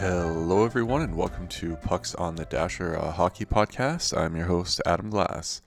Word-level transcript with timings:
Hello, 0.00 0.64
everyone, 0.64 1.02
and 1.02 1.14
welcome 1.14 1.46
to 1.48 1.76
Pucks 1.76 2.14
on 2.14 2.34
the 2.34 2.46
Dasher 2.46 2.94
a 2.94 3.10
hockey 3.10 3.44
podcast. 3.44 4.16
I'm 4.16 4.34
your 4.34 4.46
host, 4.46 4.80
Adam 4.86 5.10
Glass. 5.10 5.60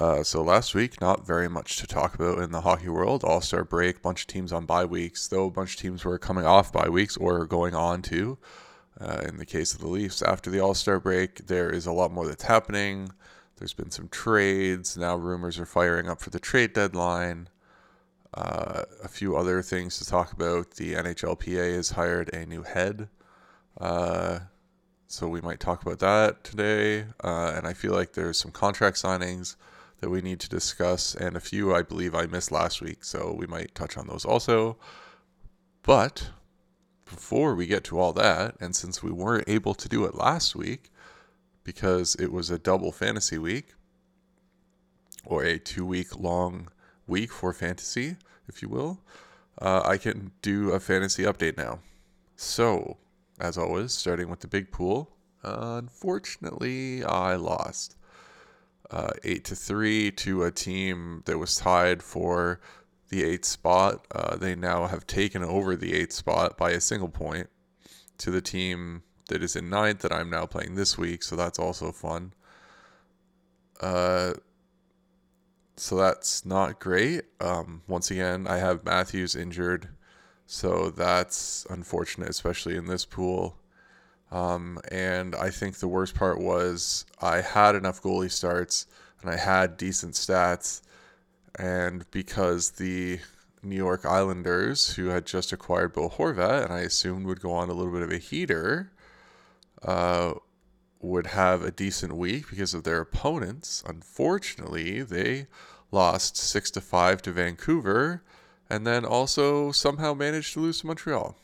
Uh, 0.00 0.24
so, 0.24 0.42
last 0.42 0.74
week, 0.74 1.00
not 1.00 1.24
very 1.24 1.48
much 1.48 1.76
to 1.76 1.86
talk 1.86 2.16
about 2.16 2.40
in 2.40 2.50
the 2.50 2.62
hockey 2.62 2.88
world. 2.88 3.22
All 3.22 3.40
star 3.40 3.62
break, 3.62 4.02
bunch 4.02 4.22
of 4.22 4.26
teams 4.26 4.52
on 4.52 4.66
bye 4.66 4.84
weeks, 4.84 5.28
though 5.28 5.46
a 5.46 5.50
bunch 5.52 5.76
of 5.76 5.80
teams 5.80 6.04
were 6.04 6.18
coming 6.18 6.44
off 6.44 6.72
bye 6.72 6.88
weeks 6.88 7.16
or 7.16 7.46
going 7.46 7.72
on 7.72 8.02
to. 8.02 8.36
Uh, 9.00 9.22
in 9.28 9.36
the 9.36 9.46
case 9.46 9.72
of 9.72 9.80
the 9.80 9.86
Leafs, 9.86 10.22
after 10.22 10.50
the 10.50 10.58
All 10.58 10.74
Star 10.74 10.98
break, 10.98 11.46
there 11.46 11.70
is 11.70 11.86
a 11.86 11.92
lot 11.92 12.10
more 12.10 12.26
that's 12.26 12.42
happening. 12.42 13.12
There's 13.58 13.74
been 13.74 13.92
some 13.92 14.08
trades. 14.08 14.96
Now, 14.96 15.14
rumors 15.14 15.60
are 15.60 15.66
firing 15.66 16.08
up 16.08 16.20
for 16.20 16.30
the 16.30 16.40
trade 16.40 16.72
deadline. 16.72 17.48
Uh, 18.34 18.82
a 19.04 19.08
few 19.08 19.36
other 19.36 19.62
things 19.62 19.98
to 19.98 20.04
talk 20.04 20.32
about. 20.32 20.72
The 20.72 20.94
NHLPA 20.94 21.76
has 21.76 21.90
hired 21.90 22.28
a 22.34 22.44
new 22.44 22.64
head. 22.64 23.08
Uh, 23.78 24.40
so 25.06 25.28
we 25.28 25.40
might 25.40 25.60
talk 25.60 25.82
about 25.82 25.98
that 25.98 26.44
today. 26.44 27.06
Uh, 27.22 27.52
and 27.54 27.66
I 27.66 27.72
feel 27.72 27.92
like 27.92 28.12
there's 28.12 28.38
some 28.38 28.50
contract 28.50 28.96
signings 28.96 29.56
that 30.00 30.10
we 30.10 30.20
need 30.20 30.40
to 30.40 30.48
discuss, 30.48 31.14
and 31.14 31.36
a 31.36 31.40
few 31.40 31.74
I 31.74 31.82
believe 31.82 32.14
I 32.14 32.26
missed 32.26 32.50
last 32.50 32.80
week. 32.80 33.04
So 33.04 33.32
we 33.38 33.46
might 33.46 33.74
touch 33.74 33.96
on 33.96 34.08
those 34.08 34.24
also. 34.24 34.76
But 35.82 36.30
before 37.04 37.54
we 37.54 37.66
get 37.66 37.84
to 37.84 37.98
all 37.98 38.12
that, 38.14 38.56
and 38.60 38.74
since 38.74 39.02
we 39.02 39.12
weren't 39.12 39.48
able 39.48 39.74
to 39.74 39.88
do 39.88 40.04
it 40.04 40.14
last 40.14 40.56
week 40.56 40.90
because 41.62 42.16
it 42.16 42.32
was 42.32 42.50
a 42.50 42.58
double 42.58 42.90
fantasy 42.90 43.38
week 43.38 43.74
or 45.24 45.44
a 45.44 45.58
two 45.58 45.86
week 45.86 46.18
long 46.18 46.68
week 47.06 47.30
for 47.30 47.52
fantasy, 47.52 48.16
if 48.48 48.62
you 48.62 48.68
will, 48.68 49.00
uh, 49.60 49.82
I 49.84 49.98
can 49.98 50.32
do 50.42 50.70
a 50.70 50.80
fantasy 50.80 51.24
update 51.24 51.56
now. 51.56 51.80
So, 52.34 52.96
as 53.42 53.58
always, 53.58 53.92
starting 53.92 54.30
with 54.30 54.40
the 54.40 54.48
big 54.48 54.70
pool. 54.70 55.10
Uh, 55.44 55.80
unfortunately, 55.82 57.04
I 57.04 57.34
lost 57.34 57.96
uh, 58.90 59.10
eight 59.24 59.44
to 59.46 59.56
three 59.56 60.12
to 60.12 60.44
a 60.44 60.50
team 60.52 61.22
that 61.26 61.36
was 61.38 61.56
tied 61.56 62.02
for 62.02 62.60
the 63.08 63.24
eighth 63.24 63.44
spot. 63.44 64.06
Uh, 64.14 64.36
they 64.36 64.54
now 64.54 64.86
have 64.86 65.06
taken 65.06 65.42
over 65.42 65.74
the 65.74 65.92
eighth 65.92 66.12
spot 66.12 66.56
by 66.56 66.70
a 66.70 66.80
single 66.80 67.08
point 67.08 67.48
to 68.18 68.30
the 68.30 68.40
team 68.40 69.02
that 69.28 69.42
is 69.42 69.56
in 69.56 69.68
ninth 69.68 70.00
that 70.00 70.12
I'm 70.12 70.30
now 70.30 70.46
playing 70.46 70.76
this 70.76 70.96
week. 70.96 71.24
So 71.24 71.34
that's 71.34 71.58
also 71.58 71.90
fun. 71.90 72.32
Uh, 73.80 74.34
so 75.76 75.96
that's 75.96 76.46
not 76.46 76.78
great. 76.78 77.22
Um, 77.40 77.82
once 77.88 78.10
again, 78.10 78.46
I 78.46 78.58
have 78.58 78.84
Matthews 78.84 79.34
injured, 79.34 79.88
so 80.46 80.90
that's 80.90 81.66
unfortunate, 81.70 82.28
especially 82.28 82.76
in 82.76 82.86
this 82.86 83.04
pool. 83.04 83.56
Um, 84.30 84.78
and 84.90 85.34
I 85.34 85.50
think 85.50 85.76
the 85.76 85.88
worst 85.88 86.14
part 86.14 86.40
was 86.40 87.04
I 87.20 87.42
had 87.42 87.74
enough 87.74 88.02
goalie 88.02 88.30
starts 88.30 88.86
and 89.20 89.30
I 89.30 89.36
had 89.36 89.76
decent 89.76 90.14
stats, 90.14 90.82
and 91.58 92.10
because 92.10 92.70
the 92.72 93.20
New 93.62 93.76
York 93.76 94.04
Islanders, 94.04 94.94
who 94.94 95.08
had 95.08 95.26
just 95.26 95.52
acquired 95.52 95.92
Bo 95.92 96.08
Horvat, 96.08 96.64
and 96.64 96.72
I 96.72 96.80
assumed 96.80 97.26
would 97.26 97.40
go 97.40 97.52
on 97.52 97.68
a 97.68 97.74
little 97.74 97.92
bit 97.92 98.02
of 98.02 98.10
a 98.10 98.18
heater, 98.18 98.90
uh, 99.82 100.34
would 101.00 101.28
have 101.28 101.62
a 101.62 101.70
decent 101.70 102.16
week 102.16 102.50
because 102.50 102.74
of 102.74 102.84
their 102.84 103.00
opponents. 103.00 103.82
Unfortunately, 103.86 105.02
they 105.02 105.46
lost 105.90 106.36
six 106.36 106.70
to 106.72 106.80
five 106.80 107.22
to 107.22 107.32
Vancouver, 107.32 108.22
and 108.72 108.86
then 108.86 109.04
also 109.04 109.70
somehow 109.70 110.14
managed 110.14 110.54
to 110.54 110.60
lose 110.60 110.80
to 110.80 110.86
Montreal. 110.86 111.36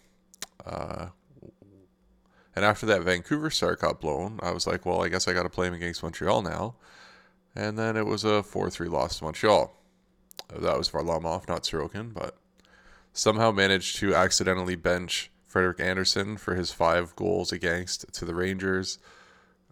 Uh, 0.65 1.09
and 2.57 2.65
after 2.65 2.87
that 2.87 3.03
Vancouver 3.03 3.51
start 3.51 3.83
got 3.83 4.01
blown, 4.01 4.41
I 4.43 4.51
was 4.53 4.67
like, 4.67 4.87
well, 4.87 5.05
I 5.05 5.11
guess 5.11 5.29
I 5.29 5.35
got 5.35 5.43
to 5.43 5.51
play 5.51 5.67
him 5.67 5.75
against 5.75 6.03
Montreal 6.03 6.41
now. 6.41 6.77
And 7.55 7.79
then 7.79 7.99
it 7.99 8.07
was 8.07 8.25
a 8.25 8.43
4 8.43 8.71
3 8.71 8.89
loss 8.89 9.19
to 9.19 9.25
Montreal. 9.25 9.77
That 10.59 10.79
was 10.79 10.89
Varlamov, 10.89 11.47
not 11.49 11.65
Sorokin, 11.65 12.15
but 12.15 12.35
somehow 13.13 13.51
managed 13.51 13.97
to 13.97 14.15
accidentally 14.15 14.75
bench 14.75 15.31
Frederik 15.45 15.81
Andersen 15.81 16.39
for 16.39 16.55
his 16.55 16.73
five 16.73 17.15
goals 17.15 17.53
against 17.53 18.11
to 18.15 18.25
the 18.25 18.35
Rangers. 18.35 18.99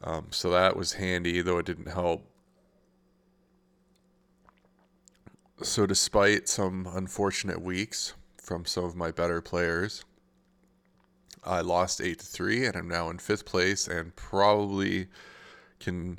Um, 0.05 0.27
so 0.31 0.51
that 0.51 0.77
was 0.77 0.95
handy, 0.95 1.41
though 1.41 1.57
it 1.57 1.65
didn't 1.65 1.89
help. 1.89 2.23
So, 5.63 5.87
despite 5.87 6.51
some 6.51 6.87
unfortunate 6.93 7.63
weeks 7.63 8.13
from 8.37 8.67
some 8.67 8.85
of 8.85 8.95
my 8.95 9.11
better 9.11 9.41
players, 9.41 10.05
I 11.43 11.63
lost 11.63 11.99
8 11.99 12.19
to 12.19 12.27
3 12.27 12.67
and 12.67 12.77
I'm 12.77 12.89
now 12.89 13.09
in 13.09 13.19
fifth 13.19 13.47
place 13.47 13.89
and 13.89 14.15
probably 14.15 15.07
can 15.81 16.19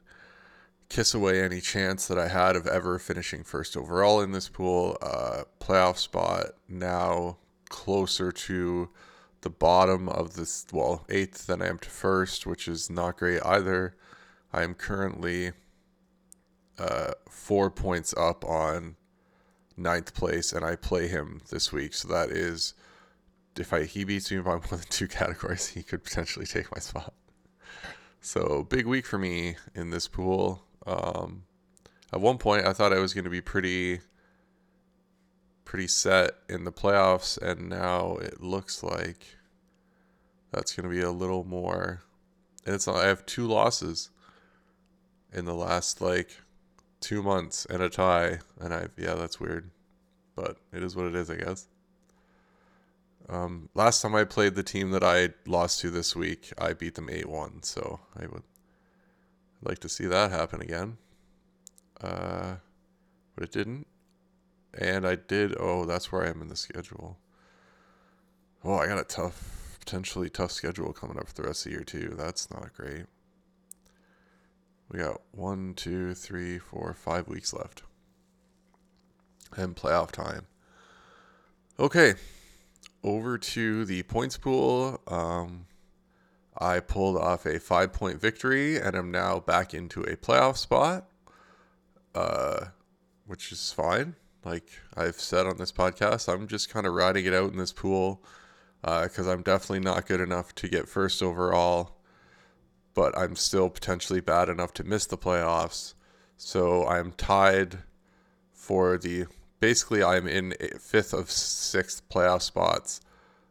kiss 0.90 1.14
away 1.14 1.44
any 1.44 1.62
chance 1.62 2.08
that 2.08 2.18
I 2.18 2.30
had 2.30 2.56
of 2.56 2.66
ever 2.66 2.98
finishing 2.98 3.44
first 3.44 3.78
overall 3.78 4.22
in 4.22 4.32
this 4.32 4.50
pool. 4.50 4.98
Uh, 5.04 5.44
playoff 5.60 5.98
spot 5.98 6.54
now 6.68 7.38
closer 7.70 8.32
to 8.32 8.90
the 9.42 9.52
bottom 9.52 10.10
of 10.10 10.34
this, 10.34 10.66
well, 10.74 11.06
eighth 11.10 11.46
than 11.46 11.62
I 11.62 11.68
am 11.68 11.78
to 11.80 11.90
first, 11.92 12.48
which 12.48 12.68
is 12.68 12.90
not 12.90 13.18
great 13.18 13.46
either. 13.46 13.96
I 14.52 14.64
am 14.64 14.74
currently 14.74 15.52
uh, 16.80 17.12
four 17.30 17.70
points 17.70 18.16
up 18.18 18.44
on 18.44 18.96
ninth 19.78 20.14
place, 20.14 20.52
and 20.52 20.66
I 20.66 20.76
play 20.76 21.08
him 21.08 21.42
this 21.50 21.72
week. 21.72 21.94
So 21.94 22.08
that 22.08 22.32
is, 22.32 22.74
if 23.56 23.72
I 23.72 23.86
he 23.86 24.04
beats 24.04 24.32
me 24.32 24.40
by 24.40 24.52
more 24.56 24.62
than 24.70 24.82
two 24.90 25.08
categories, 25.08 25.68
he 25.68 25.84
could 25.84 26.04
potentially 26.04 26.46
take 26.46 26.74
my 26.74 26.80
spot. 26.80 27.14
So 28.20 28.66
big 28.68 28.88
week 28.88 29.06
for 29.06 29.18
me 29.18 29.56
in 29.76 29.92
this 29.92 30.08
pool. 30.08 30.64
Um, 30.86 31.44
at 32.12 32.20
one 32.20 32.38
point, 32.38 32.66
I 32.66 32.74
thought 32.74 32.94
I 32.94 33.00
was 33.00 33.14
going 33.14 33.26
to 33.26 33.30
be 33.30 33.42
pretty, 33.42 34.00
pretty 35.66 35.88
set 35.88 36.32
in 36.50 36.64
the 36.64 36.72
playoffs, 36.72 37.38
and 37.38 37.70
now 37.70 38.18
it 38.18 38.42
looks 38.42 38.82
like 38.82 39.38
that's 40.52 40.74
going 40.74 40.90
to 40.90 40.96
be 40.96 41.02
a 41.02 41.12
little 41.12 41.44
more. 41.44 42.02
And 42.66 42.76
it's 42.76 42.88
I 42.88 43.06
have 43.06 43.26
two 43.26 43.48
losses 43.48 44.10
in 45.32 45.46
the 45.46 45.54
last 45.54 46.02
like 46.02 46.42
two 47.00 47.22
months 47.22 47.66
and 47.70 47.82
a 47.82 47.90
tie, 47.90 48.40
and 48.60 48.74
I 48.74 48.88
yeah, 48.98 49.16
that's 49.16 49.40
weird, 49.40 49.70
but 50.36 50.58
it 50.74 50.84
is 50.84 50.96
what 50.96 51.06
it 51.06 51.16
is, 51.16 51.30
I 51.30 51.36
guess. 51.36 51.68
Um, 53.30 53.70
last 53.74 54.02
time 54.02 54.16
I 54.16 54.24
played 54.24 54.56
the 54.56 54.64
team 54.64 54.92
that 54.92 55.04
I 55.04 55.30
lost 55.46 55.82
to 55.82 55.90
this 55.90 56.16
week, 56.16 56.54
I 56.58 56.74
beat 56.74 56.96
them 56.96 57.10
eight 57.10 57.28
one, 57.28 57.62
so 57.64 58.00
I 58.16 58.26
would 58.28 58.44
like 59.62 59.80
to 59.80 59.90
see 59.90 60.06
that 60.06 60.32
happen 60.32 60.62
again. 60.62 60.98
Uh, 62.00 62.56
but 63.36 63.44
it 63.44 63.52
didn't, 63.52 63.88
and 64.78 65.06
I 65.06 65.16
did. 65.16 65.56
Oh, 65.60 65.86
that's 65.86 66.12
where 66.12 66.24
I 66.24 66.30
am 66.30 66.42
in 66.42 66.48
the 66.48 66.56
schedule. 66.56 67.18
Oh, 68.64 68.76
I 68.76 68.88
got 68.88 69.00
a 69.00 69.04
tough, 69.04 69.78
potentially 69.80 70.30
tough 70.30 70.52
schedule 70.52 70.94
coming 70.94 71.18
up 71.18 71.28
for 71.28 71.34
the 71.36 71.44
rest 71.44 71.66
of 71.66 71.72
the 71.72 71.78
year 71.78 71.84
too. 71.84 72.16
That's 72.18 72.50
not 72.52 72.74
great. 72.76 73.06
We 74.90 75.00
got 75.00 75.22
one, 75.32 75.74
two, 75.74 76.14
three, 76.14 76.60
four, 76.60 76.94
five 76.94 77.28
weeks 77.28 77.54
left. 77.54 77.84
And 79.56 79.76
playoff 79.76 80.12
time. 80.12 80.48
Okay. 81.80 82.16
Over 83.04 83.38
to 83.38 83.86
the 83.86 84.04
points 84.04 84.38
pool. 84.38 85.02
Um, 85.08 85.66
I 86.58 86.80
pulled 86.80 87.18
off 87.18 87.46
a 87.46 87.60
five 87.60 87.94
point 87.94 88.20
victory 88.20 88.78
and 88.78 88.96
I'm 88.96 89.12
now 89.12 89.40
back 89.40 89.74
into 89.74 90.02
a 90.02 90.16
playoff 90.16 90.58
spot, 90.58 91.08
uh, 92.16 92.66
which 93.26 93.52
is 93.52 93.72
fine. 93.72 94.16
Like 94.44 94.70
I've 94.96 95.20
said 95.20 95.46
on 95.46 95.58
this 95.58 95.72
podcast, 95.72 96.34
I'm 96.34 96.48
just 96.48 96.70
kind 96.70 96.88
of 96.88 96.94
riding 96.94 97.26
it 97.26 97.34
out 97.34 97.52
in 97.52 97.58
this 97.58 97.74
pool 97.74 98.24
because 98.82 99.28
uh, 99.28 99.32
I'm 99.32 99.42
definitely 99.42 99.82
not 99.82 100.08
good 100.08 100.22
enough 100.22 100.56
to 100.56 100.68
get 100.68 100.88
first 100.88 101.22
overall 101.22 101.97
but 102.98 103.16
I'm 103.16 103.36
still 103.36 103.70
potentially 103.70 104.22
bad 104.22 104.50
enough 104.50 104.74
to 104.74 104.84
miss 104.84 105.06
the 105.06 105.20
playoffs. 105.20 105.94
So 106.36 106.88
I'm 106.88 107.12
tied 107.12 107.78
for 108.54 108.98
the 108.98 109.28
basically 109.60 110.04
I'm 110.04 110.28
in 110.28 110.56
fifth 110.80 111.14
of 111.14 111.30
sixth 111.30 112.10
playoff 112.10 112.42
spots 112.42 113.00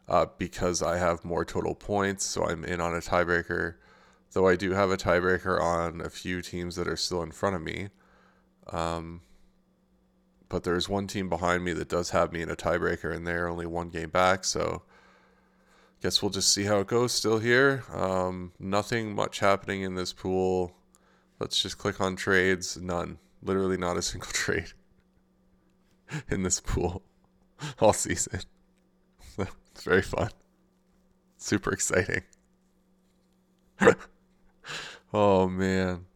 uh, 0.09 0.27
because 0.37 0.83
I 0.83 0.99
have 0.99 1.25
more 1.25 1.45
total 1.45 1.77
points. 1.77 2.27
So 2.27 2.45
I'm 2.45 2.65
in 2.65 2.81
on 2.81 2.93
a 2.93 2.99
tiebreaker, 2.99 3.77
though 4.33 4.49
I 4.49 4.57
do 4.57 4.73
have 4.73 4.91
a 4.91 4.97
tiebreaker 4.97 5.61
on 5.61 6.01
a 6.01 6.11
few 6.11 6.43
teams 6.43 6.75
that 6.75 6.89
are 6.89 6.97
still 6.97 7.23
in 7.23 7.31
front 7.31 7.55
of 7.55 7.63
me. 7.63 7.91
Um, 8.73 9.21
but 10.49 10.65
there's 10.65 10.89
one 10.89 11.07
team 11.07 11.29
behind 11.29 11.63
me 11.63 11.73
that 11.75 11.89
does 11.89 12.11
have 12.11 12.33
me 12.33 12.43
in 12.43 12.51
a 12.51 12.57
tiebreaker, 12.57 13.15
and 13.15 13.25
they're 13.25 13.47
only 13.47 13.67
one 13.67 13.91
game 13.91 14.11
back. 14.11 14.45
So 14.45 14.83
guess 16.07 16.23
we'll 16.23 16.31
just 16.31 16.53
see 16.53 16.63
how 16.63 16.79
it 16.79 16.87
goes. 16.87 17.11
Still 17.11 17.41
here. 17.41 17.83
Um, 17.93 18.53
nothing 18.61 19.13
much 19.13 19.41
happening 19.41 19.83
in 19.83 19.97
this 19.97 20.13
pool. 20.13 20.77
Let's 21.41 21.61
just 21.61 21.79
click 21.79 22.01
on 22.01 22.15
trades. 22.15 22.77
None. 22.77 23.19
Literally 23.43 23.77
not 23.77 23.97
a 23.97 24.03
single 24.11 24.31
trade 24.31 24.73
in 26.31 26.45
this 26.45 26.61
pool 26.61 27.03
all 27.81 27.93
season. 27.93 28.39
it's 29.39 29.83
very 29.83 30.01
fun. 30.01 30.31
Super 31.39 31.73
exciting. 31.73 32.23
oh 35.13 35.49
man. 35.49 36.07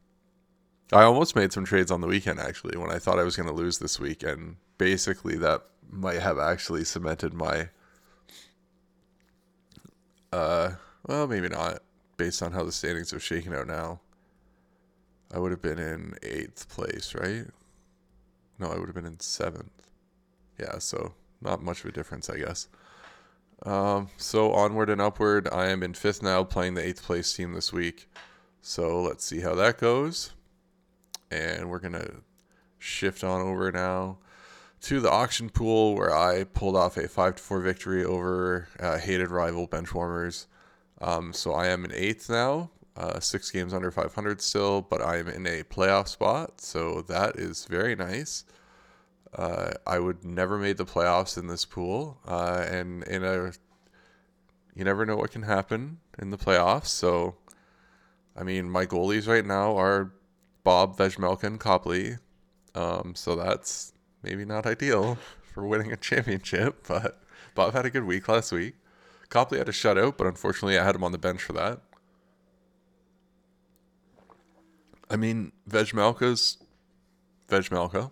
I 0.92 1.02
almost 1.02 1.34
made 1.34 1.52
some 1.52 1.64
trades 1.64 1.90
on 1.90 2.00
the 2.00 2.06
weekend 2.06 2.38
actually 2.38 2.78
when 2.78 2.92
I 2.92 3.00
thought 3.00 3.18
I 3.18 3.24
was 3.24 3.34
going 3.34 3.48
to 3.48 3.52
lose 3.52 3.80
this 3.80 3.98
week 3.98 4.22
and 4.22 4.54
basically 4.78 5.36
that 5.38 5.62
might 5.90 6.20
have 6.20 6.38
actually 6.38 6.84
cemented 6.84 7.34
my 7.34 7.70
uh 10.32 10.72
well 11.06 11.26
maybe 11.26 11.48
not 11.48 11.80
based 12.16 12.42
on 12.42 12.52
how 12.52 12.64
the 12.64 12.72
standings 12.72 13.12
are 13.12 13.20
shaking 13.20 13.54
out 13.54 13.66
now. 13.66 14.00
I 15.32 15.38
would 15.38 15.52
have 15.52 15.62
been 15.62 15.78
in 15.78 16.16
8th 16.22 16.68
place, 16.68 17.14
right? 17.14 17.46
No, 18.58 18.68
I 18.70 18.78
would 18.78 18.88
have 18.88 18.94
been 18.94 19.06
in 19.06 19.16
7th. 19.16 19.70
Yeah, 20.58 20.78
so 20.78 21.14
not 21.40 21.62
much 21.62 21.80
of 21.80 21.86
a 21.86 21.92
difference, 21.92 22.28
I 22.28 22.38
guess. 22.38 22.68
Um, 23.64 24.08
so 24.16 24.52
onward 24.52 24.90
and 24.90 25.00
upward. 25.00 25.48
I 25.50 25.68
am 25.68 25.82
in 25.82 25.94
fifth 25.94 26.22
now, 26.22 26.44
playing 26.44 26.74
the 26.74 26.84
eighth 26.84 27.02
place 27.02 27.32
team 27.32 27.52
this 27.54 27.72
week. 27.72 28.10
So 28.60 29.00
let's 29.00 29.24
see 29.24 29.40
how 29.40 29.54
that 29.54 29.78
goes. 29.78 30.32
And 31.30 31.70
we're 31.70 31.78
gonna 31.78 32.10
shift 32.78 33.24
on 33.24 33.40
over 33.40 33.70
now 33.70 34.18
to 34.82 35.00
the 35.00 35.10
auction 35.10 35.50
pool 35.50 35.94
where 35.94 36.14
I 36.14 36.44
pulled 36.44 36.76
off 36.76 36.96
a 36.96 37.06
five 37.08 37.36
to 37.36 37.42
four 37.42 37.60
victory 37.60 38.04
over 38.04 38.68
uh, 38.78 38.98
hated 38.98 39.30
rival 39.30 39.68
Benchwarmers. 39.68 40.46
Um, 41.00 41.32
so 41.32 41.52
I 41.52 41.68
am 41.68 41.84
in 41.84 41.92
eighth 41.92 42.28
now, 42.30 42.70
uh, 42.96 43.20
six 43.20 43.50
games 43.50 43.74
under 43.74 43.90
500 43.90 44.40
still, 44.40 44.82
but 44.82 45.02
I 45.02 45.18
am 45.18 45.28
in 45.28 45.46
a 45.46 45.62
playoff 45.64 46.08
spot. 46.08 46.60
So 46.60 47.02
that 47.02 47.36
is 47.36 47.66
very 47.66 47.94
nice. 47.94 48.44
Uh, 49.34 49.72
I 49.86 49.98
would 49.98 50.24
never 50.24 50.58
made 50.58 50.76
the 50.76 50.84
playoffs 50.84 51.38
in 51.38 51.46
this 51.46 51.64
pool, 51.64 52.18
uh, 52.26 52.66
and 52.68 53.04
in 53.04 53.22
a 53.22 53.52
you 54.74 54.84
never 54.84 55.06
know 55.06 55.16
what 55.16 55.30
can 55.30 55.42
happen 55.42 55.98
in 56.18 56.30
the 56.30 56.38
playoffs. 56.38 56.86
So, 56.86 57.36
I 58.36 58.42
mean, 58.42 58.68
my 58.68 58.86
goalies 58.86 59.28
right 59.28 59.44
now 59.44 59.76
are 59.76 60.12
Bob 60.64 60.96
Vejmelka 60.96 61.44
and 61.44 61.60
Copley, 61.60 62.16
um, 62.74 63.14
so 63.14 63.36
that's 63.36 63.92
maybe 64.22 64.44
not 64.44 64.66
ideal 64.66 65.18
for 65.52 65.66
winning 65.66 65.92
a 65.92 65.96
championship. 65.96 66.86
But 66.88 67.20
Bob 67.54 67.72
had 67.72 67.86
a 67.86 67.90
good 67.90 68.04
week 68.04 68.28
last 68.28 68.52
week. 68.52 68.74
Copley 69.28 69.58
had 69.58 69.68
a 69.68 69.72
shutout, 69.72 70.16
but 70.16 70.26
unfortunately, 70.26 70.78
I 70.78 70.84
had 70.84 70.94
him 70.94 71.04
on 71.04 71.12
the 71.12 71.18
bench 71.18 71.42
for 71.42 71.52
that. 71.54 71.80
I 75.08 75.16
mean, 75.16 75.52
Vejmelka's 75.68 76.58
Vejmelka 77.48 78.10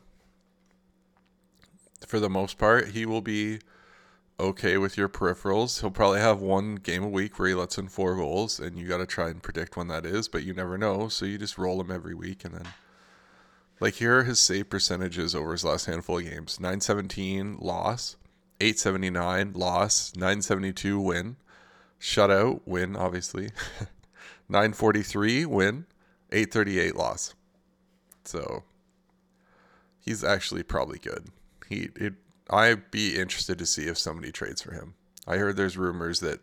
for 2.06 2.20
the 2.20 2.30
most 2.30 2.58
part, 2.58 2.88
he 2.88 3.06
will 3.06 3.20
be 3.20 3.60
okay 4.38 4.78
with 4.78 4.96
your 4.96 5.08
peripherals. 5.08 5.80
He'll 5.80 5.90
probably 5.90 6.20
have 6.20 6.40
one 6.40 6.76
game 6.76 7.02
a 7.02 7.08
week 7.08 7.38
where 7.38 7.48
he 7.48 7.54
lets 7.54 7.78
in 7.78 7.88
four 7.88 8.16
goals, 8.16 8.60
and 8.60 8.78
you 8.78 8.86
got 8.86 8.98
to 8.98 9.06
try 9.06 9.28
and 9.28 9.42
predict 9.42 9.76
when 9.76 9.88
that 9.88 10.06
is, 10.06 10.28
but 10.28 10.44
you 10.44 10.54
never 10.54 10.78
know. 10.78 11.08
So 11.08 11.26
you 11.26 11.38
just 11.38 11.58
roll 11.58 11.80
him 11.80 11.90
every 11.90 12.14
week, 12.14 12.44
and 12.44 12.54
then. 12.54 12.66
Like 13.80 13.94
here 13.94 14.18
are 14.18 14.24
his 14.24 14.40
save 14.40 14.70
percentages 14.70 15.34
over 15.34 15.52
his 15.52 15.64
last 15.64 15.86
handful 15.86 16.18
of 16.18 16.24
games 16.24 16.58
917 16.58 17.58
loss, 17.60 18.16
879 18.60 19.52
loss, 19.54 20.14
972 20.16 21.00
win, 21.00 21.36
shutout 22.00 22.60
win, 22.66 22.96
obviously, 22.96 23.50
943 24.48 25.46
win, 25.46 25.86
838 26.32 26.96
loss. 26.96 27.34
So 28.24 28.64
he's 30.00 30.24
actually 30.24 30.62
probably 30.62 30.98
good 30.98 31.30
he 31.68 31.90
it 31.96 32.14
I'd 32.50 32.90
be 32.90 33.16
interested 33.16 33.58
to 33.58 33.66
see 33.66 33.84
if 33.84 33.98
somebody 33.98 34.32
trades 34.32 34.62
for 34.62 34.72
him. 34.72 34.94
I 35.26 35.36
heard 35.36 35.56
there's 35.56 35.76
rumors 35.76 36.20
that 36.20 36.40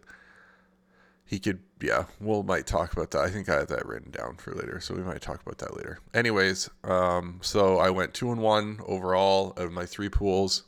he 1.26 1.40
could 1.40 1.60
yeah, 1.82 2.06
we'll 2.20 2.44
might 2.44 2.68
talk 2.68 2.94
about 2.94 3.12
that. 3.12 3.22
I 3.22 3.30
think 3.30 3.50
I 3.50 3.56
have 3.56 3.68
that 3.68 3.86
written 3.86 4.12
down 4.12 4.38
for 4.38 4.54
later, 4.54 4.80
so 4.80 4.96
we 4.96 5.02
might 5.02 5.22
talk 5.22 5.42
about 5.42 5.58
that 5.58 5.76
later. 5.76 6.00
Anyways, 6.14 6.70
um, 6.84 7.40
so 7.42 7.78
I 7.78 7.90
went 7.90 8.14
two 8.14 8.32
and 8.32 8.42
one 8.42 8.80
overall 8.86 9.52
of 9.58 9.72
my 9.72 9.86
three 9.86 10.10
pools 10.10 10.64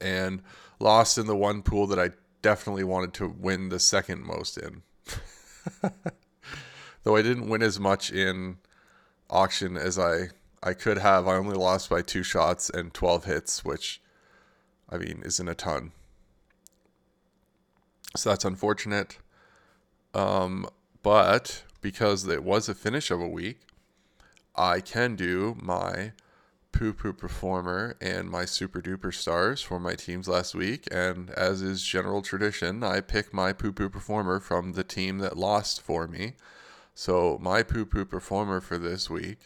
and 0.00 0.42
lost 0.80 1.18
in 1.18 1.26
the 1.26 1.36
one 1.36 1.62
pool 1.62 1.86
that 1.88 1.98
I 1.98 2.10
definitely 2.40 2.84
wanted 2.84 3.12
to 3.14 3.28
win 3.28 3.68
the 3.68 3.78
second 3.78 4.24
most 4.24 4.56
in. 4.56 4.82
Though 7.02 7.16
I 7.16 7.22
didn't 7.22 7.48
win 7.48 7.62
as 7.62 7.78
much 7.78 8.10
in 8.10 8.58
auction 9.28 9.76
as 9.76 9.98
I 9.98 10.30
I 10.62 10.74
could 10.74 10.98
have. 10.98 11.28
I 11.28 11.34
only 11.34 11.56
lost 11.56 11.90
by 11.90 12.02
two 12.02 12.22
shots 12.22 12.70
and 12.70 12.92
12 12.92 13.24
hits, 13.24 13.64
which, 13.64 14.00
I 14.88 14.96
mean, 14.96 15.22
isn't 15.24 15.48
a 15.48 15.54
ton. 15.54 15.92
So 18.16 18.30
that's 18.30 18.44
unfortunate. 18.44 19.18
Um, 20.14 20.68
but 21.02 21.62
because 21.80 22.26
it 22.26 22.42
was 22.42 22.68
a 22.68 22.74
finish 22.74 23.10
of 23.10 23.20
a 23.20 23.28
week, 23.28 23.60
I 24.54 24.80
can 24.80 25.14
do 25.14 25.56
my 25.60 26.12
poo 26.72 26.92
poo 26.92 27.12
performer 27.12 27.96
and 28.00 28.30
my 28.30 28.44
super 28.44 28.80
duper 28.80 29.12
stars 29.12 29.62
for 29.62 29.78
my 29.78 29.94
teams 29.94 30.28
last 30.28 30.54
week. 30.54 30.88
And 30.90 31.30
as 31.30 31.62
is 31.62 31.82
general 31.82 32.22
tradition, 32.22 32.82
I 32.82 33.00
pick 33.00 33.32
my 33.32 33.52
poo 33.52 33.72
poo 33.72 33.88
performer 33.88 34.40
from 34.40 34.72
the 34.72 34.84
team 34.84 35.18
that 35.18 35.36
lost 35.36 35.80
for 35.80 36.06
me. 36.06 36.32
So 36.94 37.38
my 37.40 37.62
poo 37.62 37.84
poo 37.84 38.04
performer 38.04 38.60
for 38.60 38.78
this 38.78 39.10
week 39.10 39.38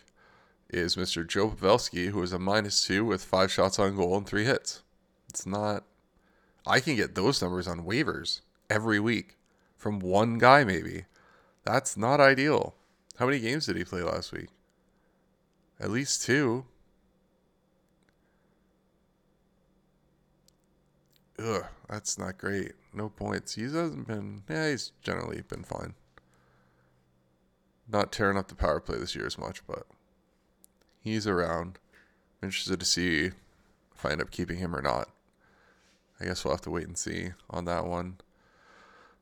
is 0.68 0.94
Mr. 0.94 1.26
Joe 1.26 1.50
Pavelski, 1.50 2.10
who 2.10 2.22
is 2.22 2.32
a 2.32 2.38
minus 2.38 2.86
two 2.86 3.04
with 3.04 3.24
five 3.24 3.50
shots 3.50 3.78
on 3.78 3.96
goal 3.96 4.16
and 4.16 4.26
three 4.26 4.44
hits. 4.44 4.82
It's 5.28 5.44
not. 5.44 5.84
I 6.66 6.78
can 6.78 6.94
get 6.94 7.16
those 7.16 7.42
numbers 7.42 7.66
on 7.66 7.84
waivers 7.84 8.40
every 8.70 9.00
week 9.00 9.36
from 9.76 9.98
one 9.98 10.38
guy, 10.38 10.64
maybe. 10.64 11.04
That's 11.64 11.96
not 11.96 12.20
ideal. 12.20 12.74
How 13.18 13.26
many 13.26 13.40
games 13.40 13.66
did 13.66 13.76
he 13.76 13.84
play 13.84 14.02
last 14.02 14.32
week? 14.32 14.48
At 15.78 15.90
least 15.90 16.22
two. 16.22 16.64
Ugh, 21.38 21.64
that's 21.88 22.18
not 22.18 22.38
great. 22.38 22.72
No 22.92 23.08
points. 23.08 23.54
He 23.54 23.62
hasn't 23.62 24.06
been. 24.06 24.42
Yeah, 24.48 24.70
he's 24.70 24.92
generally 25.02 25.42
been 25.42 25.64
fine. 25.64 25.94
Not 27.90 28.12
tearing 28.12 28.36
up 28.36 28.48
the 28.48 28.54
power 28.54 28.80
play 28.80 28.98
this 28.98 29.16
year 29.16 29.26
as 29.26 29.38
much, 29.38 29.66
but 29.66 29.86
he's 31.02 31.26
around. 31.26 31.78
I'm 32.40 32.48
interested 32.48 32.78
to 32.80 32.86
see 32.86 33.30
if 33.94 34.06
I 34.06 34.10
end 34.10 34.20
up 34.20 34.30
keeping 34.30 34.58
him 34.58 34.76
or 34.76 34.82
not. 34.82 35.10
I 36.20 36.26
guess 36.26 36.44
we'll 36.44 36.54
have 36.54 36.60
to 36.62 36.70
wait 36.70 36.86
and 36.86 36.98
see 36.98 37.30
on 37.48 37.64
that 37.64 37.86
one. 37.86 38.18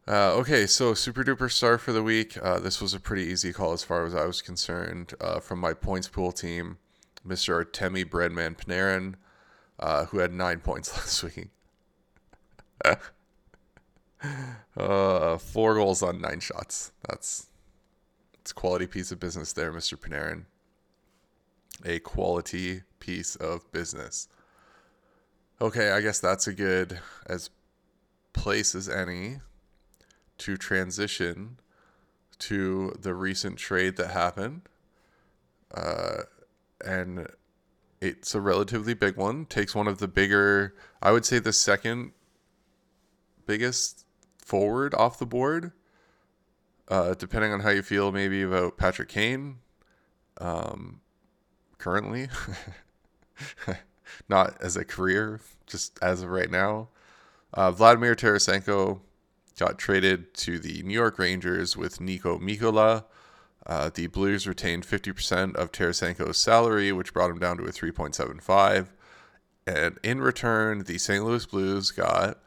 Uh, 0.08 0.32
okay, 0.32 0.66
so 0.66 0.94
super 0.94 1.22
duper 1.22 1.50
star 1.52 1.76
for 1.76 1.92
the 1.92 2.02
week. 2.02 2.38
Uh, 2.42 2.58
this 2.58 2.80
was 2.80 2.94
a 2.94 3.00
pretty 3.00 3.24
easy 3.24 3.52
call 3.52 3.72
as 3.72 3.84
far 3.84 4.06
as 4.06 4.14
I 4.14 4.24
was 4.24 4.40
concerned. 4.40 5.12
Uh, 5.20 5.38
from 5.38 5.58
my 5.58 5.74
points 5.74 6.08
pool 6.08 6.32
team, 6.32 6.78
Mr. 7.26 7.62
Artemi 7.62 8.04
Breadman 8.04 8.56
Panarin, 8.56 9.16
uh, 9.78 10.06
who 10.06 10.18
had 10.18 10.32
nine 10.32 10.60
points 10.64 10.96
last 10.96 11.22
week. 11.22 11.48
Uh, 14.76 15.38
four 15.38 15.76
goals 15.76 16.02
on 16.02 16.20
nine 16.20 16.40
shots. 16.40 16.90
That's 17.08 17.46
it's 18.40 18.52
quality 18.52 18.88
piece 18.88 19.12
of 19.12 19.20
business 19.20 19.52
there, 19.52 19.72
Mr. 19.72 19.96
Panarin 19.96 20.46
a 21.84 21.98
quality 22.00 22.82
piece 23.00 23.36
of 23.36 23.70
business. 23.72 24.28
Okay, 25.60 25.90
I 25.90 26.00
guess 26.00 26.20
that's 26.20 26.46
a 26.46 26.52
good 26.52 27.00
as 27.26 27.50
place 28.32 28.74
as 28.74 28.88
any 28.88 29.38
to 30.38 30.57
transition 30.57 31.59
to 32.38 32.97
the 33.00 33.14
recent 33.14 33.59
trade 33.59 33.97
that 33.97 34.11
happened. 34.11 34.62
Uh, 35.75 36.23
and 36.85 37.26
it's 38.00 38.35
a 38.35 38.40
relatively 38.40 38.95
big 38.95 39.16
one. 39.16 39.45
Takes 39.47 39.75
one 39.75 39.88
of 39.88 39.99
the 39.99 40.09
bigger, 40.09 40.75
I 41.02 41.12
would 41.12 41.25
say 41.25 41.38
the 41.38 41.52
second 41.52 42.12
biggest 43.47 44.04
forward 44.38 44.95
off 44.95 45.18
the 45.18 45.26
board. 45.26 45.73
Uh, 46.88 47.14
depending 47.14 47.52
on 47.52 47.61
how 47.61 47.68
you 47.68 47.83
feel, 47.83 48.11
maybe 48.12 48.42
about 48.42 48.78
Patrick 48.78 49.11
Kane. 49.11 49.59
Um, 50.40 51.00
currently, 51.76 52.28
not 54.28 54.57
as 54.62 54.76
a 54.76 54.85
career, 54.85 55.40
just 55.66 55.99
as 56.00 56.23
of 56.23 56.30
right 56.30 56.50
now. 56.50 56.88
Uh, 57.52 57.73
Vladimir 57.73 58.14
Tarasenko 58.14 59.00
got 59.58 59.78
traded 59.78 60.32
to 60.34 60.58
the 60.58 60.82
New 60.82 60.94
York 60.94 61.18
Rangers 61.18 61.76
with 61.76 61.98
Niko 61.98 62.40
Mikkola. 62.40 63.04
Uh, 63.66 63.90
the 63.92 64.06
Blues 64.06 64.46
retained 64.46 64.86
50% 64.86 65.54
of 65.56 65.72
Tarasenko's 65.72 66.38
salary, 66.38 66.90
which 66.92 67.12
brought 67.12 67.30
him 67.30 67.38
down 67.38 67.58
to 67.58 67.64
a 67.64 67.70
3.75. 67.70 68.88
And 69.66 69.98
in 70.02 70.20
return, 70.22 70.84
the 70.84 70.96
St. 70.96 71.22
Louis 71.22 71.44
Blues 71.44 71.90
got 71.90 72.38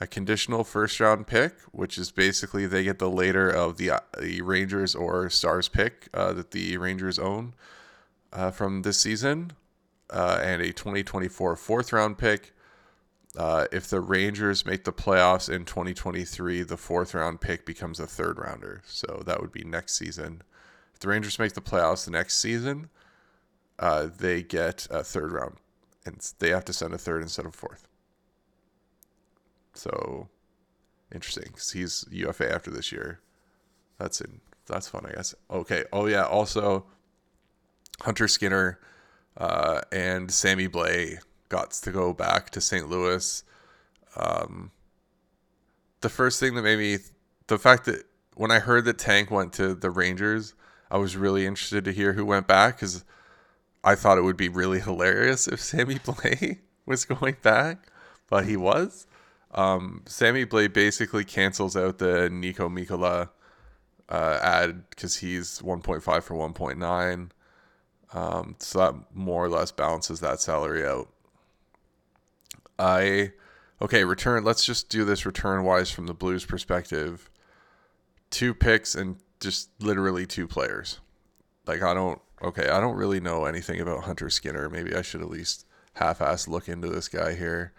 a 0.00 0.06
conditional 0.06 0.62
first 0.62 1.00
round 1.00 1.26
pick, 1.26 1.54
which 1.72 1.98
is 1.98 2.12
basically 2.12 2.66
they 2.66 2.84
get 2.84 3.00
the 3.00 3.10
later 3.10 3.50
of 3.50 3.78
the, 3.78 3.90
uh, 3.90 4.00
the 4.20 4.42
Rangers 4.42 4.94
or 4.94 5.28
Stars 5.28 5.68
pick 5.68 6.08
uh, 6.14 6.32
that 6.34 6.52
the 6.52 6.76
Rangers 6.76 7.18
own 7.18 7.54
uh, 8.32 8.52
from 8.52 8.82
this 8.82 9.00
season 9.00 9.52
uh, 10.10 10.38
and 10.42 10.62
a 10.62 10.72
2024 10.72 11.56
fourth 11.56 11.92
round 11.92 12.18
pick. 12.18 12.54
Uh, 13.36 13.66
if 13.70 13.88
the 13.88 14.00
Rangers 14.00 14.64
make 14.64 14.84
the 14.84 14.92
playoffs 14.92 15.52
in 15.52 15.64
2023, 15.64 16.62
the 16.62 16.76
fourth 16.76 17.14
round 17.14 17.40
pick 17.40 17.64
becomes 17.66 18.00
a 18.00 18.06
third 18.06 18.38
rounder. 18.38 18.82
So 18.86 19.22
that 19.26 19.40
would 19.40 19.52
be 19.52 19.64
next 19.64 19.96
season. 19.96 20.42
If 20.94 21.00
the 21.00 21.08
Rangers 21.08 21.38
make 21.38 21.52
the 21.52 21.60
playoffs 21.60 22.04
the 22.04 22.10
next 22.10 22.38
season, 22.38 22.88
uh, 23.78 24.08
they 24.18 24.42
get 24.42 24.88
a 24.90 25.04
third 25.04 25.32
round, 25.32 25.56
and 26.04 26.16
they 26.38 26.50
have 26.50 26.64
to 26.64 26.72
send 26.72 26.94
a 26.94 26.98
third 26.98 27.22
instead 27.22 27.46
of 27.46 27.54
fourth. 27.54 27.86
So 29.74 30.28
interesting 31.14 31.44
because 31.46 31.70
he's 31.70 32.04
UFA 32.10 32.52
after 32.52 32.70
this 32.70 32.90
year. 32.90 33.20
That's 33.98 34.20
in 34.20 34.40
that's 34.66 34.88
fun, 34.88 35.06
I 35.06 35.14
guess. 35.14 35.34
Okay. 35.50 35.84
Oh 35.92 36.06
yeah. 36.06 36.24
Also, 36.24 36.86
Hunter 38.02 38.28
Skinner 38.28 38.78
uh, 39.36 39.80
and 39.92 40.30
Sammy 40.30 40.68
Blais 40.68 41.18
got 41.48 41.72
to 41.72 41.90
go 41.90 42.12
back 42.12 42.50
to 42.50 42.60
St. 42.60 42.88
Louis. 42.88 43.42
Um, 44.16 44.70
the 46.00 46.08
first 46.08 46.40
thing 46.40 46.54
that 46.54 46.62
made 46.62 46.78
me, 46.78 46.98
the 47.46 47.58
fact 47.58 47.84
that 47.86 48.04
when 48.34 48.50
I 48.50 48.58
heard 48.58 48.84
that 48.84 48.98
Tank 48.98 49.30
went 49.30 49.52
to 49.54 49.74
the 49.74 49.90
Rangers, 49.90 50.54
I 50.90 50.98
was 50.98 51.16
really 51.16 51.44
interested 51.46 51.84
to 51.84 51.92
hear 51.92 52.12
who 52.12 52.24
went 52.24 52.46
back 52.46 52.76
because 52.76 53.04
I 53.84 53.94
thought 53.94 54.18
it 54.18 54.22
would 54.22 54.36
be 54.36 54.48
really 54.48 54.80
hilarious 54.80 55.48
if 55.48 55.60
Sammy 55.60 55.94
Blais 55.98 56.58
was 56.86 57.04
going 57.04 57.36
back, 57.42 57.90
but 58.28 58.46
he 58.46 58.56
was. 58.56 59.06
Um, 59.52 60.02
Sammy 60.06 60.44
Blais 60.44 60.72
basically 60.72 61.24
cancels 61.24 61.76
out 61.76 61.98
the 61.98 62.28
Niko 62.30 62.70
Mikkola 62.70 63.30
uh, 64.08 64.38
ad 64.42 64.88
because 64.90 65.16
he's 65.16 65.60
1.5 65.60 66.22
for 66.22 66.34
1.9. 66.34 67.30
Um, 68.12 68.56
so 68.58 68.78
that 68.78 68.94
more 69.14 69.44
or 69.44 69.48
less 69.48 69.70
balances 69.70 70.20
that 70.20 70.40
salary 70.40 70.86
out. 70.86 71.08
I 72.78 73.32
okay, 73.82 74.04
return. 74.04 74.44
Let's 74.44 74.64
just 74.64 74.88
do 74.88 75.04
this 75.04 75.26
return 75.26 75.64
wise 75.64 75.90
from 75.90 76.06
the 76.06 76.14
Blues 76.14 76.44
perspective. 76.44 77.30
Two 78.30 78.54
picks 78.54 78.94
and 78.94 79.16
just 79.40 79.70
literally 79.80 80.26
two 80.26 80.46
players. 80.46 81.00
Like 81.66 81.82
I 81.82 81.94
don't 81.94 82.20
okay, 82.42 82.68
I 82.68 82.80
don't 82.80 82.96
really 82.96 83.20
know 83.20 83.44
anything 83.44 83.80
about 83.80 84.04
Hunter 84.04 84.30
Skinner. 84.30 84.68
Maybe 84.68 84.94
I 84.94 85.02
should 85.02 85.22
at 85.22 85.30
least 85.30 85.66
half-ass 85.94 86.46
look 86.46 86.68
into 86.68 86.88
this 86.88 87.08
guy 87.08 87.34
here. 87.34 87.72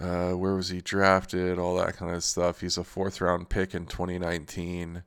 Uh, 0.00 0.32
where 0.32 0.54
was 0.54 0.68
he 0.68 0.80
drafted? 0.80 1.58
All 1.58 1.76
that 1.76 1.96
kind 1.96 2.14
of 2.14 2.24
stuff. 2.24 2.60
He's 2.60 2.78
a 2.78 2.84
fourth 2.84 3.20
round 3.20 3.48
pick 3.48 3.74
in 3.74 3.86
2019. 3.86 5.02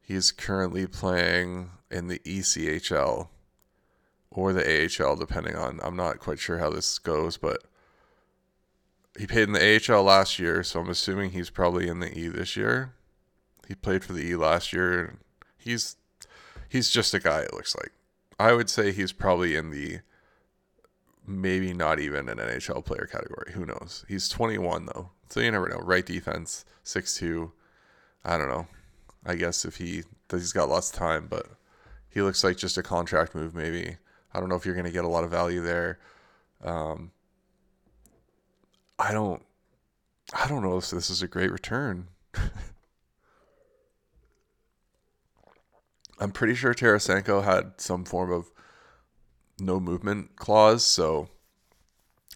He's 0.00 0.32
currently 0.32 0.86
playing 0.86 1.70
in 1.90 2.08
the 2.08 2.18
ECHL 2.20 3.28
or 4.30 4.52
the 4.52 4.64
AHL, 4.64 5.16
depending 5.16 5.56
on. 5.56 5.78
I'm 5.82 5.96
not 5.96 6.18
quite 6.18 6.38
sure 6.38 6.58
how 6.58 6.70
this 6.70 6.98
goes, 6.98 7.36
but 7.36 7.62
he 9.18 9.26
played 9.26 9.48
in 9.48 9.52
the 9.52 9.80
AHL 9.92 10.02
last 10.02 10.38
year, 10.38 10.62
so 10.62 10.80
I'm 10.80 10.88
assuming 10.88 11.30
he's 11.30 11.50
probably 11.50 11.88
in 11.88 12.00
the 12.00 12.16
E 12.16 12.28
this 12.28 12.56
year. 12.56 12.94
He 13.68 13.74
played 13.74 14.04
for 14.04 14.12
the 14.12 14.22
E 14.22 14.36
last 14.36 14.72
year. 14.72 15.18
He's 15.58 15.96
he's 16.68 16.90
just 16.90 17.14
a 17.14 17.20
guy. 17.20 17.40
It 17.40 17.52
looks 17.52 17.76
like. 17.76 17.92
I 18.38 18.52
would 18.52 18.70
say 18.70 18.90
he's 18.92 19.12
probably 19.12 19.54
in 19.54 19.70
the 19.70 20.00
maybe 21.26 21.72
not 21.72 22.00
even 22.00 22.28
an 22.28 22.38
NHL 22.38 22.84
player 22.84 23.08
category. 23.10 23.52
Who 23.52 23.66
knows? 23.66 24.04
He's 24.08 24.28
21 24.28 24.86
though, 24.86 25.10
so 25.28 25.40
you 25.40 25.50
never 25.50 25.68
know. 25.68 25.78
Right 25.78 26.04
defense, 26.04 26.64
six 26.82 27.14
two. 27.14 27.52
I 28.24 28.38
don't 28.38 28.48
know. 28.48 28.66
I 29.24 29.34
guess 29.34 29.64
if 29.64 29.76
he 29.76 30.04
he's 30.30 30.52
got 30.52 30.68
lots 30.68 30.90
of 30.90 30.96
time, 30.96 31.26
but 31.28 31.46
he 32.08 32.22
looks 32.22 32.42
like 32.42 32.56
just 32.56 32.78
a 32.78 32.82
contract 32.82 33.34
move. 33.34 33.54
Maybe 33.54 33.96
I 34.34 34.40
don't 34.40 34.48
know 34.48 34.56
if 34.56 34.64
you're 34.64 34.74
going 34.74 34.86
to 34.86 34.92
get 34.92 35.04
a 35.04 35.08
lot 35.08 35.24
of 35.24 35.30
value 35.30 35.62
there. 35.62 35.98
Um, 36.64 37.12
I 39.02 39.12
don't. 39.12 39.42
I 40.32 40.46
don't 40.46 40.62
know 40.62 40.76
if 40.76 40.88
this 40.90 41.10
is 41.10 41.22
a 41.22 41.28
great 41.28 41.50
return. 41.50 42.06
I'm 46.20 46.30
pretty 46.30 46.54
sure 46.54 46.72
Tarasenko 46.72 47.42
had 47.42 47.72
some 47.80 48.04
form 48.04 48.30
of 48.30 48.52
no 49.58 49.80
movement 49.80 50.36
clause, 50.36 50.84
so 50.84 51.28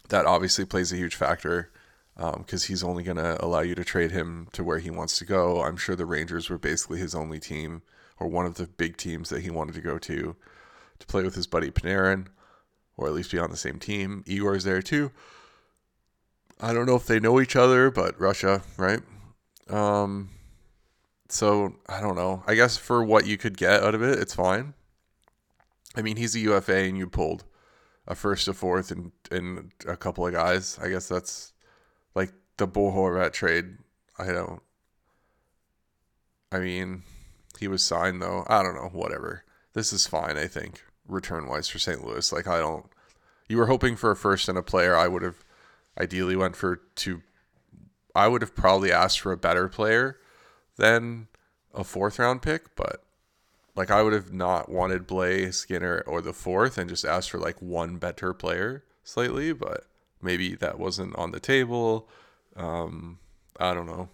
that 0.09 0.25
obviously 0.25 0.65
plays 0.65 0.91
a 0.91 0.97
huge 0.97 1.15
factor 1.15 1.71
because 2.15 2.65
um, 2.65 2.67
he's 2.67 2.83
only 2.83 3.03
going 3.03 3.17
to 3.17 3.43
allow 3.43 3.61
you 3.61 3.75
to 3.75 3.85
trade 3.85 4.11
him 4.11 4.49
to 4.51 4.63
where 4.63 4.79
he 4.79 4.89
wants 4.89 5.17
to 5.19 5.25
go. 5.25 5.61
I'm 5.63 5.77
sure 5.77 5.95
the 5.95 6.05
Rangers 6.05 6.49
were 6.49 6.57
basically 6.57 6.99
his 6.99 7.15
only 7.15 7.39
team 7.39 7.81
or 8.19 8.27
one 8.27 8.45
of 8.45 8.55
the 8.55 8.67
big 8.67 8.97
teams 8.97 9.29
that 9.29 9.43
he 9.43 9.49
wanted 9.49 9.75
to 9.75 9.81
go 9.81 9.97
to 9.99 10.35
to 10.99 11.07
play 11.07 11.23
with 11.23 11.35
his 11.35 11.47
buddy 11.47 11.71
Panarin 11.71 12.27
or 12.97 13.07
at 13.07 13.13
least 13.13 13.31
be 13.31 13.39
on 13.39 13.51
the 13.51 13.57
same 13.57 13.79
team. 13.79 14.23
Igor's 14.25 14.65
there 14.65 14.81
too. 14.81 15.11
I 16.59 16.73
don't 16.73 16.85
know 16.85 16.95
if 16.95 17.05
they 17.05 17.19
know 17.19 17.39
each 17.39 17.55
other, 17.55 17.91
but 17.91 18.19
Russia, 18.19 18.63
right? 18.77 19.01
Um, 19.69 20.29
so 21.29 21.75
I 21.87 22.01
don't 22.01 22.15
know. 22.15 22.43
I 22.47 22.55
guess 22.55 22.77
for 22.77 23.03
what 23.03 23.27
you 23.27 23.37
could 23.37 23.57
get 23.57 23.83
out 23.83 23.95
of 23.95 24.01
it, 24.01 24.19
it's 24.19 24.33
fine. 24.33 24.73
I 25.95 26.01
mean, 26.01 26.17
he's 26.17 26.35
a 26.35 26.39
UFA, 26.39 26.77
and 26.77 26.97
you 26.97 27.07
pulled 27.07 27.43
a 28.07 28.15
first, 28.15 28.47
a 28.47 28.53
fourth, 28.53 28.91
and 28.91 29.11
and 29.31 29.71
a 29.87 29.97
couple 29.97 30.25
of 30.25 30.33
guys. 30.33 30.79
I 30.81 30.89
guess 30.89 31.07
that's 31.07 31.53
like 32.15 32.31
the 32.57 32.67
Bo 32.67 32.91
Horvat 32.91 33.33
trade. 33.33 33.77
I 34.17 34.27
don't. 34.27 34.61
I 36.51 36.59
mean, 36.59 37.03
he 37.59 37.67
was 37.67 37.83
signed 37.83 38.21
though. 38.21 38.45
I 38.47 38.63
don't 38.63 38.75
know. 38.75 38.89
Whatever. 38.91 39.43
This 39.73 39.93
is 39.93 40.07
fine. 40.07 40.37
I 40.37 40.47
think 40.47 40.83
return 41.07 41.47
wise 41.47 41.67
for 41.67 41.79
St. 41.79 42.03
Louis. 42.03 42.31
Like 42.31 42.47
I 42.47 42.59
don't. 42.59 42.85
You 43.47 43.57
were 43.57 43.67
hoping 43.67 43.95
for 43.95 44.11
a 44.11 44.15
first 44.15 44.49
and 44.49 44.57
a 44.57 44.63
player. 44.63 44.95
I 44.95 45.07
would 45.07 45.21
have 45.21 45.43
ideally 45.97 46.35
went 46.35 46.55
for 46.55 46.81
two. 46.95 47.21
I 48.15 48.27
would 48.27 48.41
have 48.41 48.55
probably 48.55 48.91
asked 48.91 49.19
for 49.19 49.31
a 49.31 49.37
better 49.37 49.67
player 49.67 50.17
than 50.77 51.27
a 51.73 51.83
fourth 51.83 52.19
round 52.19 52.41
pick, 52.41 52.75
but 52.75 53.03
like 53.75 53.91
I 53.91 54.01
would 54.01 54.13
have 54.13 54.33
not 54.33 54.69
wanted 54.69 55.07
Blais, 55.07 55.53
Skinner, 55.53 56.03
or 56.07 56.21
the 56.21 56.33
fourth, 56.33 56.77
and 56.77 56.89
just 56.89 57.05
asked 57.05 57.29
for 57.29 57.39
like 57.39 57.61
one 57.61 57.97
better 57.97 58.33
player 58.33 58.83
slightly. 59.03 59.53
But 59.53 59.85
maybe 60.21 60.55
that 60.55 60.79
wasn't 60.79 61.15
on 61.15 61.31
the 61.31 61.39
table. 61.39 62.09
Um, 62.55 63.19
I 63.59 63.73
don't 63.73 63.85
know. 63.85 64.09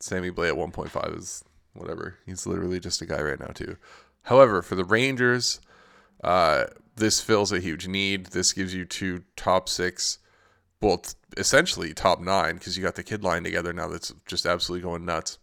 Sammy 0.00 0.30
Blais 0.30 0.50
at 0.50 0.56
1.5 0.56 1.18
is 1.18 1.44
whatever. 1.74 2.16
He's 2.26 2.46
literally 2.46 2.80
just 2.80 3.02
a 3.02 3.06
guy 3.06 3.20
right 3.20 3.40
now 3.40 3.48
too. 3.48 3.76
However, 4.22 4.62
for 4.62 4.74
the 4.74 4.84
Rangers, 4.84 5.60
uh, 6.24 6.64
this 6.96 7.20
fills 7.20 7.52
a 7.52 7.60
huge 7.60 7.86
need. 7.86 8.26
This 8.26 8.52
gives 8.52 8.74
you 8.74 8.84
two 8.84 9.24
top 9.36 9.68
six 9.68 10.18
well, 10.80 11.02
essentially 11.36 11.94
top 11.94 12.20
nine 12.20 12.56
because 12.56 12.76
you 12.76 12.82
got 12.82 12.94
the 12.94 13.02
kid 13.02 13.24
line 13.24 13.44
together 13.44 13.72
now 13.72 13.88
that's 13.88 14.12
just 14.26 14.46
absolutely 14.46 14.82
going 14.82 15.04
nuts. 15.04 15.38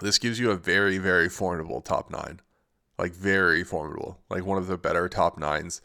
This 0.00 0.18
gives 0.18 0.38
you 0.38 0.50
a 0.50 0.56
very, 0.56 0.98
very 0.98 1.28
formidable 1.28 1.80
top 1.80 2.10
nine. 2.10 2.40
Like, 2.98 3.12
very 3.12 3.64
formidable. 3.64 4.18
Like, 4.28 4.44
one 4.44 4.58
of 4.58 4.66
the 4.66 4.76
better 4.76 5.08
top 5.08 5.38
nines 5.38 5.80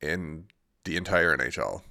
in 0.00 0.44
the 0.84 0.96
entire 0.96 1.36
NHL. 1.36 1.82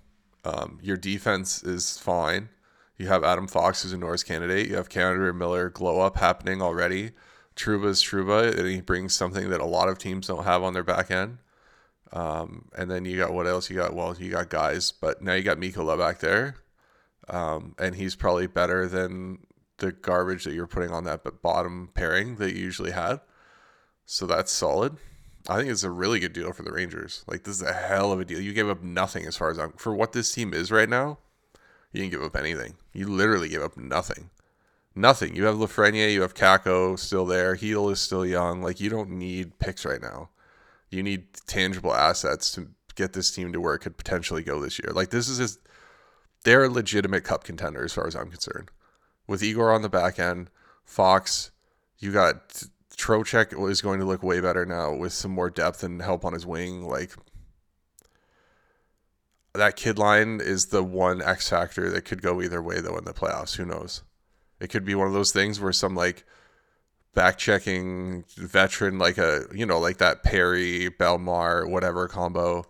Um, 0.44 0.80
your 0.82 0.98
defense 0.98 1.62
is 1.64 1.98
fine. 1.98 2.50
You 2.98 3.08
have 3.08 3.24
Adam 3.24 3.48
Fox, 3.48 3.84
who's 3.84 3.94
a 3.94 3.98
Norris 3.98 4.24
candidate. 4.24 4.68
You 4.68 4.76
have 4.76 4.90
K'Andre 4.90 5.36
Miller 5.36 5.70
glow 5.70 6.00
up 6.00 6.18
happening 6.18 6.62
already. 6.62 7.12
Trouba's 7.56 8.02
Trouba, 8.02 8.58
and 8.58 8.68
he 8.68 8.82
brings 8.82 9.14
something 9.14 9.50
that 9.50 9.62
a 9.62 9.66
lot 9.66 9.90
of 9.90 9.98
teams 9.98 10.28
don't 10.28 10.46
have 10.46 10.64
on 10.64 10.74
their 10.74 10.84
back 10.84 11.12
end. 11.12 11.38
Um, 12.12 12.70
and 12.76 12.90
then 12.90 13.06
you 13.06 13.18
got 13.18 13.34
what 13.34 13.48
else? 13.48 13.70
You 13.70 13.76
got 13.76 13.94
well, 13.94 14.16
you 14.18 14.32
got 14.32 14.50
guys, 14.50 14.92
but 14.92 15.22
now 15.22 15.34
you 15.34 15.44
got 15.44 15.58
Mikkola 15.58 15.98
back 15.98 16.20
there, 16.20 16.56
um, 17.28 17.76
and 17.78 17.96
he's 17.96 18.16
probably 18.16 18.48
better 18.48 18.88
than 18.88 19.40
the 19.78 19.92
garbage 19.92 20.44
that 20.44 20.54
you're 20.54 20.68
putting 20.68 20.92
on 20.92 21.04
that 21.06 21.42
bottom 21.42 21.90
pairing 21.94 22.36
that 22.38 22.56
you 22.56 22.64
usually 22.64 22.92
had. 22.92 23.22
So 24.06 24.26
that's 24.26 24.52
solid. 24.52 24.98
I 25.48 25.58
think 25.58 25.70
it's 25.70 25.84
a 25.84 25.92
really 25.92 26.20
good 26.20 26.34
deal 26.34 26.52
for 26.52 26.64
the 26.64 26.72
Rangers. 26.72 27.24
Like 27.28 27.44
this 27.44 27.56
is 27.56 27.62
a 27.62 27.74
hell 27.74 28.12
of 28.12 28.20
a 28.20 28.26
deal. 28.26 28.42
You 28.42 28.54
gave 28.54 28.70
up 28.70 28.84
nothing 28.84 29.26
as 29.26 29.38
far 29.38 29.52
as 29.52 29.60
I'm 29.60 29.74
for 29.74 29.94
what 29.94 30.12
this 30.12 30.32
team 30.32 30.54
is 30.54 30.72
right 30.72 30.90
now. 30.90 31.20
You 31.94 32.02
didn't 32.02 32.12
give 32.12 32.24
up 32.24 32.36
anything. 32.36 32.76
You 32.94 33.08
literally 33.08 33.50
gave 33.50 33.62
up 33.62 33.78
nothing. 33.78 34.32
Nothing. 34.96 35.36
You 35.36 35.46
have 35.46 35.56
Lafreniere, 35.56 36.12
you 36.12 36.24
have 36.24 36.34
Kakko 36.34 36.98
still 36.98 37.26
there. 37.26 37.56
Chytil 37.56 37.92
is 37.92 38.02
still 38.02 38.26
young. 38.26 38.62
Like 38.62 38.80
you 38.80 38.90
don't 38.90 39.12
need 39.12 39.60
picks 39.60 39.86
right 39.86 40.02
now 40.02 40.30
you 40.90 41.04
need 41.04 41.34
tangible 41.48 41.94
assets 41.94 42.52
to 42.54 42.70
get 42.96 43.14
this 43.14 43.32
team 43.32 43.54
to 43.54 43.62
where 43.62 43.76
it 43.76 43.80
could 43.80 43.98
potentially 43.98 44.44
go 44.44 44.60
this 44.60 44.80
year. 44.80 44.92
Like 44.94 45.10
this 45.10 45.30
is 45.30 45.38
just, 45.38 45.60
they're 46.44 46.66
a 46.66 46.70
legitimate 46.70 47.24
cup 47.24 47.44
contender 47.44 47.84
as 47.84 47.94
far 47.94 48.08
as 48.08 48.16
I'm 48.16 48.30
concerned. 48.30 48.72
With 49.28 49.44
Igor 49.44 49.72
on 49.72 49.82
the 49.82 49.90
back 49.90 50.20
end, 50.20 50.50
Fox, 50.84 51.52
you 52.00 52.12
got 52.12 52.64
Trocheck 52.98 53.70
is 53.70 53.82
going 53.82 54.00
to 54.00 54.06
look 54.06 54.24
way 54.24 54.42
better 54.42 54.66
now 54.66 54.94
with 54.94 55.14
some 55.14 55.32
more 55.32 55.50
depth 55.50 55.84
and 55.84 56.02
help 56.02 56.26
on 56.26 56.34
his 56.34 56.46
wing. 56.46 56.88
Like 56.88 57.14
that 59.54 59.76
kid 59.76 59.98
line 59.98 60.42
is 60.42 60.68
the 60.68 60.84
one 60.84 61.22
X 61.22 61.50
factor 61.50 61.90
that 61.90 62.06
could 62.06 62.22
go 62.22 62.42
either 62.42 62.62
way 62.62 62.82
though 62.82 62.98
in 62.98 63.06
the 63.06 63.14
playoffs. 63.14 63.56
Who 63.56 63.66
knows? 63.66 64.04
It 64.60 64.70
could 64.70 64.84
be 64.84 64.96
one 64.96 65.08
of 65.08 65.14
those 65.14 65.32
things 65.32 65.60
where 65.60 65.72
some 65.72 65.96
like 65.96 66.26
back 67.14 67.38
checking 67.38 68.24
veteran 68.36 68.98
like 68.98 69.18
a 69.18 69.46
you 69.54 69.66
know 69.66 69.80
like 69.80 69.98
that 69.98 70.24
Perry 70.24 70.90
Bellemare 70.90 71.70
whatever 71.70 72.08
combo 72.08 72.66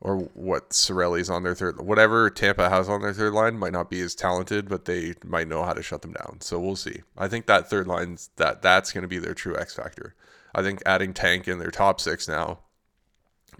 or 0.00 0.16
what 0.34 0.70
Cirelli's 0.70 1.28
on 1.28 1.42
their 1.42 1.54
third, 1.54 1.80
whatever 1.80 2.30
Tampa 2.30 2.70
has 2.70 2.88
on 2.88 3.02
their 3.02 3.12
third 3.12 3.34
line 3.34 3.58
might 3.58 3.72
not 3.72 3.90
be 3.90 4.00
as 4.00 4.14
talented, 4.14 4.68
but 4.68 4.86
they 4.86 5.14
might 5.24 5.46
know 5.46 5.62
how 5.62 5.74
to 5.74 5.82
shut 5.82 6.02
them 6.02 6.14
down. 6.14 6.38
So 6.40 6.58
we'll 6.58 6.76
see. 6.76 7.02
I 7.18 7.28
think 7.28 7.46
that 7.46 7.68
third 7.68 7.86
line's 7.86 8.30
that 8.36 8.62
that's 8.62 8.92
going 8.92 9.02
to 9.02 9.08
be 9.08 9.18
their 9.18 9.34
true 9.34 9.56
X 9.56 9.74
factor. 9.74 10.14
I 10.54 10.62
think 10.62 10.82
adding 10.86 11.12
Tank 11.12 11.46
in 11.46 11.58
their 11.58 11.70
top 11.70 12.00
six 12.00 12.26
now 12.26 12.60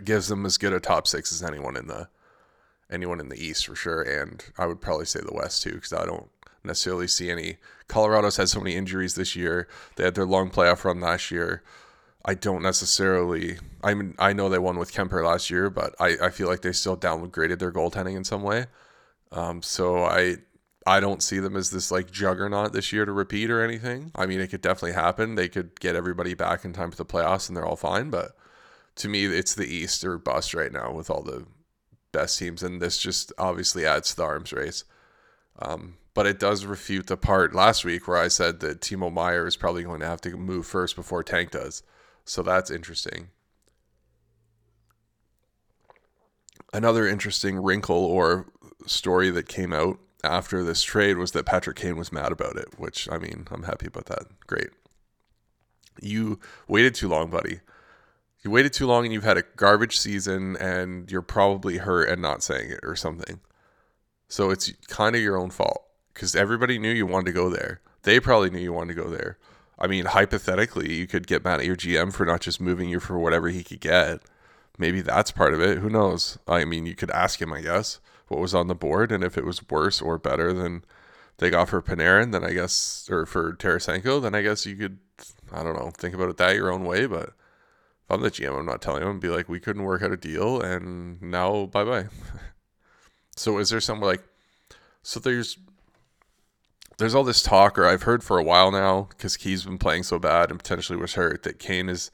gives 0.03 0.29
them 0.29 0.47
as 0.47 0.57
good 0.57 0.73
a 0.73 0.81
top 0.81 1.07
six 1.07 1.31
as 1.31 1.43
anyone 1.43 1.77
in 1.77 1.89
the 1.89 2.09
anyone 2.91 3.21
in 3.21 3.29
the 3.29 3.43
East 3.43 3.67
for 3.67 3.77
sure, 3.77 4.03
and 4.03 4.43
I 4.57 4.67
would 4.67 4.81
probably 4.81 5.07
say 5.07 5.21
the 5.21 5.35
West 5.35 5.63
too 5.63 5.75
because 5.75 5.93
I 5.93 6.07
don't 6.07 6.31
necessarily 6.65 7.07
see 7.07 7.31
any. 7.31 7.59
Colorado's 7.91 8.37
had 8.37 8.49
so 8.49 8.61
many 8.61 8.77
injuries 8.77 9.17
this 9.17 9.35
year. 9.35 9.69
They 9.97 10.05
had 10.05 10.15
their 10.15 10.25
long 10.25 10.51
playoff 10.51 10.85
run 10.85 11.01
last 11.01 11.31
year. 11.31 11.63
I 12.25 12.35
don't 12.35 12.63
necessarily. 12.63 13.59
I 13.83 13.95
mean, 13.95 14.15
I 14.19 14.33
know 14.33 14.49
they 14.49 14.59
won 14.59 14.79
with 14.79 14.93
Kuemper 14.93 15.25
last 15.25 15.51
year, 15.51 15.69
but 15.71 15.95
I, 15.99 16.17
I 16.23 16.31
feel 16.31 16.49
like 16.49 16.63
they 16.63 16.73
still 16.73 16.97
downgraded 16.97 17.59
their 17.59 17.73
goaltending 17.73 18.17
in 18.17 18.25
some 18.25 18.43
way. 18.43 18.67
Um, 19.33 19.63
so 19.63 20.05
I 20.05 20.37
I 20.87 21.01
don't 21.01 21.23
see 21.23 21.41
them 21.41 21.57
as 21.57 21.71
this 21.71 21.91
like 21.91 22.11
juggernaut 22.11 22.73
this 22.73 22.93
year 22.93 23.05
to 23.05 23.13
repeat 23.13 23.51
or 23.51 23.63
anything. 23.63 24.13
I 24.15 24.27
mean, 24.27 24.41
it 24.41 24.49
could 24.49 24.63
definitely 24.63 24.93
happen. 24.93 25.35
They 25.35 25.49
could 25.49 25.79
get 25.81 25.97
everybody 25.97 26.35
back 26.35 26.65
in 26.65 26.73
time 26.73 26.91
for 26.91 26.97
the 26.97 27.05
playoffs 27.05 27.49
and 27.49 27.57
they're 27.57 27.67
all 27.67 27.77
fine. 27.77 28.11
But 28.11 28.37
to 28.97 29.09
me, 29.09 29.25
it's 29.25 29.55
the 29.55 29.67
East 29.67 30.05
or 30.05 30.19
bust 30.19 30.55
right 30.55 30.73
now 30.73 30.93
with 30.93 31.11
all 31.11 31.23
the 31.23 31.47
best 32.13 32.39
teams, 32.39 32.63
and 32.63 32.81
this 32.81 32.99
just 32.99 33.33
obviously 33.39 33.87
adds 33.87 34.11
to 34.11 34.17
the 34.17 34.25
arms 34.25 34.53
race. 34.53 34.85
Um, 35.59 35.97
but 36.15 36.27
it 36.27 36.39
does 36.39 36.65
refute 36.65 37.07
the 37.07 37.17
part 37.17 37.55
last 37.55 37.85
week 37.85 38.09
where 38.09 38.17
I 38.17 38.29
said 38.29 38.61
that 38.61 38.81
Timo 38.81 39.13
Meier 39.13 39.47
is 39.47 39.57
probably 39.57 39.85
going 39.85 40.01
to 40.01 40.07
have 40.07 40.21
to 40.23 40.37
move 40.37 40.67
first 40.67 40.97
before 40.97 41.23
Tank 41.23 41.53
does. 41.53 41.83
So 42.25 42.43
that's 42.43 42.71
interesting. 42.71 43.29
Another 46.73 47.07
interesting 47.07 47.59
wrinkle 47.59 48.05
or 48.05 48.47
story 48.87 49.31
that 49.31 49.49
came 49.49 49.73
out 49.73 49.99
after 50.23 50.63
this 50.63 50.83
trade 50.83 51.17
was 51.17 51.33
that 51.33 51.47
Patrick 51.47 51.77
Kane 51.77 51.97
was 51.97 52.13
mad 52.13 52.33
about 52.33 52.57
it, 52.57 52.69
which 52.79 53.09
I 53.11 53.19
mean, 53.19 53.47
I'm 53.51 53.65
happy 53.65 53.87
about 53.87 54.07
that. 54.07 54.25
Great. 54.47 54.71
You 56.01 56.39
waited 56.69 56.95
too 56.95 57.09
long, 57.09 57.31
buddy. 57.31 57.61
You 58.43 58.51
waited 58.51 58.73
too 58.73 58.87
long 58.87 59.05
and 59.05 59.13
you've 59.13 59.25
had 59.25 59.37
a 59.37 59.45
garbage 59.57 59.99
season 59.99 60.57
and 60.57 61.11
you're 61.11 61.23
probably 61.23 61.79
hurt 61.79 62.09
and 62.09 62.23
not 62.23 62.43
saying 62.43 62.71
it 62.71 62.81
or 62.83 62.97
something. 62.97 63.41
So 64.29 64.51
it's 64.51 64.73
kind 64.89 65.15
of 65.15 65.23
your 65.23 65.37
own 65.37 65.51
fault 65.51 65.90
because 66.21 66.37
everybody 66.37 66.79
knew 66.79 66.93
you 66.93 67.07
wanted 67.07 67.25
to 67.25 67.33
go 67.33 67.49
there. 67.49 67.81
They 68.03 68.21
probably 68.21 68.51
knew 68.51 68.59
you 68.59 68.75
wanted 68.75 68.95
to 68.95 69.03
go 69.03 69.09
there. 69.09 69.39
I 69.79 69.87
mean, 69.87 70.05
hypothetically, 70.05 70.93
you 70.93 71.07
could 71.07 71.27
get 71.27 71.43
mad 71.43 71.61
at 71.61 71.67
your 71.67 71.77
GM 71.77 72.13
for 72.13 72.27
not 72.27 72.43
just 72.43 72.61
moving 72.61 72.91
you 72.91 73.01
for 73.01 73.19
whatever 73.19 73.49
he 73.49 73.65
could 73.65 73.81
get. 73.81 74.21
Maybe 74.77 75.01
that's 75.01 75.31
part 75.31 75.55
of 75.55 75.63
it. 75.63 75.79
Who 75.79 75.89
knows? 75.89 76.39
I 76.47 76.67
mean, 76.67 76.85
you 76.85 76.95
could 76.95 77.11
ask 77.11 77.41
him, 77.41 77.55
I 77.55 77.63
guess, 77.63 78.01
what 78.29 78.39
was 78.39 78.55
on 78.55 78.67
the 78.67 78.75
board, 78.75 79.11
and 79.11 79.25
if 79.25 79.39
it 79.39 79.47
was 79.47 79.67
worse 79.71 80.03
or 80.03 80.19
better 80.19 80.53
than 80.53 80.85
they 81.39 81.49
got 81.49 81.71
for 81.71 81.81
Panarin, 81.81 82.33
then 82.33 82.45
I 82.45 82.53
guess, 82.53 83.09
or 83.11 83.25
for 83.25 83.55
Tarasenko, 83.55 84.21
then 84.21 84.35
I 84.35 84.43
guess 84.43 84.67
you 84.67 84.77
could, 84.77 84.99
I 85.51 85.63
don't 85.63 85.79
know, 85.79 85.91
think 85.97 86.15
about 86.15 86.29
it 86.29 86.37
that 86.37 86.55
your 86.55 86.71
own 86.71 86.85
way. 86.85 87.07
But 87.07 87.29
if 87.29 88.11
I'm 88.11 88.21
the 88.21 88.31
GM, 88.31 88.59
I'm 88.59 88.67
not 88.67 88.83
telling 88.83 89.03
him. 89.03 89.21
Be 89.21 89.29
like, 89.29 89.49
we 89.49 89.59
couldn't 89.59 89.85
work 89.85 90.03
out 90.03 90.13
a 90.13 90.19
deal, 90.19 90.61
and 90.61 91.23
now 91.23 91.65
bye 91.65 91.85
bye. 91.85 92.09
so 93.37 93.57
is 93.57 93.71
there 93.71 93.81
some 93.81 94.03
like, 94.03 94.23
so 95.03 95.19
there's 95.19 95.57
there's 97.01 97.15
all 97.15 97.25
this 97.25 97.43
talk, 97.43 97.79
or 97.79 97.87
I've 97.87 98.03
heard 98.03 98.23
for 98.23 98.39
a 98.39 98.43
while 98.43 98.71
now, 98.71 99.09
because 99.09 99.37
Key's 99.39 99.65
been 99.65 99.79
playing 99.79 100.03
so 100.03 100.19
bad 100.19 100.51
and 100.51 100.59
potentially 100.59 100.99
was 100.99 101.15
hurt, 101.15 101.43
that 101.43 101.59
Kane 101.59 101.89
is. 101.89 102.11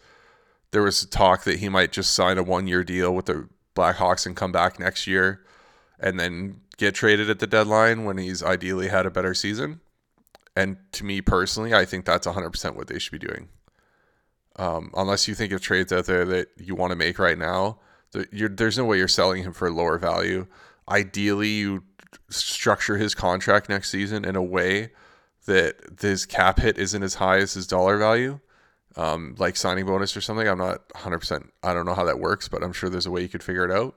There 0.70 0.82
was 0.82 1.06
talk 1.06 1.44
that 1.44 1.58
he 1.58 1.68
might 1.68 1.92
just 1.92 2.12
sign 2.12 2.38
a 2.38 2.42
one 2.42 2.66
year 2.66 2.84
deal 2.84 3.14
with 3.14 3.26
the 3.26 3.48
Blackhawks 3.74 4.26
and 4.26 4.36
come 4.36 4.52
back 4.52 4.78
next 4.78 5.06
year 5.06 5.44
and 5.98 6.18
then 6.18 6.60
get 6.76 6.94
traded 6.94 7.30
at 7.30 7.38
the 7.38 7.46
deadline 7.46 8.04
when 8.04 8.18
he's 8.18 8.42
ideally 8.42 8.88
had 8.88 9.06
a 9.06 9.10
better 9.10 9.34
season. 9.34 9.80
And 10.54 10.76
to 10.92 11.04
me 11.04 11.20
personally, 11.20 11.74
I 11.74 11.84
think 11.84 12.04
that's 12.04 12.26
100% 12.26 12.76
what 12.76 12.88
they 12.88 12.98
should 12.98 13.18
be 13.18 13.26
doing. 13.26 13.48
Um, 14.56 14.90
unless 14.94 15.28
you 15.28 15.34
think 15.34 15.52
of 15.52 15.60
trades 15.60 15.92
out 15.92 16.06
there 16.06 16.24
that 16.24 16.48
you 16.56 16.74
want 16.74 16.90
to 16.90 16.96
make 16.96 17.18
right 17.18 17.38
now, 17.38 17.78
there's 18.12 18.78
no 18.78 18.84
way 18.84 18.98
you're 18.98 19.08
selling 19.08 19.42
him 19.42 19.52
for 19.52 19.68
a 19.68 19.72
lower 19.72 19.98
value. 19.98 20.46
Ideally, 20.88 21.48
you 21.48 21.84
structure 22.28 22.96
his 22.96 23.14
contract 23.14 23.68
next 23.68 23.90
season 23.90 24.24
in 24.24 24.36
a 24.36 24.42
way 24.42 24.90
that 25.46 25.76
his 26.00 26.26
cap 26.26 26.58
hit 26.58 26.78
isn't 26.78 27.02
as 27.02 27.14
high 27.14 27.38
as 27.38 27.54
his 27.54 27.66
dollar 27.66 27.98
value, 27.98 28.40
um, 28.96 29.34
like 29.38 29.56
signing 29.56 29.86
bonus 29.86 30.16
or 30.16 30.20
something. 30.20 30.46
I'm 30.46 30.58
not 30.58 30.88
100%, 30.90 31.50
I 31.62 31.72
don't 31.72 31.86
know 31.86 31.94
how 31.94 32.04
that 32.04 32.18
works, 32.18 32.48
but 32.48 32.62
I'm 32.62 32.72
sure 32.72 32.90
there's 32.90 33.06
a 33.06 33.10
way 33.10 33.22
you 33.22 33.28
could 33.28 33.42
figure 33.42 33.64
it 33.64 33.70
out. 33.70 33.96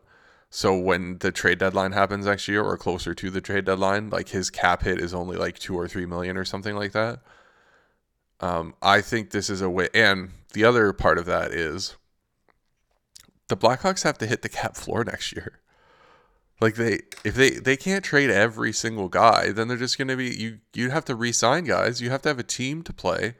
So 0.52 0.78
when 0.78 1.20
the 1.20 1.32
trade 1.32 1.60
deadline 1.60 1.92
happens 1.92 2.26
next 2.26 2.48
year 2.48 2.64
or 2.64 2.78
closer 2.78 3.14
to 3.14 3.30
the 3.30 3.42
trade 3.42 3.66
deadline, 3.66 4.10
like 4.10 4.30
his 4.30 4.50
cap 4.50 4.84
hit 4.84 5.00
is 5.00 5.14
only 5.14 5.38
like 5.38 5.60
two 5.60 5.78
or 5.78 5.88
three 5.88 6.06
million 6.06 6.38
or 6.38 6.46
something 6.46 6.76
like 6.76 6.92
that. 6.94 7.20
Um, 8.40 8.74
I 8.82 9.02
think 9.02 9.30
this 9.30 9.50
is 9.50 9.62
a 9.62 9.70
way, 9.70 9.90
and 9.94 10.32
the 10.54 10.64
other 10.64 10.94
part 10.94 11.18
of 11.18 11.26
that 11.26 11.52
is 11.52 11.98
the 13.48 13.58
Blackhawks 13.58 14.04
have 14.04 14.18
to 14.20 14.28
hit 14.28 14.42
the 14.42 14.50
cap 14.50 14.76
floor 14.76 15.04
next 15.04 15.34
year. 15.34 15.60
Like 16.62 16.76
they 16.76 17.00
if 17.24 17.36
they 17.36 17.52
they 17.52 17.78
can't 17.78 18.04
trade 18.04 18.30
every 18.30 18.74
single 18.74 19.08
guy, 19.08 19.52
then 19.52 19.68
they're 19.68 19.78
just 19.78 19.98
going 19.98 20.10
to 20.10 20.18
be 20.18 20.36
you 20.36 20.60
you 20.74 20.90
have 20.90 21.06
to 21.06 21.16
re-sign 21.16 21.64
guys. 21.64 22.02
You 22.02 22.10
have 22.10 22.22
to 22.24 22.30
have 22.30 22.40
a 22.40 22.44
team 22.44 22.84
to 22.84 22.94
play. 22.94 23.36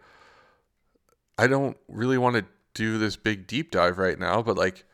I 1.38 1.48
don't 1.48 1.78
really 1.88 2.18
want 2.18 2.38
to 2.38 2.46
do 2.74 2.98
this 2.98 3.16
big 3.16 3.48
deep 3.48 3.72
dive 3.72 3.98
right 3.98 4.18
now, 4.18 4.42
but 4.42 4.58
like 4.58 4.86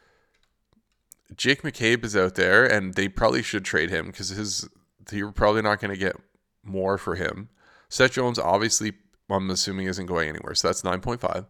Jake 1.35 1.61
McCabe 1.61 2.03
is 2.03 2.15
out 2.15 2.35
there 2.35 2.65
and 2.65 2.95
they 2.95 3.07
probably 3.07 3.43
should 3.43 3.65
trade 3.65 3.89
him 3.89 4.11
cuz 4.11 4.29
his 4.29 4.67
you're 5.11 5.31
probably 5.31 5.61
not 5.61 5.79
going 5.79 5.93
to 5.93 5.99
get 5.99 6.15
more 6.63 6.97
for 6.97 7.15
him. 7.15 7.49
Seth 7.89 8.13
Jones 8.13 8.39
obviously 8.39 8.93
I'm 9.29 9.49
assuming 9.49 9.87
isn't 9.87 10.05
going 10.05 10.29
anywhere. 10.29 10.55
So 10.55 10.67
that's 10.67 10.81
9.5. 10.81 11.45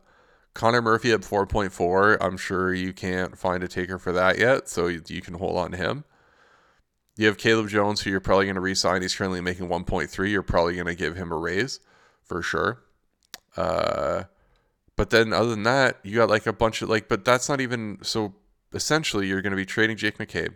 Connor 0.54 0.82
Murphy 0.82 1.12
at 1.12 1.22
4.4. 1.22 2.18
I'm 2.22 2.38
sure 2.38 2.74
you 2.74 2.94
can't 2.94 3.38
find 3.38 3.64
a 3.64 3.68
taker 3.68 4.00
for 4.00 4.14
that 4.14 4.40
yet, 4.40 4.70
so 4.70 4.88
you, 4.88 5.02
you 5.08 5.22
can 5.22 5.34
hold 5.36 5.58
on 5.58 5.72
to 5.72 5.78
him. 5.78 6.06
You 7.18 7.28
have 7.28 7.38
Caleb 7.38 7.70
Jones, 7.70 8.02
who 8.02 8.10
you're 8.10 8.20
probably 8.20 8.46
going 8.46 8.56
to 8.56 8.62
re-sign. 8.62 9.02
He's 9.02 9.16
currently 9.16 9.40
making 9.40 9.68
1.3. 9.68 10.30
You're 10.30 10.44
probably 10.44 10.76
going 10.76 10.88
to 10.88 10.96
give 10.96 11.16
him 11.16 11.32
a 11.32 11.38
raise 11.38 11.80
for 12.24 12.42
sure. 12.42 12.84
Uh, 13.56 14.24
but 14.96 15.10
then 15.10 15.32
other 15.32 15.50
than 15.50 15.64
that, 15.64 16.00
you 16.04 16.16
got 16.16 16.30
like 16.30 16.46
a 16.46 16.54
bunch 16.54 16.82
of 16.82 16.90
like, 16.90 17.08
but 17.08 17.26
that's 17.26 17.48
not 17.50 17.62
even 17.62 18.00
so. 18.02 18.34
Essentially, 18.74 19.28
you're 19.28 19.42
going 19.42 19.52
to 19.52 19.58
be 19.58 19.66
trading 19.66 19.96
Jake 19.96 20.18
McCabe, 20.18 20.56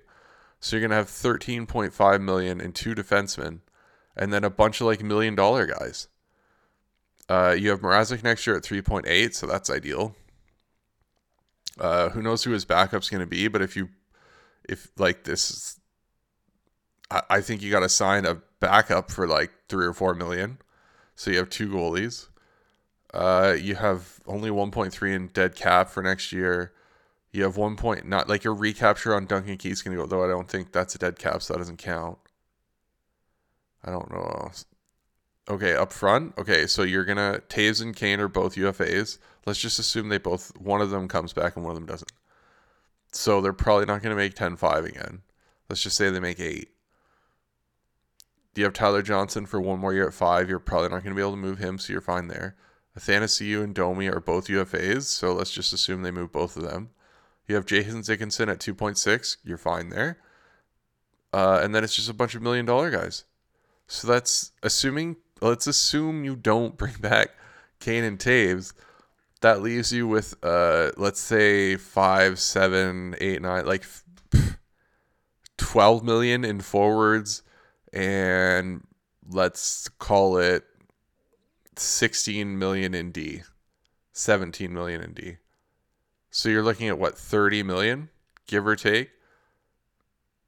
so 0.60 0.76
you're 0.76 0.82
going 0.82 0.90
to 0.90 0.98
have 0.98 1.08
13.5 1.08 2.22
million 2.22 2.60
in 2.60 2.74
two 2.74 2.94
defensemen, 2.94 3.60
and 4.18 4.34
then 4.34 4.44
a 4.44 4.50
bunch 4.50 4.82
of 4.82 4.88
like 4.88 5.02
million 5.02 5.36
dollar 5.36 5.66
guys. 5.66 6.10
Uh, 7.30 7.56
you 7.58 7.70
have 7.70 7.82
Mrazek 7.82 8.24
next 8.24 8.48
year 8.48 8.58
at 8.58 8.64
3.8, 8.64 9.34
so 9.34 9.46
that's 9.46 9.70
ideal. 9.70 10.16
Uh, 11.80 12.10
who 12.10 12.22
knows 12.22 12.44
who 12.44 12.52
his 12.52 12.66
backup's 12.66 13.10
going 13.10 13.22
to 13.22 13.28
be? 13.28 13.48
But 13.48 13.62
if 13.62 13.78
you, 13.78 13.90
if 14.68 14.90
like 14.98 15.24
this 15.24 15.80
I, 17.12 17.42
think 17.42 17.62
you 17.62 17.72
got 17.72 17.80
to 17.80 17.90
sign 17.90 18.26
a 18.26 18.42
backup 18.60 19.10
for 19.10 19.28
like 19.28 19.52
three 19.68 19.86
or 19.86 19.94
four 19.94 20.14
million. 20.14 20.60
So 21.16 21.32
you 21.32 21.38
have 21.38 21.50
two 21.50 21.70
goalies. 21.70 22.28
Uh, 23.14 23.56
you 23.60 23.76
have 23.76 24.20
only 24.28 24.50
1.3 24.50 25.14
in 25.14 25.28
dead 25.28 25.56
cap 25.56 25.90
for 25.90 26.04
next 26.04 26.32
year. 26.32 26.74
You 27.32 27.44
have 27.44 27.58
one 27.58 27.76
point, 27.76 28.08
not 28.08 28.30
like 28.30 28.44
your 28.44 28.54
recapture 28.54 29.16
on 29.16 29.26
Duncan 29.26 29.58
Keith's 29.58 29.82
to 29.82 29.90
go, 29.90 30.06
though 30.06 30.24
I 30.24 30.28
don't 30.28 30.48
think 30.48 30.72
that's 30.72 30.96
a 30.96 31.00
dead 31.00 31.18
cap, 31.20 31.42
so 31.42 31.54
that 31.54 31.60
doesn't 31.60 31.78
count. 31.78 32.18
I 33.84 33.92
don't 33.92 34.10
know. 34.12 34.52
Okay, 35.50 35.76
up 35.76 35.92
front. 35.92 36.38
Okay, 36.38 36.68
so 36.68 36.84
you're 36.84 37.06
to, 37.06 37.42
Toews 37.50 37.82
and 37.82 37.96
Kane 37.96 38.20
are 38.20 38.28
both 38.28 38.56
UFAs. 38.56 39.18
Let's 39.46 39.60
just 39.60 39.80
assume 39.80 40.10
they 40.10 40.18
both, 40.18 40.56
one 40.58 40.82
of 40.82 40.92
them 40.92 41.08
comes 41.08 41.34
back 41.34 41.56
and 41.56 41.66
one 41.66 41.72
of 41.72 41.78
them 41.78 41.88
doesn't. 41.88 42.12
So 43.12 43.42
they're 43.42 43.54
probably 43.54 43.86
not 43.86 44.02
going 44.02 44.16
to 44.16 44.22
make 44.22 44.36
10 44.36 44.56
5 44.56 44.86
again. 44.86 45.22
Let's 45.70 45.82
just 45.82 45.98
say 45.98 46.10
they 46.10 46.20
make 46.20 46.40
8 46.40 46.70
you 48.56 48.64
have 48.64 48.74
Tyler 48.74 49.02
Johnson 49.02 49.46
for 49.46 49.62
one 49.62 49.80
more 49.80 49.94
year 49.94 50.08
at 50.08 50.14
five. 50.14 50.50
You're 50.50 50.60
probably 50.60 50.90
not 50.90 51.04
going 51.04 51.16
to 51.16 51.16
be 51.16 51.22
able 51.22 51.32
to 51.32 51.38
move 51.38 51.60
him, 51.60 51.78
so 51.78 51.94
you're 51.94 52.02
fine 52.02 52.28
there. 52.28 52.56
Athanasiu 52.98 53.64
and 53.64 53.74
Domi 53.74 54.08
are 54.08 54.20
both 54.20 54.48
UFAs, 54.48 55.04
so 55.04 55.34
let's 55.34 55.52
just 55.52 55.72
assume 55.72 56.02
they 56.02 56.12
move 56.12 56.32
both 56.32 56.58
of 56.58 56.64
them. 56.64 56.90
You 57.48 57.56
have 57.56 57.66
Jason 57.66 58.02
Dickinson 58.02 58.50
at 58.50 58.60
2.6. 58.60 59.38
You're 59.44 59.58
fine 59.58 59.90
there. 59.90 60.18
Uh, 61.32 61.60
and 61.64 61.74
then 61.74 61.84
it's 61.84 61.96
just 61.96 62.10
a 62.10 62.14
bunch 62.14 62.36
of 62.36 62.42
million 62.42 62.66
dollar 62.66 62.90
guys. 62.90 63.24
So 63.88 64.08
that's 64.08 64.52
assuming, 64.62 65.18
let's 65.42 65.68
assume 65.68 66.26
you 66.26 66.36
don't 66.36 66.78
bring 66.78 66.96
back 66.96 67.30
Kane 67.80 68.04
and 68.04 68.20
Toews. 68.20 68.74
That 69.42 69.62
leaves 69.62 69.94
you 69.94 70.08
with, 70.08 70.36
uh, 70.44 70.92
let's 70.98 71.22
say, 71.22 71.78
five, 71.78 72.40
seven, 72.40 73.16
eight, 73.22 73.42
nine, 73.42 73.66
like 73.66 73.86
12 75.58 76.04
million 76.04 76.44
in 76.44 76.60
forwards 76.60 77.44
and 77.94 78.86
let's 79.28 79.88
call 79.88 80.38
it 80.38 80.64
16 81.76 82.58
million 82.58 82.94
in 82.94 83.12
D, 83.12 83.44
17 84.14 84.74
million 84.74 85.02
in 85.02 85.14
D. 85.14 85.38
So 86.30 86.50
you're 86.50 86.64
looking 86.64 86.88
at 86.88 87.00
what 87.00 87.18
30 87.18 87.64
million, 87.64 88.10
give 88.48 88.68
or 88.68 88.76
take, 88.76 89.10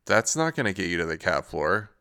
that's 0.06 0.36
not 0.36 0.56
going 0.56 0.66
to 0.66 0.74
get 0.74 0.90
you 0.90 0.98
to 0.98 1.06
the 1.06 1.18
cap 1.18 1.46
floor. 1.46 1.92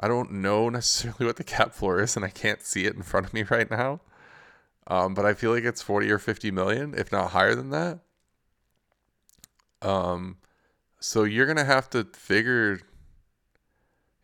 I 0.00 0.08
don't 0.08 0.32
know 0.32 0.68
necessarily 0.70 1.26
what 1.26 1.36
the 1.36 1.44
cap 1.44 1.74
floor 1.74 2.00
is, 2.00 2.16
and 2.16 2.24
I 2.24 2.30
can't 2.30 2.62
see 2.62 2.86
it 2.86 2.94
in 2.94 3.02
front 3.02 3.26
of 3.26 3.34
me 3.34 3.42
right 3.42 3.70
now. 3.70 4.00
Um, 4.86 5.12
but 5.12 5.26
I 5.26 5.34
feel 5.34 5.52
like 5.52 5.64
it's 5.64 5.82
40 5.82 6.10
or 6.10 6.18
50 6.18 6.50
million, 6.50 6.94
if 6.96 7.12
not 7.12 7.32
higher 7.32 7.54
than 7.54 7.70
that. 7.70 7.98
Um, 9.82 10.38
so 10.98 11.24
you're 11.24 11.46
gonna 11.46 11.64
have 11.64 11.90
to 11.90 12.04
figure. 12.04 12.80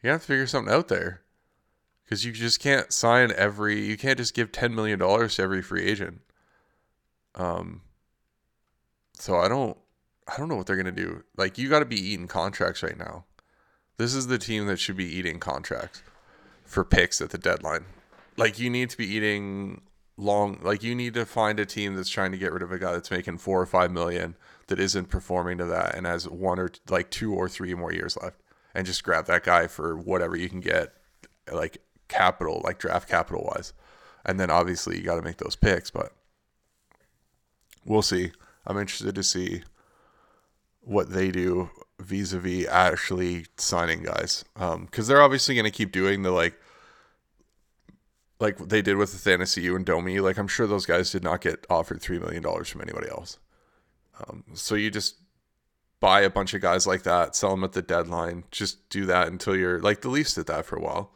You 0.04 0.10
have 0.10 0.20
to 0.20 0.26
figure 0.26 0.46
something 0.46 0.72
out 0.72 0.88
there, 0.88 1.22
because 2.04 2.26
you 2.26 2.32
just 2.32 2.60
can't 2.60 2.92
sign 2.92 3.32
every. 3.34 3.86
You 3.86 3.96
can't 3.96 4.18
just 4.18 4.34
give 4.34 4.52
10 4.52 4.74
million 4.74 4.98
dollars 4.98 5.36
to 5.36 5.42
every 5.42 5.62
free 5.62 5.86
agent. 5.86 6.20
Um. 7.34 7.80
So 9.14 9.38
I 9.38 9.48
don't. 9.48 9.78
I 10.28 10.36
don't 10.36 10.50
know 10.50 10.56
what 10.56 10.66
they're 10.66 10.76
gonna 10.76 10.92
do. 10.92 11.24
Like 11.38 11.56
you 11.56 11.70
got 11.70 11.78
to 11.78 11.86
be 11.86 11.98
eating 11.98 12.28
contracts 12.28 12.82
right 12.82 12.98
now. 12.98 13.24
This 13.96 14.14
is 14.14 14.26
the 14.26 14.36
team 14.36 14.66
that 14.66 14.78
should 14.78 14.98
be 14.98 15.06
eating 15.06 15.40
contracts 15.40 16.02
for 16.66 16.84
picks 16.84 17.22
at 17.22 17.30
the 17.30 17.38
deadline. 17.38 17.86
Like 18.36 18.58
you 18.58 18.68
need 18.68 18.90
to 18.90 18.98
be 18.98 19.06
eating 19.06 19.80
long 20.18 20.60
like 20.62 20.82
you 20.82 20.94
need 20.94 21.14
to 21.14 21.24
find 21.24 21.58
a 21.58 21.66
team 21.66 21.94
that's 21.94 22.10
trying 22.10 22.30
to 22.30 22.38
get 22.38 22.52
rid 22.52 22.62
of 22.62 22.70
a 22.70 22.78
guy 22.78 22.92
that's 22.92 23.10
making 23.10 23.36
4 23.36 23.60
or 23.60 23.66
5 23.66 23.90
million 23.90 24.36
that 24.68 24.78
isn't 24.78 25.08
performing 25.08 25.58
to 25.58 25.64
that 25.64 25.96
and 25.96 26.06
has 26.06 26.28
one 26.28 26.60
or 26.60 26.70
like 26.88 27.10
two 27.10 27.34
or 27.34 27.48
three 27.48 27.74
more 27.74 27.92
years 27.92 28.16
left 28.22 28.40
and 28.74 28.86
just 28.86 29.04
grab 29.04 29.26
that 29.26 29.44
guy 29.44 29.66
for 29.66 29.96
whatever 29.96 30.36
you 30.36 30.48
can 30.48 30.60
get 30.60 30.94
like 31.52 31.78
capital 32.08 32.60
like 32.64 32.78
draft 32.78 33.08
capital 33.08 33.50
wise. 33.54 33.72
And 34.24 34.40
then 34.40 34.50
obviously 34.50 34.96
you 34.96 35.02
got 35.02 35.16
to 35.16 35.22
make 35.22 35.36
those 35.36 35.56
picks, 35.56 35.90
but 35.90 36.12
we'll 37.84 38.02
see. 38.02 38.32
I'm 38.66 38.78
interested 38.78 39.14
to 39.14 39.22
see 39.22 39.62
what 40.80 41.10
they 41.10 41.30
do 41.30 41.70
vis-a-vis 41.98 42.66
actually 42.68 43.46
signing 43.56 44.02
guys 44.02 44.44
because 44.54 44.74
um, 44.74 44.88
they're 45.06 45.22
obviously 45.22 45.54
going 45.54 45.64
to 45.64 45.70
keep 45.70 45.92
doing 45.92 46.22
the 46.22 46.30
like 46.30 46.58
like 48.40 48.58
they 48.58 48.82
did 48.82 48.96
with 48.96 49.12
the 49.12 49.30
Athanasiu 49.30 49.76
and 49.76 49.86
Domi. 49.86 50.20
Like 50.20 50.38
I'm 50.38 50.48
sure 50.48 50.66
those 50.66 50.86
guys 50.86 51.10
did 51.10 51.22
not 51.22 51.40
get 51.40 51.66
offered 51.70 52.00
three 52.00 52.18
million 52.18 52.42
dollars 52.42 52.68
from 52.68 52.80
anybody 52.80 53.08
else. 53.08 53.38
Um, 54.20 54.44
so 54.54 54.74
you 54.74 54.90
just 54.90 55.16
buy 56.04 56.20
a 56.20 56.28
bunch 56.28 56.52
of 56.52 56.60
guys 56.60 56.86
like 56.86 57.02
that, 57.04 57.34
sell 57.34 57.52
them 57.52 57.64
at 57.64 57.72
the 57.72 57.80
deadline. 57.80 58.44
Just 58.50 58.90
do 58.90 59.06
that 59.06 59.28
until 59.28 59.56
you're 59.56 59.80
like 59.80 60.02
the 60.02 60.10
Leafs 60.10 60.34
did 60.34 60.46
that 60.48 60.66
for 60.66 60.76
a 60.76 60.82
while 60.82 61.10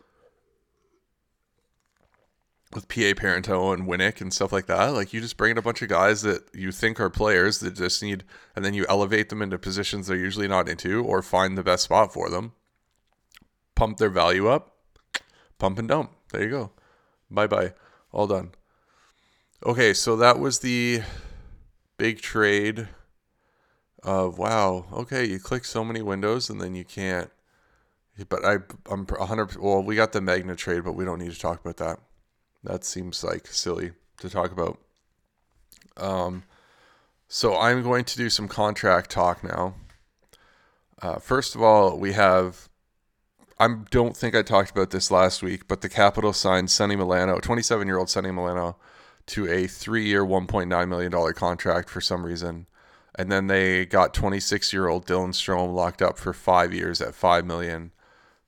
with 2.73 2.89
PA 2.89 3.13
Parenteau 3.13 3.75
and 3.75 3.87
Winnik 3.87 4.23
and 4.23 4.33
stuff 4.33 4.51
like 4.51 4.65
that. 4.65 4.95
Like 4.95 5.13
you 5.13 5.21
just 5.21 5.37
bring 5.37 5.51
in 5.51 5.59
a 5.59 5.63
bunch 5.63 5.83
of 5.83 5.91
guys 5.91 6.23
that 6.23 6.43
you 6.55 6.73
think 6.73 7.01
are 7.01 7.11
players 7.11 7.59
that 7.59 7.75
just 7.75 8.03
need, 8.03 8.25
and 8.57 8.65
then 8.65 8.73
you 8.73 8.87
elevate 8.89 9.29
them 9.29 9.43
into 9.43 9.59
positions 9.59 10.07
they're 10.07 10.17
usually 10.17 10.49
not 10.49 10.71
into, 10.71 11.05
or 11.05 11.21
find 11.21 11.59
the 11.59 11.63
best 11.63 11.85
spot 11.85 12.15
for 12.15 12.31
them. 12.31 12.53
Pump 13.75 13.99
their 13.99 14.09
value 14.09 14.49
up, 14.49 14.75
pump 15.59 15.79
and 15.79 15.89
dump. 15.89 16.13
There 16.33 16.43
you 16.43 16.49
go. 16.49 16.73
Bye 17.31 17.47
bye. 17.47 17.75
All 18.11 18.27
done. 18.27 18.53
Okay, 19.67 19.93
so 19.93 20.17
that 20.17 20.39
was 20.39 20.61
the 20.61 21.03
big 21.99 22.23
trade 22.23 22.89
of 24.09 24.39
wow. 24.39 24.87
Okay, 24.91 25.27
you 25.27 25.39
click 25.39 25.67
so 25.67 25.85
many 25.85 26.01
windows 26.01 26.49
and 26.49 26.61
then 26.61 26.75
you 26.75 26.85
can't. 26.85 27.31
But 28.29 28.45
I, 28.45 28.55
I'm 28.91 29.05
100. 29.05 29.57
Well, 29.57 29.83
we 29.83 29.97
got 29.97 30.13
the 30.13 30.23
Magna 30.23 30.57
trade, 30.57 30.85
but 30.85 30.95
we 30.95 31.05
don't 31.05 31.19
need 31.19 31.31
to 31.31 31.39
talk 31.39 31.61
about 31.61 31.77
that. 31.77 32.01
That 32.65 32.85
seems 32.85 33.23
like 33.23 33.47
silly 33.47 33.93
to 34.21 34.31
talk 34.31 34.51
about. 34.51 34.79
Um, 35.99 36.45
so 37.29 37.57
I'm 37.59 37.83
going 37.83 38.05
to 38.07 38.17
do 38.17 38.31
some 38.31 38.49
contract 38.49 39.11
talk 39.11 39.45
now. 39.45 39.75
Uh, 41.01 41.19
first 41.19 41.55
of 41.55 41.63
all, 41.63 41.99
we 41.99 42.15
have. 42.15 42.69
I 43.61 43.69
don't 43.91 44.17
think 44.17 44.35
I 44.35 44.43
talked 44.43 44.71
about 44.71 44.91
this 44.91 45.11
last 45.11 45.43
week, 45.43 45.69
but 45.69 45.83
the 45.83 45.89
Capitals 45.89 46.39
signed 46.39 46.71
Sonny 46.71 46.97
Milano, 46.97 47.41
27 47.41 47.87
year 47.87 47.99
old 47.99 48.09
Sonny 48.09 48.31
Milano, 48.31 48.77
to 49.27 49.49
a 49.49 49.67
three 49.67 50.07
year, 50.07 50.25
$1.9 50.25 50.89
million 50.89 51.35
contract 51.35 51.91
for 51.91 52.01
some 52.01 52.25
reason. 52.25 52.67
And 53.19 53.33
then 53.33 53.49
they 53.49 53.85
got 53.85 54.15
26 54.15 54.73
year 54.73 54.87
old 54.87 55.05
Dylan 55.05 55.31
Strome 55.31 55.75
locked 55.75 56.01
up 56.01 56.19
for 56.19 56.33
five 56.33 56.73
years 56.73 57.01
at 57.01 57.17
5 57.17 57.45
million, 57.45 57.91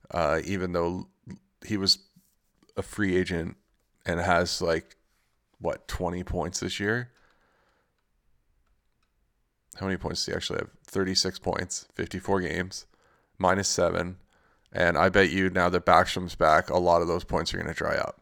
uh, 0.09 0.39
even 0.45 0.71
though 0.71 1.09
he 1.65 1.75
was 1.75 1.99
a 2.77 2.81
free 2.81 3.17
agent 3.17 3.57
and 4.05 4.21
has 4.21 4.61
like 4.61 4.95
what 5.59 5.89
20 5.89 6.23
points 6.23 6.61
this 6.61 6.79
year. 6.79 7.11
How 9.77 9.85
many 9.85 9.97
points 9.97 10.25
do 10.25 10.31
he 10.31 10.35
actually 10.35 10.59
have? 10.59 10.69
36 10.85 11.39
points, 11.39 11.87
54 11.93 12.41
games, 12.41 12.85
minus 13.37 13.67
seven. 13.67 14.17
And 14.71 14.97
I 14.97 15.09
bet 15.09 15.31
you 15.31 15.49
now 15.49 15.67
that 15.67 15.85
Backstrom's 15.85 16.35
back, 16.35 16.69
a 16.69 16.77
lot 16.77 17.01
of 17.01 17.09
those 17.09 17.25
points 17.25 17.53
are 17.53 17.57
going 17.57 17.67
to 17.67 17.73
dry 17.73 17.95
up. 17.95 18.21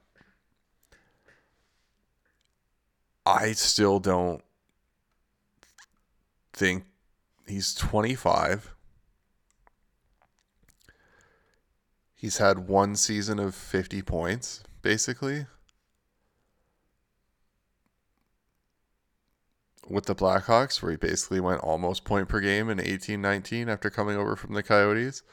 I 3.25 3.51
still 3.51 3.99
don't 3.99 4.43
think 6.59 6.83
he's 7.47 7.73
25. 7.73 8.75
He's 12.13 12.37
had 12.37 12.67
one 12.67 12.95
season 12.95 13.39
of 13.39 13.55
50 13.55 14.01
points, 14.01 14.61
basically. 14.81 15.45
with 19.89 20.05
the 20.05 20.13
Blackhawks, 20.13 20.81
where 20.81 20.91
he 20.91 20.97
basically 20.97 21.39
went 21.39 21.61
almost 21.61 22.05
point 22.05 22.29
per 22.29 22.39
game 22.39 22.69
in 22.69 22.79
eighteen 22.79 23.21
nineteen 23.21 23.67
after 23.67 23.89
coming 23.89 24.15
over 24.15 24.35
from 24.35 24.53
the 24.53 24.61
Coyotes, 24.61 25.23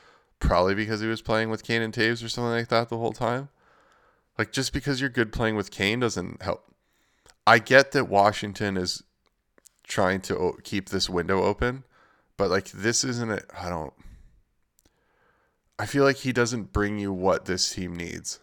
probably 0.41 0.75
because 0.75 1.01
he 1.01 1.07
was 1.07 1.21
playing 1.21 1.51
with 1.51 1.62
Kane 1.62 1.83
and 1.83 1.93
Toews 1.93 2.25
or 2.25 2.29
something 2.31 2.53
like 2.53 2.69
that 2.69 2.89
the 2.89 2.97
whole 2.97 3.12
time. 3.12 3.51
Like 4.39 4.53
just 4.53 4.73
because 4.73 5.01
you're 5.01 5.11
good 5.11 5.33
playing 5.33 5.57
with 5.57 5.71
Kane 5.71 6.01
doesn't 6.01 6.43
help. 6.43 6.65
I 7.47 7.59
get 7.59 7.93
that 7.93 8.09
Washington 8.09 8.77
is 8.77 9.03
trying 9.87 10.20
to 10.22 10.59
keep 10.64 10.88
this 10.88 11.09
window 11.09 11.42
open, 11.42 11.85
but 12.37 12.51
like 12.51 12.70
this 12.70 13.05
isn't 13.05 13.31
it. 13.31 13.51
I 13.59 13.68
don't. 13.68 13.92
I 15.79 15.87
feel 15.87 16.05
like 16.05 16.16
he 16.16 16.33
doesn't 16.33 16.72
bring 16.72 16.99
you 16.99 17.12
what 17.12 17.44
this 17.44 17.75
team 17.75 17.94
needs, 17.94 18.40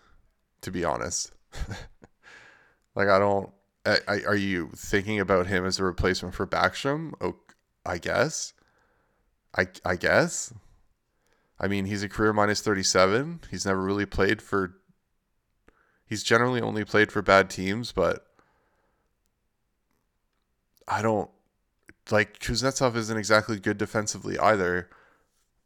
to 0.62 0.72
be 0.72 0.84
honest. 0.84 1.32
like 2.96 3.08
I 3.08 3.20
don't. 3.20 3.50
I, 3.86 4.22
are 4.26 4.36
you 4.36 4.70
thinking 4.74 5.20
about 5.20 5.48
him 5.48 5.66
as 5.66 5.78
a 5.78 5.84
replacement 5.84 6.36
for 6.36 6.48
Backstrom? 6.48 7.12
Oh, 7.20 7.36
I 7.86 7.98
guess. 7.98 8.54
I 9.58 9.68
I 9.84 9.96
guess. 9.96 10.54
I 11.60 11.68
mean, 11.68 11.86
he's 11.86 12.04
a 12.04 12.10
career 12.10 12.34
minus 12.34 12.62
37. 12.62 13.42
He's 13.52 13.66
never 13.66 13.82
really 13.82 14.06
played 14.06 14.42
for 14.42 14.76
He's 16.06 16.24
generally 16.24 16.62
only 16.62 16.86
played 16.86 17.12
for 17.12 17.22
bad 17.22 17.50
teams, 17.50 17.92
but 17.92 18.28
I 20.88 21.02
don't 21.02 21.30
like 22.12 22.40
Kuznetsov 22.40 22.96
isn't 22.96 23.18
exactly 23.18 23.60
good 23.60 23.78
defensively 23.78 24.38
either. 24.38 24.90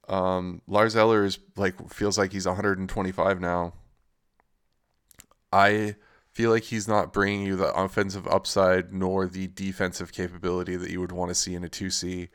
Um, 0.07 0.61
Lars 0.67 0.95
Eller 0.95 1.25
is 1.25 1.39
like 1.55 1.89
feels 1.89 2.17
like 2.17 2.31
he's 2.31 2.45
125 2.45 3.41
now. 3.41 3.73
I 5.51 5.95
feel 6.31 6.51
like 6.51 6.65
he's 6.65 6.87
not 6.87 7.11
bringing 7.11 7.45
you 7.45 7.55
the 7.55 7.73
offensive 7.73 8.27
upside 8.27 8.93
nor 8.93 9.27
the 9.27 9.47
defensive 9.47 10.11
capability 10.13 10.75
that 10.75 10.91
you 10.91 10.99
would 11.01 11.11
want 11.11 11.29
to 11.29 11.35
see 11.35 11.55
in 11.55 11.63
a 11.63 11.67
2C. 11.67 12.29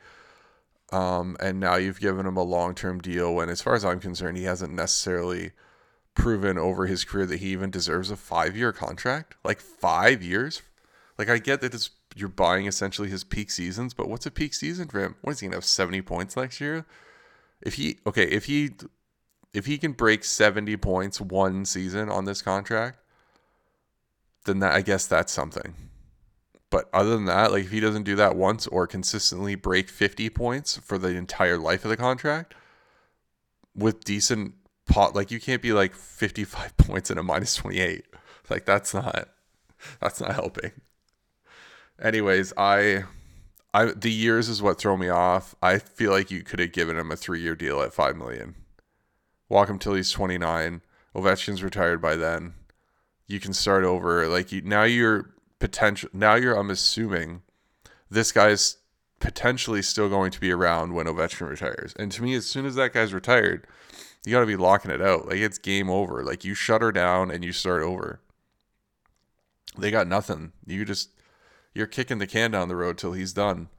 Um, 0.91 1.37
and 1.39 1.59
now 1.59 1.77
you've 1.77 1.99
given 1.99 2.25
him 2.25 2.37
a 2.37 2.43
long 2.43 2.75
term 2.75 2.99
deal 2.99 3.33
when, 3.33 3.49
as 3.49 3.61
far 3.61 3.75
as 3.75 3.85
I'm 3.85 3.99
concerned, 3.99 4.37
he 4.37 4.43
hasn't 4.43 4.73
necessarily 4.73 5.51
proven 6.15 6.57
over 6.57 6.85
his 6.85 7.03
career 7.03 7.25
that 7.25 7.39
he 7.39 7.47
even 7.47 7.71
deserves 7.71 8.11
a 8.11 8.17
five 8.17 8.55
year 8.55 8.71
contract. 8.71 9.35
Like 9.43 9.59
five 9.59 10.21
years? 10.21 10.61
Like, 11.17 11.29
I 11.29 11.37
get 11.37 11.61
that 11.61 11.73
it's, 11.73 11.89
you're 12.15 12.29
buying 12.29 12.65
essentially 12.65 13.09
his 13.09 13.23
peak 13.23 13.51
seasons, 13.51 13.93
but 13.93 14.07
what's 14.09 14.25
a 14.25 14.31
peak 14.31 14.53
season 14.53 14.87
for 14.87 14.99
him? 14.99 15.15
What 15.21 15.33
is 15.33 15.39
he 15.39 15.47
to 15.49 15.55
have 15.55 15.65
70 15.65 16.01
points 16.03 16.35
next 16.35 16.61
year? 16.61 16.85
If 17.61 17.75
he, 17.75 17.97
okay, 18.05 18.25
if 18.25 18.45
he, 18.45 18.71
if 19.53 19.65
he 19.65 19.77
can 19.77 19.93
break 19.93 20.23
70 20.23 20.77
points 20.77 21.21
one 21.21 21.65
season 21.65 22.09
on 22.09 22.25
this 22.25 22.41
contract, 22.41 22.99
then 24.45 24.59
that 24.59 24.73
I 24.73 24.81
guess 24.81 25.07
that's 25.07 25.31
something. 25.31 25.73
But 26.69 26.89
other 26.91 27.11
than 27.11 27.25
that, 27.25 27.51
like 27.51 27.65
if 27.65 27.71
he 27.71 27.79
doesn't 27.79 28.03
do 28.03 28.15
that 28.15 28.35
once 28.35 28.65
or 28.67 28.87
consistently 28.87 29.55
break 29.55 29.89
50 29.89 30.29
points 30.31 30.77
for 30.77 30.97
the 30.97 31.09
entire 31.09 31.57
life 31.57 31.85
of 31.85 31.89
the 31.89 31.97
contract 31.97 32.55
with 33.75 34.03
decent 34.03 34.55
pot 34.85 35.15
like 35.15 35.31
you 35.31 35.39
can't 35.39 35.61
be 35.61 35.71
like 35.71 35.93
55 35.93 36.75
points 36.77 37.09
and 37.09 37.19
a 37.19 37.23
minus 37.23 37.55
28. 37.55 38.05
Like 38.49 38.65
that's 38.65 38.93
not 38.93 39.29
that's 39.99 40.19
not 40.19 40.33
helping. 40.33 40.71
Anyways, 42.01 42.53
I 42.57 43.03
I 43.73 43.85
the 43.85 44.11
years 44.11 44.49
is 44.49 44.61
what 44.61 44.77
throw 44.77 44.97
me 44.97 45.09
off. 45.09 45.55
I 45.61 45.79
feel 45.79 46.11
like 46.11 46.31
you 46.31 46.43
could 46.43 46.59
have 46.59 46.71
given 46.71 46.97
him 46.97 47.11
a 47.11 47.15
3-year 47.15 47.55
deal 47.55 47.81
at 47.81 47.93
5 47.93 48.15
million. 48.15 48.55
Walk 49.49 49.69
him 49.69 49.79
till 49.79 49.93
he's 49.93 50.11
29. 50.11 50.81
Ovechkin's 51.15 51.63
retired 51.63 52.01
by 52.01 52.15
then 52.15 52.53
you 53.27 53.39
can 53.39 53.53
start 53.53 53.83
over. 53.83 54.27
Like 54.27 54.51
you, 54.51 54.61
now 54.61 54.83
you're 54.83 55.31
potential. 55.59 56.09
Now 56.13 56.35
you're. 56.35 56.55
I'm 56.55 56.69
assuming 56.69 57.41
this 58.09 58.31
guy's 58.31 58.77
potentially 59.19 59.81
still 59.81 60.09
going 60.09 60.31
to 60.31 60.39
be 60.39 60.51
around 60.51 60.93
when 60.93 61.07
Ovechkin 61.07 61.49
retires. 61.49 61.93
And 61.97 62.11
to 62.11 62.21
me, 62.21 62.35
as 62.35 62.45
soon 62.45 62.65
as 62.65 62.75
that 62.75 62.93
guy's 62.93 63.13
retired, 63.13 63.65
you 64.25 64.31
got 64.31 64.41
to 64.41 64.45
be 64.45 64.55
locking 64.55 64.91
it 64.91 65.01
out. 65.01 65.27
Like 65.27 65.37
it's 65.37 65.57
game 65.57 65.89
over. 65.89 66.23
Like 66.23 66.43
you 66.43 66.53
shut 66.53 66.81
her 66.81 66.91
down 66.91 67.31
and 67.31 67.43
you 67.43 67.51
start 67.51 67.81
over. 67.81 68.19
They 69.77 69.89
got 69.89 70.07
nothing. 70.07 70.51
You 70.65 70.85
just 70.85 71.09
you're 71.73 71.87
kicking 71.87 72.19
the 72.19 72.27
can 72.27 72.51
down 72.51 72.67
the 72.67 72.75
road 72.75 72.97
till 72.97 73.13
he's 73.13 73.33
done. 73.33 73.69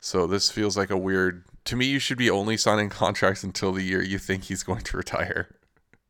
So 0.00 0.26
this 0.26 0.50
feels 0.50 0.76
like 0.76 0.90
a 0.90 0.96
weird. 0.96 1.44
To 1.66 1.76
me, 1.76 1.86
you 1.86 1.98
should 1.98 2.18
be 2.18 2.30
only 2.30 2.56
signing 2.56 2.88
contracts 2.90 3.44
until 3.44 3.72
the 3.72 3.82
year 3.82 4.02
you 4.02 4.18
think 4.18 4.44
he's 4.44 4.62
going 4.62 4.82
to 4.82 4.96
retire. 4.96 5.54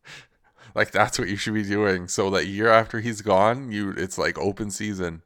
like 0.75 0.91
that's 0.91 1.19
what 1.19 1.29
you 1.29 1.37
should 1.37 1.55
be 1.55 1.63
doing. 1.63 2.09
So 2.09 2.31
that 2.31 2.47
year 2.47 2.69
after 2.69 3.01
he's 3.01 3.23
gone, 3.23 3.71
you 3.71 3.91
it's 3.91 4.19
like 4.19 4.39
open 4.39 4.71
season. 4.71 5.23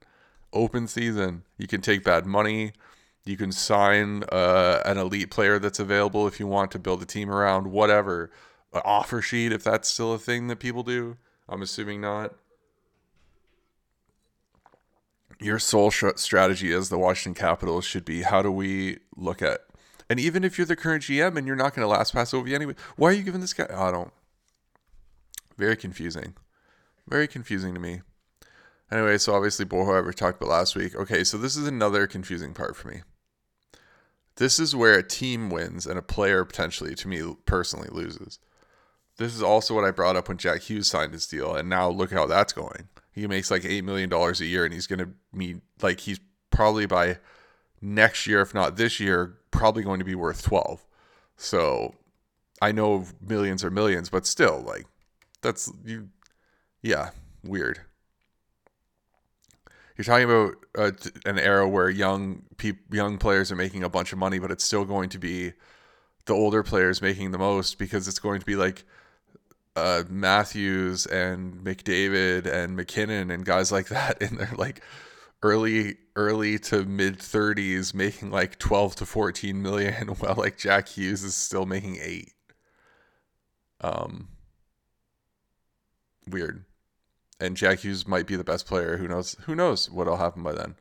Open 0.52 0.88
season. 0.88 1.42
You 1.58 1.66
can 1.66 1.80
take 1.80 2.02
bad 2.02 2.26
money. 2.26 2.72
You 3.24 3.36
can 3.36 3.50
sign 3.50 4.22
uh, 4.30 4.82
an 4.84 4.98
elite 4.98 5.30
player 5.30 5.58
that's 5.58 5.80
available 5.80 6.28
if 6.28 6.38
you 6.38 6.46
want 6.46 6.70
to 6.70 6.78
build 6.78 7.02
a 7.02 7.06
team 7.06 7.30
around 7.30 7.66
whatever. 7.72 8.30
An 8.72 8.82
offer 8.84 9.20
sheet 9.20 9.52
if 9.52 9.64
that's 9.64 9.88
still 9.88 10.12
a 10.12 10.18
thing 10.18 10.48
that 10.48 10.60
people 10.60 10.82
do. 10.82 11.16
I'm 11.48 11.62
assuming 11.62 12.00
not 12.00 12.34
your 15.40 15.58
sole 15.58 15.90
sh- 15.90 16.04
strategy 16.16 16.72
as 16.72 16.88
the 16.88 16.98
Washington 16.98 17.40
Capitals 17.40 17.84
should 17.84 18.04
be 18.04 18.22
how 18.22 18.42
do 18.42 18.50
we 18.50 18.98
look 19.16 19.42
at 19.42 19.60
and 20.08 20.20
even 20.20 20.44
if 20.44 20.56
you're 20.56 20.66
the 20.66 20.76
current 20.76 21.04
GM 21.04 21.36
and 21.36 21.46
you're 21.46 21.56
not 21.56 21.74
going 21.74 21.84
to 21.84 21.92
last 21.92 22.12
pass 22.12 22.32
over 22.32 22.48
anyway, 22.48 22.74
why 22.96 23.08
are 23.08 23.12
you 23.12 23.22
giving 23.22 23.40
this 23.40 23.52
guy? 23.52 23.66
Oh, 23.70 23.88
I 23.88 23.90
don't. 23.90 24.12
Very 25.56 25.76
confusing. 25.76 26.34
Very 27.08 27.26
confusing 27.26 27.74
to 27.74 27.80
me. 27.80 28.02
Anyway, 28.90 29.18
so 29.18 29.34
obviously 29.34 29.64
Boho 29.64 29.98
I 29.98 30.12
talked 30.12 30.40
about 30.40 30.50
last 30.50 30.76
week. 30.76 30.94
Okay, 30.94 31.24
so 31.24 31.38
this 31.38 31.56
is 31.56 31.66
another 31.66 32.06
confusing 32.06 32.54
part 32.54 32.76
for 32.76 32.88
me. 32.88 33.02
This 34.36 34.60
is 34.60 34.76
where 34.76 34.98
a 34.98 35.02
team 35.02 35.50
wins 35.50 35.86
and 35.86 35.98
a 35.98 36.02
player 36.02 36.44
potentially, 36.44 36.94
to 36.94 37.08
me 37.08 37.34
personally, 37.46 37.88
loses. 37.90 38.38
This 39.18 39.34
is 39.34 39.42
also 39.42 39.74
what 39.74 39.84
I 39.84 39.90
brought 39.90 40.16
up 40.16 40.28
when 40.28 40.36
Jack 40.36 40.62
Hughes 40.62 40.88
signed 40.88 41.12
his 41.12 41.26
deal, 41.26 41.54
and 41.54 41.68
now 41.68 41.88
look 41.88 42.12
how 42.12 42.26
that's 42.26 42.52
going. 42.52 42.88
He 43.12 43.26
makes 43.26 43.50
like 43.50 43.64
eight 43.64 43.84
million 43.84 44.10
dollars 44.10 44.40
a 44.40 44.46
year, 44.46 44.64
and 44.64 44.74
he's 44.74 44.86
going 44.86 44.98
to 44.98 45.08
be 45.36 45.60
like 45.80 46.00
he's 46.00 46.20
probably 46.50 46.86
by 46.86 47.18
next 47.80 48.26
year, 48.26 48.42
if 48.42 48.52
not 48.52 48.76
this 48.76 49.00
year, 49.00 49.38
probably 49.50 49.82
going 49.82 50.00
to 50.00 50.04
be 50.04 50.14
worth 50.14 50.42
twelve. 50.42 50.84
So 51.36 51.94
I 52.60 52.72
know 52.72 53.06
millions 53.20 53.64
are 53.64 53.70
millions, 53.70 54.10
but 54.10 54.26
still, 54.26 54.60
like 54.60 54.86
that's 55.40 55.72
you. 55.84 56.10
Yeah, 56.82 57.10
weird. 57.42 57.80
You're 59.96 60.04
talking 60.04 60.24
about 60.24 60.56
uh, 60.76 60.92
an 61.24 61.38
era 61.38 61.66
where 61.66 61.88
young 61.88 62.42
pe- 62.58 62.72
young 62.90 63.16
players 63.16 63.50
are 63.50 63.56
making 63.56 63.82
a 63.82 63.88
bunch 63.88 64.12
of 64.12 64.18
money, 64.18 64.38
but 64.38 64.50
it's 64.50 64.64
still 64.64 64.84
going 64.84 65.08
to 65.08 65.18
be 65.18 65.54
the 66.26 66.34
older 66.34 66.62
players 66.62 67.00
making 67.00 67.30
the 67.30 67.38
most 67.38 67.78
because 67.78 68.06
it's 68.06 68.18
going 68.18 68.40
to 68.40 68.46
be 68.46 68.56
like 68.56 68.84
uh, 69.76 70.04
Matthews 70.08 71.06
and 71.06 71.62
McDavid 71.62 72.46
and 72.46 72.76
MacKinnon 72.76 73.30
and 73.30 73.44
guys 73.44 73.70
like 73.70 73.88
that 73.88 74.20
in 74.22 74.36
their 74.36 74.52
like 74.56 74.80
early 75.42 75.98
early 76.16 76.58
to 76.58 76.84
mid 76.84 77.18
30s 77.18 77.92
making 77.92 78.30
like 78.30 78.58
12 78.58 78.96
to 78.96 79.06
14 79.06 79.62
million 79.62 80.08
while 80.18 80.34
like 80.34 80.56
Jack 80.56 80.88
Hughes 80.88 81.22
is 81.22 81.36
still 81.36 81.66
making 81.66 81.98
8 82.02 82.32
um 83.82 84.28
weird. 86.28 86.64
And 87.38 87.54
Jack 87.54 87.80
Hughes 87.80 88.08
might 88.08 88.26
be 88.26 88.34
the 88.34 88.44
best 88.44 88.66
player. 88.66 88.96
Who 88.96 89.06
knows 89.06 89.36
who 89.42 89.54
knows 89.54 89.90
what'll 89.90 90.16
happen 90.16 90.42
by 90.42 90.52
then. 90.52 90.76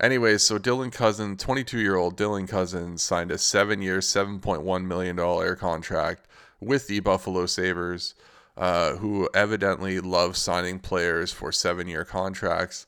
Anyways, 0.00 0.42
so 0.42 0.58
Dylan 0.58 0.92
Cozens, 0.92 1.40
22 1.42 1.78
year 1.78 1.94
old 1.96 2.16
Dylan 2.16 2.48
Cozens, 2.48 3.02
signed 3.02 3.30
a 3.30 3.38
seven 3.38 3.80
year, 3.80 3.98
$7.1 3.98 4.84
million 4.84 5.56
contract 5.56 6.27
with 6.60 6.86
the 6.86 7.00
Buffalo 7.00 7.46
Sabres, 7.46 8.14
uh, 8.56 8.96
who 8.96 9.28
evidently 9.34 10.00
love 10.00 10.36
signing 10.36 10.78
players 10.78 11.32
for 11.32 11.52
seven 11.52 11.88
year 11.88 12.04
contracts. 12.04 12.86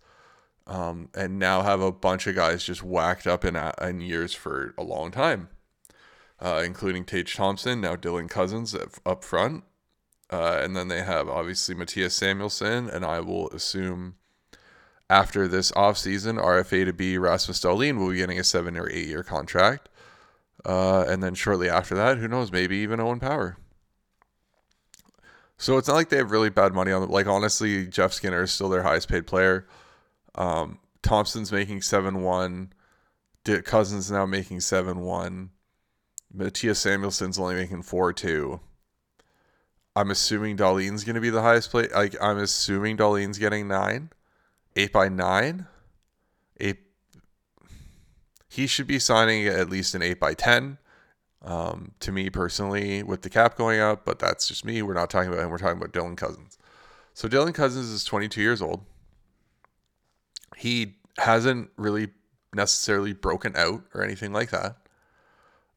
Um, 0.66 1.08
and 1.14 1.38
now 1.38 1.62
have 1.62 1.80
a 1.80 1.90
bunch 1.90 2.28
of 2.28 2.36
guys 2.36 2.62
just 2.62 2.82
whacked 2.82 3.26
up 3.26 3.44
in, 3.44 3.56
in 3.56 4.00
years 4.00 4.34
for 4.34 4.72
a 4.78 4.84
long 4.84 5.10
time, 5.10 5.48
uh, 6.38 6.62
including 6.64 7.04
Tage 7.04 7.34
Thompson, 7.34 7.80
now 7.80 7.96
Dylan 7.96 8.30
Cozens 8.30 8.76
up 9.04 9.24
front. 9.24 9.64
Uh, 10.32 10.60
and 10.62 10.76
then 10.76 10.86
they 10.86 11.02
have 11.02 11.28
obviously 11.28 11.74
Mattias 11.74 12.12
Samuelsson, 12.12 12.88
and 12.88 13.04
I 13.04 13.18
will 13.18 13.50
assume 13.50 14.14
after 15.08 15.48
this 15.48 15.72
offseason, 15.72 16.40
RFA 16.40 16.84
to 16.84 16.92
be 16.92 17.18
Rasmus 17.18 17.60
Dahlin 17.60 17.98
will 17.98 18.10
be 18.10 18.18
getting 18.18 18.38
a 18.38 18.44
seven 18.44 18.76
or 18.76 18.88
eight 18.88 19.08
year 19.08 19.24
contract. 19.24 19.88
Uh, 20.64 21.04
and 21.08 21.22
then 21.22 21.34
shortly 21.34 21.68
after 21.68 21.96
that, 21.96 22.18
who 22.18 22.28
knows, 22.28 22.52
maybe 22.52 22.76
even 22.76 23.00
Owen 23.00 23.18
Power. 23.18 23.56
So 25.60 25.76
it's 25.76 25.88
not 25.88 25.94
like 25.94 26.08
they 26.08 26.16
have 26.16 26.30
really 26.30 26.48
bad 26.48 26.72
money 26.72 26.90
on 26.90 27.02
them. 27.02 27.10
Like 27.10 27.26
honestly, 27.26 27.86
Jeff 27.86 28.14
Skinner 28.14 28.44
is 28.44 28.50
still 28.50 28.70
their 28.70 28.82
highest 28.82 29.10
paid 29.10 29.26
player. 29.26 29.66
Um, 30.34 30.78
Thompson's 31.02 31.52
making 31.52 31.82
seven 31.82 32.22
one. 32.22 32.72
Cozens 33.44 34.10
now 34.10 34.24
making 34.24 34.60
seven 34.60 35.00
one. 35.00 35.50
Mattias 36.34 36.76
Samuelsson's 36.76 37.38
only 37.38 37.56
making 37.56 37.82
four 37.82 38.14
two. 38.14 38.60
I'm 39.94 40.10
assuming 40.10 40.56
Dahlin's 40.56 41.04
going 41.04 41.16
to 41.16 41.20
be 41.20 41.28
the 41.28 41.42
highest 41.42 41.70
play. 41.70 41.88
Like 41.94 42.16
I'm 42.22 42.38
assuming 42.38 42.96
Dahlin's 42.96 43.36
getting 43.36 43.68
nine, 43.68 44.08
eight 44.76 44.94
by 44.94 45.10
nine, 45.10 45.66
eight 46.58 46.78
he 48.48 48.66
should 48.66 48.86
be 48.86 48.98
signing 48.98 49.46
at 49.46 49.68
least 49.68 49.94
an 49.94 50.00
8 50.00 50.18
by 50.18 50.32
10 50.32 50.78
um, 51.42 51.92
to 52.00 52.12
me 52.12 52.30
personally 52.30 53.02
with 53.02 53.22
the 53.22 53.30
cap 53.30 53.56
going 53.56 53.80
up, 53.80 54.04
but 54.04 54.18
that's 54.18 54.48
just 54.48 54.64
me. 54.64 54.82
We're 54.82 54.94
not 54.94 55.10
talking 55.10 55.32
about 55.32 55.42
him. 55.42 55.50
We're 55.50 55.58
talking 55.58 55.78
about 55.78 55.92
Dylan 55.92 56.16
Cozens. 56.16 56.58
So 57.14 57.28
Dylan 57.28 57.54
Cozens 57.54 57.90
is 57.90 58.04
22 58.04 58.40
years 58.40 58.62
old. 58.62 58.84
He 60.56 60.96
hasn't 61.18 61.70
really 61.76 62.08
necessarily 62.54 63.12
broken 63.12 63.56
out 63.56 63.84
or 63.94 64.02
anything 64.02 64.32
like 64.32 64.50
that. 64.50 64.76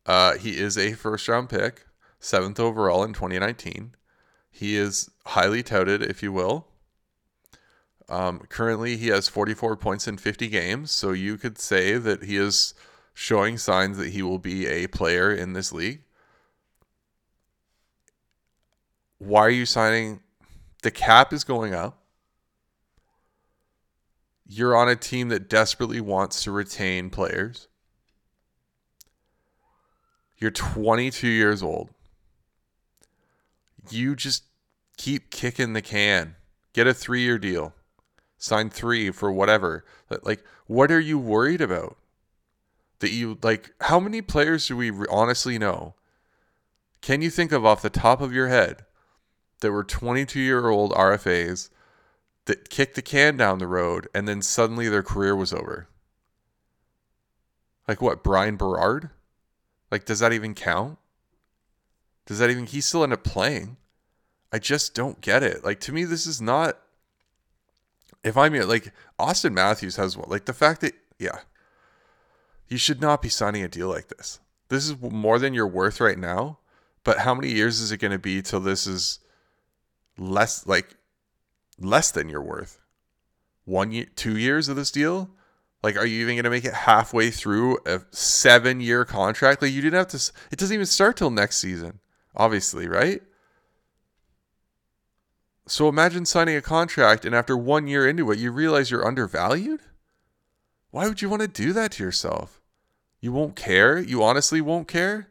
Uh, 0.05 0.37
he 0.37 0.57
is 0.59 0.77
a 0.77 0.93
first 0.93 1.27
round 1.27 1.49
pick, 1.49 1.85
seventh 2.19 2.59
overall 2.59 3.03
in 3.03 3.13
2019. 3.13 3.95
He 4.51 4.75
is 4.75 5.09
highly 5.27 5.63
touted, 5.63 6.03
if 6.03 6.21
you 6.21 6.31
will. 6.31 6.67
Um, 8.09 8.39
currently, 8.49 8.97
he 8.97 9.07
has 9.07 9.29
44 9.29 9.77
points 9.77 10.07
in 10.07 10.17
50 10.17 10.47
games, 10.49 10.91
so 10.91 11.11
you 11.11 11.37
could 11.37 11.57
say 11.57 11.97
that 11.97 12.23
he 12.23 12.35
is 12.35 12.73
showing 13.13 13.57
signs 13.57 13.97
that 13.97 14.09
he 14.09 14.21
will 14.21 14.39
be 14.39 14.67
a 14.67 14.87
player 14.87 15.33
in 15.33 15.53
this 15.53 15.71
league. 15.71 16.01
Why 19.19 19.41
are 19.41 19.49
you 19.49 19.65
signing? 19.65 20.21
The 20.81 20.91
cap 20.91 21.31
is 21.31 21.43
going 21.43 21.73
up. 21.73 21.99
You're 24.45 24.75
on 24.75 24.89
a 24.89 24.95
team 24.95 25.29
that 25.29 25.49
desperately 25.49 26.01
wants 26.01 26.43
to 26.43 26.51
retain 26.51 27.09
players. 27.09 27.67
You're 30.37 30.51
22 30.51 31.27
years 31.27 31.63
old. 31.63 31.89
You 33.89 34.15
just 34.15 34.43
keep 34.97 35.29
kicking 35.29 35.73
the 35.73 35.81
can. 35.81 36.35
Get 36.73 36.87
a 36.87 36.93
three 36.93 37.21
year 37.21 37.37
deal 37.37 37.73
sign 38.43 38.69
three 38.69 39.09
for 39.09 39.31
whatever. 39.31 39.85
Like, 40.23 40.43
what 40.67 40.91
are 40.91 40.99
you 40.99 41.17
worried 41.17 41.61
about? 41.61 41.95
That 43.03 43.11
you 43.11 43.37
like, 43.43 43.73
how 43.81 43.99
many 43.99 44.21
players 44.21 44.65
do 44.65 44.77
we 44.77 44.89
honestly 45.09 45.59
know? 45.59 45.93
Can 47.01 47.21
you 47.21 47.29
think 47.29 47.51
of 47.51 47.65
off 47.65 47.81
the 47.81 47.89
top 47.89 48.21
of 48.21 48.31
your 48.31 48.47
head 48.47 48.85
that 49.59 49.73
were 49.73 49.83
22 49.83 50.39
year 50.39 50.69
old 50.69 50.93
RFAs 50.93 51.69
that 52.45 52.69
kicked 52.69 52.95
the 52.95 53.01
can 53.01 53.35
down 53.35 53.59
the 53.59 53.67
road 53.67 54.07
and 54.15 54.25
then 54.25 54.41
suddenly 54.41 54.87
their 54.87 55.03
career 55.03 55.35
was 55.35 55.51
over? 55.51 55.89
Like 57.89 58.01
what, 58.01 58.23
Bryan 58.23 58.55
Berard? 58.55 59.09
Like, 59.91 60.05
does 60.05 60.19
that 60.19 60.31
even 60.31 60.53
count? 60.53 60.97
Does 62.25 62.39
that 62.39 62.49
even, 62.49 62.67
he 62.67 62.79
still 62.79 63.03
end 63.03 63.11
up 63.11 63.25
playing? 63.25 63.75
I 64.53 64.59
just 64.59 64.95
don't 64.95 65.19
get 65.19 65.43
it. 65.43 65.65
Like, 65.65 65.81
to 65.81 65.91
me, 65.91 66.05
this 66.05 66.25
is 66.25 66.41
not 66.41 66.79
if 68.23 68.37
I'm 68.37 68.53
like 68.53 68.93
austin 69.19 69.53
Matthews 69.53 69.97
has 69.97 70.15
one, 70.15 70.29
like 70.29 70.45
the 70.45 70.53
fact 70.53 70.79
that 70.79 70.93
yeah, 71.19 71.39
you 72.67 72.77
should 72.77 73.01
not 73.01 73.21
be 73.21 73.29
signing 73.29 73.63
a 73.63 73.67
deal 73.67 73.89
like 73.89 74.07
this. 74.07 74.39
This 74.69 74.89
is 74.89 74.99
more 74.99 75.39
than 75.39 75.53
you're 75.53 75.67
worth 75.67 75.99
right 75.99 76.17
now. 76.17 76.59
But 77.03 77.19
how 77.19 77.35
many 77.35 77.51
years 77.51 77.79
is 77.81 77.91
it 77.91 77.97
going 77.97 78.11
to 78.11 78.19
be 78.19 78.41
till 78.41 78.61
this 78.61 78.87
is 78.87 79.19
less 80.17 80.65
like 80.65 80.95
less 81.79 82.11
than 82.11 82.29
you're 82.29 82.41
worth? 82.41 82.79
One 83.65 83.91
year, 83.91 84.07
two 84.15 84.37
years 84.37 84.69
of 84.69 84.75
this 84.75 84.91
deal? 84.91 85.29
Like, 85.83 85.97
are 85.97 86.05
you 86.05 86.21
even 86.21 86.35
going 86.35 86.45
to 86.45 86.49
make 86.49 86.63
it 86.63 86.73
halfway 86.73 87.29
through 87.29 87.77
a 87.85 88.01
seven 88.11 88.79
year 88.79 89.03
contract? 89.03 89.61
Like, 89.61 89.73
you 89.73 89.81
didn't 89.81 89.97
have 89.97 90.07
to, 90.09 90.31
it 90.49 90.57
doesn't 90.57 90.73
even 90.73 90.85
start 90.85 91.17
till 91.17 91.29
next 91.29 91.57
season, 91.57 91.99
obviously, 92.35 92.87
right? 92.87 93.21
So 95.67 95.89
imagine 95.89 96.25
signing 96.25 96.55
a 96.55 96.61
contract 96.61 97.25
and 97.25 97.35
after 97.35 97.57
one 97.57 97.87
year 97.87 98.07
into 98.07 98.31
it, 98.31 98.39
you 98.39 98.51
realize 98.51 98.91
you're 98.91 99.05
undervalued? 99.05 99.81
Why 100.93 101.07
would 101.07 101.23
you 101.23 101.29
want 101.29 101.41
to 101.41 101.47
do 101.47 101.73
that 101.73 101.93
to 101.93 102.03
yourself? 102.03 102.61
You 103.19 103.31
won't 103.31 103.55
care? 103.55 103.97
You 103.97 104.21
honestly 104.21 104.61
won't 104.61 104.87
care? 104.87 105.27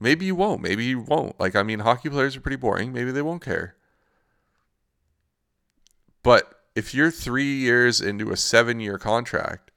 Maybe 0.00 0.24
you 0.24 0.34
won't. 0.34 0.62
Maybe 0.62 0.86
you 0.86 1.00
won't. 1.00 1.38
Like, 1.38 1.54
I 1.54 1.62
mean, 1.62 1.80
hockey 1.80 2.08
players 2.08 2.34
are 2.34 2.40
pretty 2.40 2.56
boring. 2.56 2.90
Maybe 2.90 3.10
they 3.12 3.20
won't 3.20 3.44
care. 3.44 3.76
But 6.22 6.62
if 6.74 6.94
you're 6.94 7.10
three 7.10 7.58
years 7.58 8.00
into 8.00 8.30
a 8.30 8.38
seven 8.38 8.80
year 8.80 8.96
contract 8.96 9.70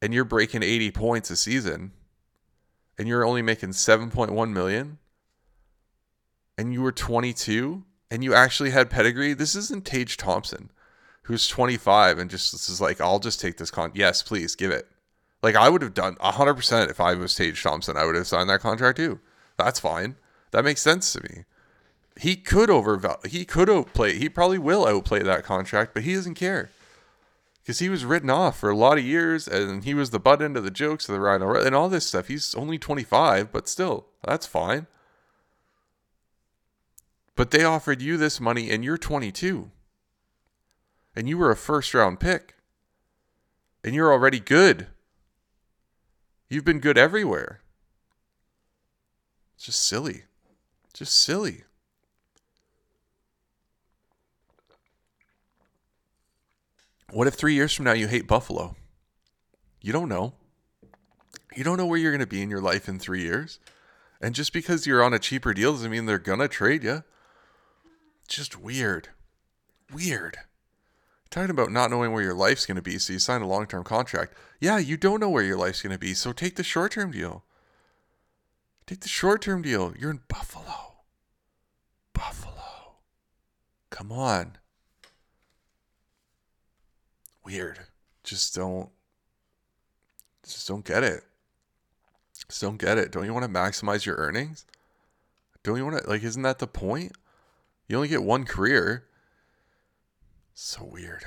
and 0.00 0.14
you're 0.14 0.24
breaking 0.24 0.62
80 0.62 0.92
points 0.92 1.30
a 1.30 1.36
season 1.36 1.92
and 2.96 3.06
you're 3.06 3.26
only 3.26 3.42
making 3.42 3.72
7.1 3.72 4.50
million 4.50 4.96
and 6.56 6.72
you 6.72 6.80
were 6.80 6.90
22 6.90 7.84
and 8.10 8.24
you 8.24 8.32
actually 8.32 8.70
had 8.70 8.88
pedigree, 8.88 9.34
this 9.34 9.54
isn't 9.54 9.84
Tage 9.84 10.16
Thompson 10.16 10.70
who's 11.22 11.48
25 11.48 12.18
and 12.18 12.30
just 12.30 12.52
this 12.52 12.68
is 12.68 12.80
like, 12.80 13.00
I'll 13.00 13.18
just 13.18 13.40
take 13.40 13.56
this 13.56 13.70
con. 13.70 13.92
Yes, 13.94 14.22
please 14.22 14.54
give 14.54 14.70
it. 14.70 14.88
Like 15.42 15.56
I 15.56 15.68
would 15.68 15.82
have 15.82 15.94
done 15.94 16.16
100% 16.16 16.90
if 16.90 17.00
I 17.00 17.14
was 17.14 17.34
Tage 17.34 17.62
Thompson. 17.62 17.96
I 17.96 18.04
would 18.04 18.14
have 18.14 18.26
signed 18.26 18.50
that 18.50 18.60
contract 18.60 18.98
too. 18.98 19.20
That's 19.56 19.80
fine. 19.80 20.16
That 20.52 20.64
makes 20.64 20.82
sense 20.82 21.12
to 21.12 21.22
me. 21.22 21.44
He 22.20 22.36
could 22.36 22.68
over 22.68 23.00
he 23.24 23.44
could 23.44 23.70
outplay. 23.70 24.18
He 24.18 24.28
probably 24.28 24.58
will 24.58 24.86
outplay 24.86 25.22
that 25.22 25.44
contract, 25.44 25.94
but 25.94 26.02
he 26.02 26.14
doesn't 26.14 26.34
care 26.34 26.70
because 27.62 27.78
he 27.78 27.88
was 27.88 28.04
written 28.04 28.28
off 28.28 28.58
for 28.58 28.70
a 28.70 28.76
lot 28.76 28.98
of 28.98 29.04
years, 29.04 29.46
and 29.46 29.84
he 29.84 29.94
was 29.94 30.10
the 30.10 30.18
butt 30.18 30.42
end 30.42 30.56
of 30.56 30.64
the 30.64 30.70
jokes 30.70 31.08
of 31.08 31.14
the 31.14 31.20
Rhino 31.20 31.54
and 31.54 31.74
all 31.74 31.88
this 31.88 32.06
stuff. 32.06 32.28
He's 32.28 32.54
only 32.54 32.76
25, 32.76 33.52
but 33.52 33.68
still, 33.68 34.06
that's 34.24 34.46
fine. 34.46 34.88
But 37.36 37.50
they 37.50 37.64
offered 37.64 38.02
you 38.02 38.16
this 38.16 38.40
money, 38.40 38.70
and 38.70 38.84
you're 38.84 38.98
22, 38.98 39.70
and 41.14 41.28
you 41.28 41.38
were 41.38 41.50
a 41.50 41.56
first 41.56 41.94
round 41.94 42.20
pick, 42.20 42.54
and 43.84 43.94
you're 43.94 44.12
already 44.12 44.40
good. 44.40 44.86
You've 46.48 46.64
been 46.64 46.80
good 46.80 46.98
everywhere. 46.98 47.60
It's 49.54 49.64
just 49.66 49.86
silly. 49.86 50.24
Just 50.92 51.22
silly. 51.22 51.64
What 57.10 57.26
if 57.26 57.34
three 57.34 57.54
years 57.54 57.74
from 57.74 57.84
now 57.84 57.92
you 57.92 58.08
hate 58.08 58.26
Buffalo? 58.26 58.74
You 59.80 59.92
don't 59.92 60.08
know. 60.08 60.34
You 61.54 61.64
don't 61.64 61.76
know 61.76 61.86
where 61.86 61.98
you're 61.98 62.12
going 62.12 62.20
to 62.20 62.26
be 62.26 62.40
in 62.40 62.50
your 62.50 62.60
life 62.60 62.88
in 62.88 62.98
three 62.98 63.22
years. 63.22 63.58
And 64.20 64.34
just 64.34 64.52
because 64.52 64.86
you're 64.86 65.02
on 65.02 65.12
a 65.12 65.18
cheaper 65.18 65.52
deal 65.52 65.72
doesn't 65.72 65.90
mean 65.90 66.06
they're 66.06 66.18
going 66.18 66.38
to 66.38 66.48
trade 66.48 66.84
you. 66.84 67.02
Just 68.28 68.58
weird. 68.58 69.08
Weird. 69.92 70.38
Talking 71.32 71.50
about 71.50 71.72
not 71.72 71.90
knowing 71.90 72.12
where 72.12 72.22
your 72.22 72.34
life's 72.34 72.66
going 72.66 72.76
to 72.76 72.82
be, 72.82 72.98
so 72.98 73.12
you 73.12 73.18
sign 73.18 73.42
a 73.42 73.48
long 73.48 73.66
term 73.66 73.82
contract. 73.82 74.34
Yeah, 74.60 74.78
you 74.78 74.96
don't 74.96 75.18
know 75.18 75.30
where 75.30 75.42
your 75.42 75.58
life's 75.58 75.82
going 75.82 75.92
to 75.92 75.98
be, 75.98 76.14
so 76.14 76.32
take 76.32 76.54
the 76.54 76.62
short 76.62 76.92
term 76.92 77.10
deal. 77.10 77.42
Take 78.86 79.00
the 79.00 79.08
short 79.08 79.42
term 79.42 79.62
deal. 79.62 79.92
You're 79.98 80.10
in 80.12 80.20
Buffalo. 80.28 80.92
Buffalo. 82.12 82.94
Come 83.90 84.12
on 84.12 84.58
weird. 87.44 87.78
Just 88.24 88.54
don't 88.54 88.90
just 90.44 90.66
don't 90.68 90.84
get 90.84 91.02
it. 91.02 91.22
Just 92.48 92.60
don't 92.60 92.78
get 92.78 92.98
it. 92.98 93.12
Don't 93.12 93.24
you 93.24 93.34
want 93.34 93.44
to 93.44 93.50
maximize 93.50 94.04
your 94.04 94.16
earnings? 94.16 94.66
Don't 95.62 95.76
you 95.76 95.84
want 95.84 96.02
to 96.02 96.08
like 96.08 96.22
isn't 96.22 96.42
that 96.42 96.58
the 96.58 96.66
point? 96.66 97.12
You 97.88 97.96
only 97.96 98.08
get 98.08 98.22
one 98.22 98.44
career. 98.44 99.04
So 100.54 100.84
weird. 100.84 101.24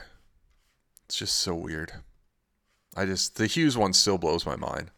It's 1.06 1.18
just 1.18 1.36
so 1.36 1.56
weird. 1.56 1.92
I 2.96 3.06
just 3.06 3.36
the 3.36 3.48
Hughes 3.48 3.78
one 3.78 3.94
still 3.94 4.18
blows 4.18 4.46
my 4.46 4.56
mind. 4.56 4.92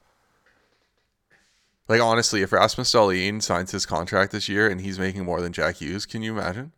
Like 1.87 2.01
honestly, 2.01 2.41
if 2.41 2.51
Rasmus 2.51 2.91
Dahlin 2.91 3.41
signs 3.41 3.71
his 3.71 3.85
contract 3.85 4.31
this 4.31 4.49
year 4.49 4.69
and 4.69 4.81
he's 4.81 4.99
making 4.99 5.25
more 5.25 5.41
than 5.41 5.53
Jack 5.53 5.77
Hughes, 5.77 6.05
can 6.05 6.21
you 6.21 6.33
imagine? 6.33 6.73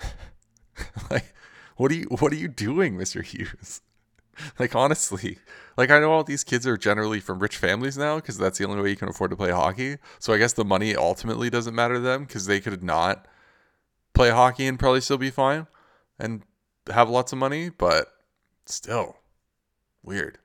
like 1.10 1.34
what 1.76 1.90
are 1.90 1.94
you 1.94 2.06
what 2.18 2.32
are 2.32 2.36
you 2.36 2.48
doing, 2.48 2.96
Mr. 2.96 3.24
Hughes? 3.24 3.80
like 4.58 4.74
honestly, 4.74 5.38
like 5.76 5.90
I 5.90 5.98
know 5.98 6.12
all 6.12 6.24
these 6.24 6.44
kids 6.44 6.66
are 6.66 6.76
generally 6.76 7.20
from 7.20 7.40
rich 7.40 7.56
families 7.56 7.98
now 7.98 8.16
because 8.16 8.38
that's 8.38 8.58
the 8.58 8.66
only 8.66 8.80
way 8.80 8.90
you 8.90 8.96
can 8.96 9.08
afford 9.08 9.30
to 9.30 9.36
play 9.36 9.50
hockey. 9.50 9.98
So 10.20 10.32
I 10.32 10.38
guess 10.38 10.52
the 10.52 10.64
money 10.64 10.94
ultimately 10.94 11.50
doesn't 11.50 11.74
matter 11.74 11.94
to 11.94 12.00
them 12.00 12.24
because 12.24 12.46
they 12.46 12.60
could 12.60 12.82
not 12.82 13.26
play 14.14 14.30
hockey 14.30 14.66
and 14.66 14.78
probably 14.78 15.00
still 15.00 15.18
be 15.18 15.30
fine 15.30 15.66
and 16.18 16.42
have 16.90 17.08
lots 17.08 17.32
of 17.32 17.38
money, 17.38 17.68
but 17.68 18.12
still 18.66 19.16
weird. 20.02 20.38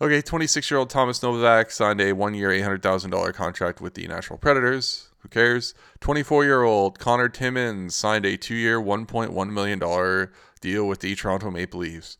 Okay, 0.00 0.20
26 0.20 0.70
year 0.70 0.78
old 0.78 0.90
Thomas 0.90 1.22
Novak 1.22 1.70
signed 1.70 2.00
a 2.00 2.12
one 2.12 2.34
year, 2.34 2.50
$800,000 2.50 3.32
contract 3.34 3.80
with 3.80 3.94
the 3.94 4.06
Nashville 4.06 4.38
Predators. 4.38 5.08
Who 5.20 5.28
cares? 5.28 5.72
24 6.00 6.44
year 6.44 6.62
old 6.62 6.98
Connor 6.98 7.28
Timmins 7.28 7.94
signed 7.94 8.26
a 8.26 8.36
two 8.36 8.54
year, 8.54 8.80
$1.1 8.80 9.50
million 9.50 10.28
deal 10.60 10.86
with 10.86 11.00
the 11.00 11.14
Toronto 11.14 11.50
Maple 11.50 11.80
Leafs. 11.80 12.18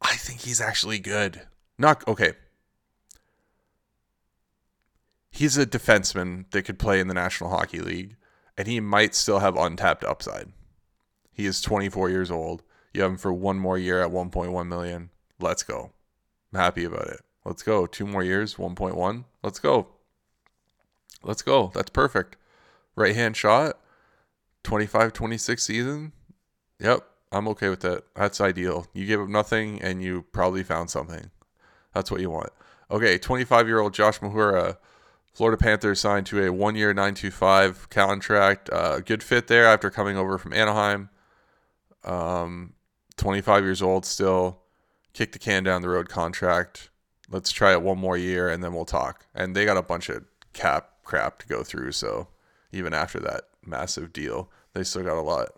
I 0.00 0.14
think 0.14 0.40
he's 0.40 0.60
actually 0.60 0.98
good. 0.98 1.42
Not 1.78 2.06
okay. 2.08 2.32
He's 5.30 5.56
a 5.56 5.66
defenseman 5.66 6.50
that 6.50 6.62
could 6.62 6.78
play 6.78 6.98
in 6.98 7.06
the 7.06 7.14
National 7.14 7.50
Hockey 7.50 7.80
League, 7.80 8.16
and 8.56 8.66
he 8.66 8.80
might 8.80 9.14
still 9.14 9.38
have 9.38 9.56
untapped 9.56 10.02
upside. 10.02 10.52
He 11.38 11.46
is 11.46 11.60
24 11.60 12.10
years 12.10 12.32
old. 12.32 12.64
You 12.92 13.02
have 13.02 13.12
him 13.12 13.16
for 13.16 13.32
one 13.32 13.60
more 13.60 13.78
year 13.78 14.02
at 14.02 14.10
1.1 14.10 14.66
million. 14.66 15.10
Let's 15.38 15.62
go. 15.62 15.92
I'm 16.52 16.58
happy 16.58 16.82
about 16.82 17.06
it. 17.06 17.20
Let's 17.44 17.62
go. 17.62 17.86
Two 17.86 18.08
more 18.08 18.24
years, 18.24 18.56
1.1. 18.56 19.24
Let's 19.44 19.60
go. 19.60 19.86
Let's 21.22 21.42
go. 21.42 21.70
That's 21.72 21.90
perfect. 21.90 22.36
Right 22.96 23.14
hand 23.14 23.36
shot, 23.36 23.78
25 24.64 25.12
26 25.12 25.62
season. 25.62 26.12
Yep, 26.80 27.06
I'm 27.30 27.46
okay 27.48 27.68
with 27.68 27.80
that. 27.80 28.02
That's 28.16 28.40
ideal. 28.40 28.88
You 28.92 29.06
gave 29.06 29.20
up 29.20 29.28
nothing 29.28 29.80
and 29.80 30.02
you 30.02 30.22
probably 30.32 30.64
found 30.64 30.90
something. 30.90 31.30
That's 31.94 32.10
what 32.10 32.20
you 32.20 32.30
want. 32.30 32.50
Okay, 32.90 33.16
25 33.16 33.68
year 33.68 33.78
old 33.78 33.94
Josh 33.94 34.18
Mahura, 34.18 34.78
Florida 35.32 35.56
Panthers 35.56 36.00
signed 36.00 36.26
to 36.26 36.44
a 36.44 36.52
one 36.52 36.74
year 36.74 36.92
925 36.92 37.90
contract. 37.90 38.68
Uh, 38.72 38.98
good 38.98 39.22
fit 39.22 39.46
there 39.46 39.66
after 39.66 39.88
coming 39.88 40.16
over 40.16 40.36
from 40.36 40.52
Anaheim. 40.52 41.10
Um, 42.04 42.74
25 43.16 43.64
years 43.64 43.82
old 43.82 44.06
still. 44.06 44.60
Kick 45.12 45.32
the 45.32 45.38
can 45.38 45.64
down 45.64 45.82
the 45.82 45.88
road 45.88 46.08
contract. 46.08 46.90
Let's 47.30 47.50
try 47.50 47.72
it 47.72 47.82
one 47.82 47.98
more 47.98 48.16
year 48.16 48.48
and 48.48 48.62
then 48.62 48.72
we'll 48.72 48.84
talk. 48.84 49.26
And 49.34 49.54
they 49.54 49.64
got 49.64 49.76
a 49.76 49.82
bunch 49.82 50.08
of 50.08 50.24
cap 50.52 50.90
crap 51.04 51.38
to 51.40 51.46
go 51.46 51.62
through. 51.62 51.92
So 51.92 52.28
even 52.72 52.94
after 52.94 53.18
that 53.20 53.42
massive 53.64 54.12
deal, 54.12 54.50
they 54.74 54.84
still 54.84 55.02
got 55.02 55.18
a 55.18 55.22
lot 55.22 55.48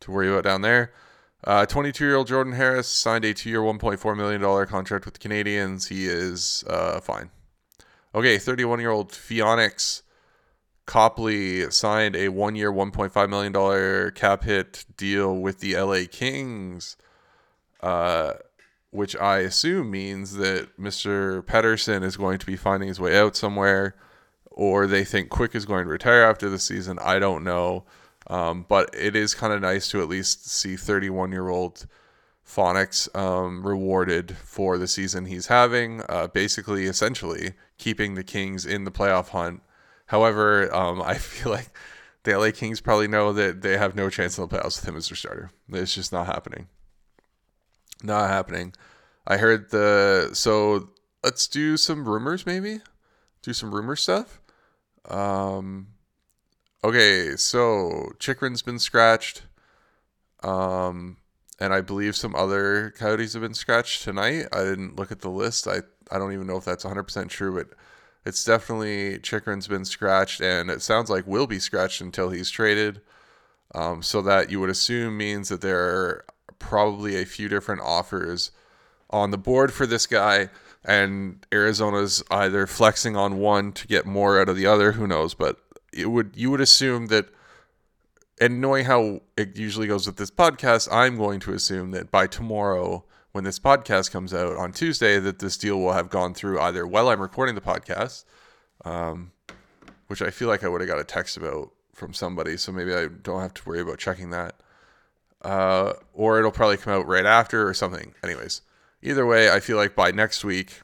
to 0.00 0.10
worry 0.10 0.30
about 0.30 0.44
down 0.44 0.62
there. 0.62 0.92
22 1.44 2.04
uh, 2.04 2.06
year 2.06 2.16
old 2.16 2.26
Jordan 2.26 2.52
Harris 2.54 2.88
signed 2.88 3.24
a 3.24 3.32
two 3.32 3.48
year, 3.48 3.60
$1.4 3.60 4.16
million 4.16 4.66
contract 4.66 5.04
with 5.04 5.14
the 5.14 5.28
Canadiens. 5.28 5.88
He 5.88 6.06
is 6.06 6.64
uh, 6.68 7.00
fine. 7.00 7.30
Okay, 8.14 8.38
31 8.38 8.80
year 8.80 8.90
old 8.90 9.12
Phoenix 9.12 10.02
Copley 10.88 11.70
signed 11.70 12.16
a 12.16 12.30
one 12.30 12.56
year, 12.56 12.72
$1.5 12.72 13.28
million 13.28 14.10
cap 14.12 14.42
hit 14.42 14.86
deal 14.96 15.36
with 15.36 15.60
the 15.60 15.76
LA 15.76 16.00
Kings, 16.10 16.96
uh, 17.82 18.32
which 18.90 19.14
I 19.14 19.40
assume 19.40 19.90
means 19.90 20.36
that 20.36 20.78
Mr. 20.80 21.46
Petersen 21.46 22.02
is 22.02 22.16
going 22.16 22.38
to 22.38 22.46
be 22.46 22.56
finding 22.56 22.88
his 22.88 22.98
way 22.98 23.18
out 23.18 23.36
somewhere 23.36 23.96
or 24.46 24.86
they 24.86 25.04
think 25.04 25.28
Quick 25.28 25.54
is 25.54 25.66
going 25.66 25.84
to 25.84 25.90
retire 25.90 26.22
after 26.22 26.48
the 26.48 26.58
season. 26.58 26.98
I 27.00 27.18
don't 27.18 27.44
know. 27.44 27.84
Um, 28.26 28.64
but 28.66 28.90
it 28.94 29.14
is 29.14 29.34
kind 29.34 29.52
of 29.52 29.60
nice 29.60 29.88
to 29.90 30.00
at 30.02 30.08
least 30.08 30.48
see 30.48 30.76
31 30.76 31.32
year 31.32 31.48
old 31.48 31.86
Phoenix 32.42 33.08
um, 33.14 33.64
rewarded 33.64 34.36
for 34.38 34.78
the 34.78 34.88
season 34.88 35.26
he's 35.26 35.46
having, 35.48 36.02
uh, 36.08 36.28
basically, 36.28 36.86
essentially, 36.86 37.52
keeping 37.76 38.14
the 38.14 38.24
Kings 38.24 38.64
in 38.64 38.84
the 38.84 38.90
playoff 38.90 39.28
hunt. 39.28 39.62
However, 40.08 40.74
um, 40.74 41.00
I 41.00 41.14
feel 41.18 41.52
like 41.52 41.70
the 42.24 42.36
LA 42.36 42.50
Kings 42.50 42.80
probably 42.80 43.08
know 43.08 43.32
that 43.32 43.62
they 43.62 43.78
have 43.78 43.94
no 43.94 44.10
chance 44.10 44.36
in 44.36 44.46
the 44.46 44.54
playoffs 44.54 44.80
with 44.80 44.88
him 44.88 44.96
as 44.96 45.08
their 45.08 45.16
starter. 45.16 45.50
It's 45.70 45.94
just 45.94 46.12
not 46.12 46.26
happening. 46.26 46.66
Not 48.02 48.28
happening. 48.28 48.74
I 49.26 49.36
heard 49.36 49.70
the. 49.70 50.30
So 50.32 50.90
let's 51.22 51.46
do 51.46 51.76
some 51.76 52.08
rumors, 52.08 52.44
maybe? 52.46 52.80
Do 53.42 53.52
some 53.52 53.74
rumor 53.74 53.96
stuff. 53.96 54.40
Um, 55.08 55.88
okay, 56.82 57.36
so 57.36 58.12
Chychrun's 58.18 58.62
been 58.62 58.78
scratched. 58.78 59.42
Um, 60.42 61.16
and 61.60 61.74
I 61.74 61.80
believe 61.80 62.16
some 62.16 62.34
other 62.34 62.94
coyotes 62.96 63.32
have 63.32 63.42
been 63.42 63.54
scratched 63.54 64.04
tonight. 64.04 64.46
I 64.52 64.62
didn't 64.64 64.96
look 64.96 65.10
at 65.10 65.20
the 65.20 65.30
list. 65.30 65.66
I, 65.66 65.80
I 66.10 66.18
don't 66.18 66.32
even 66.32 66.46
know 66.46 66.56
if 66.56 66.64
that's 66.64 66.84
100% 66.84 67.28
true, 67.28 67.54
but 67.54 67.76
it's 68.28 68.44
definitely 68.44 69.18
Chychrun's 69.18 69.66
been 69.66 69.84
scratched, 69.84 70.40
and 70.40 70.70
it 70.70 70.82
sounds 70.82 71.10
like 71.10 71.26
will 71.26 71.46
be 71.46 71.58
scratched 71.58 72.00
until 72.00 72.30
he's 72.30 72.50
traded. 72.50 73.00
Um, 73.74 74.02
so 74.02 74.22
that 74.22 74.50
you 74.50 74.60
would 74.60 74.70
assume 74.70 75.16
means 75.16 75.50
that 75.50 75.60
there 75.60 75.78
are 75.78 76.24
probably 76.58 77.20
a 77.20 77.26
few 77.26 77.48
different 77.48 77.82
offers 77.82 78.50
on 79.10 79.30
the 79.30 79.38
board 79.38 79.72
for 79.72 79.86
this 79.86 80.06
guy 80.06 80.48
and 80.84 81.44
Arizona's 81.52 82.22
either 82.30 82.66
flexing 82.66 83.16
on 83.16 83.38
one 83.38 83.72
to 83.72 83.86
get 83.86 84.06
more 84.06 84.40
out 84.40 84.48
of 84.48 84.56
the 84.56 84.66
other. 84.66 84.92
Who 84.92 85.06
knows? 85.06 85.34
But 85.34 85.58
it 85.92 86.06
would 86.06 86.32
you 86.34 86.50
would 86.50 86.60
assume 86.60 87.06
that, 87.06 87.26
and 88.40 88.60
knowing 88.60 88.84
how 88.84 89.20
it 89.36 89.56
usually 89.56 89.86
goes 89.86 90.06
with 90.06 90.16
this 90.16 90.30
podcast, 90.30 90.88
I'm 90.90 91.16
going 91.16 91.40
to 91.40 91.52
assume 91.52 91.90
that 91.92 92.10
by 92.10 92.26
tomorrow, 92.26 93.04
when 93.32 93.44
this 93.44 93.58
podcast 93.58 94.10
comes 94.10 94.32
out 94.32 94.56
on 94.56 94.72
Tuesday, 94.72 95.18
that 95.18 95.38
this 95.38 95.56
deal 95.56 95.78
will 95.78 95.92
have 95.92 96.10
gone 96.10 96.34
through 96.34 96.60
either 96.60 96.86
while 96.86 97.08
I'm 97.08 97.20
recording 97.20 97.54
the 97.54 97.60
podcast, 97.60 98.24
um, 98.84 99.32
which 100.06 100.22
I 100.22 100.30
feel 100.30 100.48
like 100.48 100.64
I 100.64 100.68
would 100.68 100.80
have 100.80 100.88
got 100.88 100.98
a 100.98 101.04
text 101.04 101.36
about 101.36 101.70
from 101.94 102.14
somebody, 102.14 102.56
so 102.56 102.72
maybe 102.72 102.94
I 102.94 103.06
don't 103.06 103.40
have 103.40 103.54
to 103.54 103.68
worry 103.68 103.80
about 103.80 103.98
checking 103.98 104.30
that. 104.30 104.54
Uh, 105.42 105.92
or 106.14 106.38
it'll 106.38 106.50
probably 106.50 106.76
come 106.76 106.92
out 106.92 107.06
right 107.06 107.26
after 107.26 107.68
or 107.68 107.74
something. 107.74 108.14
Anyways, 108.24 108.62
either 109.02 109.26
way, 109.26 109.50
I 109.50 109.60
feel 109.60 109.76
like 109.76 109.94
by 109.94 110.10
next 110.10 110.44
week, 110.44 110.80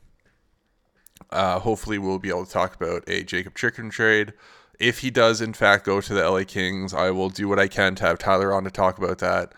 uh, 1.30 1.58
hopefully 1.58 1.98
we'll 1.98 2.18
be 2.18 2.28
able 2.28 2.46
to 2.46 2.52
talk 2.52 2.74
about 2.74 3.04
a 3.08 3.24
Jacob 3.24 3.54
Chychrun 3.54 3.90
trade. 3.90 4.32
If 4.78 5.00
he 5.00 5.10
does 5.10 5.40
in 5.40 5.54
fact 5.54 5.86
go 5.86 6.00
to 6.00 6.14
the 6.14 6.28
LA 6.28 6.44
Kings, 6.44 6.92
I 6.92 7.10
will 7.10 7.30
do 7.30 7.48
what 7.48 7.58
I 7.58 7.68
can 7.68 7.94
to 7.96 8.04
have 8.04 8.18
Tyler 8.18 8.52
on 8.52 8.64
to 8.64 8.70
talk 8.70 8.98
about 8.98 9.18
that. 9.18 9.52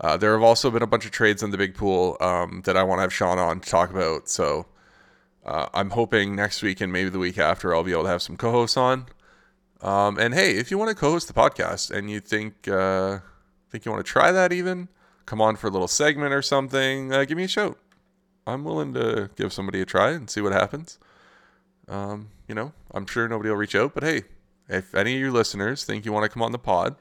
Uh, 0.00 0.16
there 0.16 0.32
have 0.32 0.42
also 0.42 0.70
been 0.70 0.82
a 0.82 0.86
bunch 0.86 1.04
of 1.04 1.10
trades 1.10 1.42
in 1.42 1.50
the 1.50 1.58
big 1.58 1.74
pool 1.74 2.16
um, 2.20 2.62
that 2.64 2.76
I 2.76 2.82
want 2.82 2.98
to 2.98 3.02
have 3.02 3.12
Sean 3.12 3.38
on 3.38 3.60
to 3.60 3.68
talk 3.68 3.90
about. 3.90 4.28
So 4.28 4.66
uh, 5.44 5.68
I'm 5.74 5.90
hoping 5.90 6.34
next 6.34 6.62
week 6.62 6.80
and 6.80 6.92
maybe 6.92 7.10
the 7.10 7.18
week 7.18 7.38
after 7.38 7.74
I'll 7.74 7.84
be 7.84 7.92
able 7.92 8.04
to 8.04 8.08
have 8.08 8.22
some 8.22 8.36
co-hosts 8.36 8.76
on. 8.76 9.06
Um, 9.82 10.18
and 10.18 10.34
hey, 10.34 10.52
if 10.52 10.70
you 10.70 10.78
want 10.78 10.88
to 10.88 10.94
co-host 10.94 11.26
the 11.28 11.34
podcast 11.34 11.90
and 11.90 12.10
you 12.10 12.20
think 12.20 12.68
uh, 12.68 13.18
think 13.70 13.84
you 13.84 13.92
want 13.92 14.04
to 14.04 14.10
try 14.10 14.32
that, 14.32 14.52
even 14.52 14.88
come 15.26 15.40
on 15.40 15.56
for 15.56 15.68
a 15.68 15.70
little 15.70 15.88
segment 15.88 16.34
or 16.34 16.42
something, 16.42 17.12
uh, 17.12 17.24
give 17.24 17.36
me 17.36 17.44
a 17.44 17.48
shout. 17.48 17.78
I'm 18.46 18.64
willing 18.64 18.94
to 18.94 19.30
give 19.36 19.52
somebody 19.52 19.80
a 19.80 19.86
try 19.86 20.10
and 20.10 20.28
see 20.28 20.40
what 20.40 20.52
happens. 20.52 20.98
Um, 21.88 22.28
you 22.48 22.54
know, 22.54 22.72
I'm 22.92 23.06
sure 23.06 23.28
nobody 23.28 23.50
will 23.50 23.56
reach 23.56 23.74
out, 23.74 23.94
but 23.94 24.02
hey, 24.02 24.22
if 24.68 24.94
any 24.94 25.14
of 25.14 25.20
your 25.20 25.30
listeners 25.30 25.84
think 25.84 26.04
you 26.04 26.12
want 26.12 26.24
to 26.24 26.28
come 26.28 26.42
on 26.42 26.52
the 26.52 26.58
pod, 26.58 26.96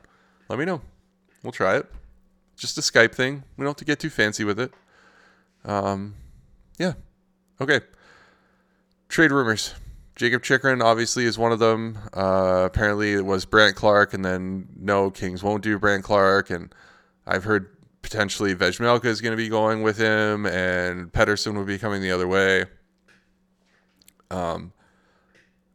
let 0.47 0.60
me 0.60 0.66
know. 0.66 0.82
We'll 1.43 1.52
try 1.52 1.78
it. 1.78 1.91
Just 2.60 2.78
a 2.78 2.82
Skype 2.82 3.16
thing. 3.16 3.43
We 3.57 3.64
don't 3.64 3.70
have 3.70 3.78
to 3.78 3.86
get 3.86 3.99
too 3.99 4.10
fancy 4.10 4.43
with 4.43 4.60
it. 4.60 4.72
Um, 5.64 6.16
yeah. 6.78 6.93
Okay. 7.62 7.82
Trade 9.07 9.32
rumors. 9.32 9.74
Jacob 10.16 10.43
Chychrun 10.43 10.82
obviously 10.82 11.24
is 11.24 11.38
one 11.38 11.53
of 11.53 11.60
them. 11.60 11.97
Uh, 12.14 12.64
apparently 12.66 13.14
it 13.14 13.26
was 13.26 13.45
Brandt 13.45 13.78
Clarke, 13.78 14.14
and 14.14 14.26
then 14.26 14.68
no, 14.78 15.10
Kings 15.10 15.41
won't 15.41 15.64
do 15.64 15.80
Brandt 15.80 16.03
Clarke, 16.03 16.49
and 16.49 16.76
I've 17.26 17.45
heard 17.45 17.70
potentially 18.01 18.53
Vejmelka 18.53 19.05
is 19.05 19.22
going 19.22 19.32
to 19.32 19.38
be 19.38 19.47
going 19.47 19.82
with 19.82 19.97
him, 19.97 20.45
and 20.45 21.14
Petersen 21.14 21.57
would 21.57 21.68
be 21.68 21.78
coming 21.78 22.01
the 22.01 22.12
other 22.12 22.28
way. 22.28 22.66
Um, 24.30 24.74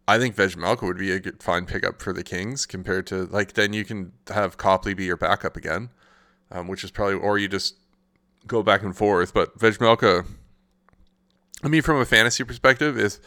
I 0.06 0.18
think 0.18 0.36
Vejmelka 0.36 0.82
would 0.82 0.98
be 0.98 1.12
a 1.12 1.20
good 1.20 1.42
fine 1.42 1.64
pickup 1.64 2.02
for 2.02 2.12
the 2.12 2.22
Kings 2.22 2.66
compared 2.66 3.06
to 3.06 3.24
like 3.24 3.54
then 3.54 3.72
you 3.72 3.86
can 3.86 4.12
have 4.28 4.58
Copley 4.58 4.92
be 4.92 5.04
your 5.06 5.16
backup 5.16 5.56
again, 5.56 5.88
um, 6.54 6.68
which 6.68 6.84
is 6.84 6.90
probably 6.90 7.14
or 7.14 7.36
you 7.36 7.48
just 7.48 7.76
go 8.46 8.62
back 8.62 8.82
and 8.82 8.96
forth. 8.96 9.34
But 9.34 9.58
Vejmelka, 9.58 10.24
I 11.62 11.68
mean, 11.68 11.82
from 11.82 11.98
a 11.98 12.04
fantasy 12.06 12.44
perspective, 12.44 12.98
if 12.98 13.18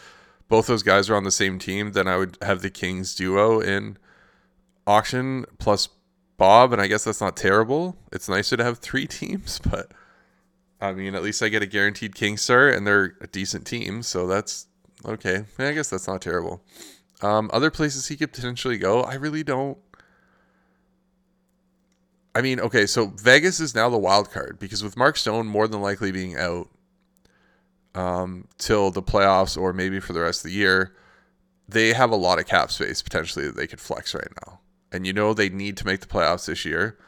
both 0.47 0.67
those 0.67 0.83
guys 0.83 1.09
are 1.09 1.15
on 1.15 1.25
the 1.25 1.31
same 1.31 1.59
team, 1.59 1.91
then 1.91 2.07
I 2.07 2.17
would 2.17 2.37
have 2.41 2.61
the 2.61 2.69
Kings 2.69 3.13
duo 3.13 3.59
in 3.59 3.97
auction 4.87 5.45
plus 5.59 5.89
Bob, 6.37 6.71
and 6.71 6.81
I 6.81 6.87
guess 6.87 7.03
that's 7.03 7.21
not 7.21 7.35
terrible. 7.35 7.97
It's 8.11 8.29
nicer 8.29 8.55
to 8.57 8.63
have 8.63 8.79
three 8.79 9.07
teams, 9.07 9.59
but 9.59 9.91
I 10.79 10.93
mean, 10.93 11.15
at 11.15 11.23
least 11.23 11.43
I 11.43 11.49
get 11.49 11.63
a 11.63 11.67
guaranteed 11.67 12.15
King 12.15 12.37
star, 12.37 12.69
and 12.69 12.87
they're 12.87 13.17
a 13.19 13.27
decent 13.27 13.67
team, 13.67 14.03
so 14.03 14.27
that's 14.27 14.67
okay. 15.05 15.43
I 15.59 15.73
guess 15.73 15.89
that's 15.89 16.07
not 16.07 16.21
terrible. 16.21 16.63
Um, 17.21 17.49
other 17.51 17.71
places 17.71 18.07
he 18.07 18.15
could 18.15 18.31
potentially 18.31 18.77
go, 18.77 19.01
I 19.01 19.15
really 19.15 19.43
don't. 19.43 19.77
I 22.37 22.41
mean, 22.43 22.59
okay, 22.59 22.85
so 22.85 23.07
Vegas 23.07 23.59
is 23.59 23.73
now 23.73 23.89
the 23.89 23.97
wild 23.97 24.29
card 24.29 24.57
because 24.59 24.83
with 24.83 24.95
Mark 24.95 25.17
Stone 25.17 25.47
more 25.47 25.67
than 25.67 25.81
likely 25.81 26.11
being 26.11 26.37
out, 26.37 26.69
um, 27.95 28.47
till 28.59 28.91
the 28.91 29.01
playoffs 29.01 29.59
or 29.59 29.73
maybe 29.73 29.99
for 29.99 30.13
the 30.13 30.19
rest 30.19 30.45
of 30.45 30.51
the 30.51 30.55
year, 30.55 30.93
they 31.67 31.93
have 31.93 32.11
a 32.11 32.15
lot 32.15 32.37
of 32.37 32.45
cap 32.45 32.69
space 32.69 33.01
potentially 33.01 33.47
that 33.47 33.55
they 33.55 33.65
could 33.65 33.81
flex 33.81 34.13
right 34.13 34.27
now. 34.45 34.59
And 34.91 35.07
you 35.07 35.13
know 35.13 35.33
they 35.33 35.49
need 35.49 35.77
to 35.77 35.85
make 35.87 36.01
the 36.01 36.05
playoffs 36.05 36.45
this 36.45 36.63
year. 36.63 36.99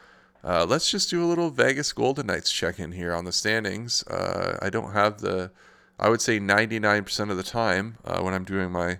Uh, 0.42 0.66
let's 0.68 0.90
just 0.90 1.10
do 1.10 1.24
a 1.24 1.28
little 1.28 1.50
Vegas 1.50 1.92
Golden 1.92 2.26
Knights 2.26 2.50
check 2.50 2.80
in 2.80 2.90
here 2.90 3.14
on 3.14 3.24
the 3.24 3.30
standings. 3.30 4.02
Uh, 4.08 4.58
I 4.60 4.68
don't 4.68 4.94
have 4.94 5.20
the, 5.20 5.52
I 5.96 6.08
would 6.08 6.20
say 6.20 6.40
99% 6.40 7.30
of 7.30 7.36
the 7.36 7.44
time 7.44 7.98
uh, 8.04 8.20
when 8.20 8.34
I'm 8.34 8.42
doing 8.42 8.72
my 8.72 8.98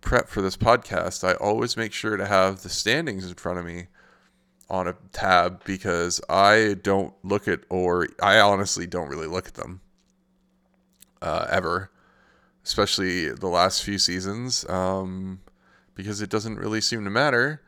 prep 0.00 0.28
for 0.28 0.42
this 0.42 0.56
podcast, 0.56 1.22
I 1.22 1.34
always 1.34 1.76
make 1.76 1.92
sure 1.92 2.16
to 2.16 2.26
have 2.26 2.62
the 2.62 2.68
standings 2.68 3.28
in 3.28 3.34
front 3.34 3.60
of 3.60 3.64
me 3.64 3.86
on 4.72 4.88
a 4.88 4.96
tab 5.12 5.62
because 5.64 6.20
I 6.30 6.76
don't 6.82 7.12
look 7.22 7.46
at, 7.46 7.60
or 7.68 8.08
I 8.22 8.40
honestly 8.40 8.86
don't 8.86 9.08
really 9.08 9.26
look 9.26 9.46
at 9.46 9.54
them 9.54 9.82
uh, 11.20 11.46
ever, 11.50 11.90
especially 12.64 13.28
the 13.28 13.48
last 13.48 13.84
few 13.84 13.98
seasons, 13.98 14.68
um, 14.70 15.42
because 15.94 16.22
it 16.22 16.30
doesn't 16.30 16.56
really 16.56 16.80
seem 16.80 17.04
to 17.04 17.10
matter 17.10 17.60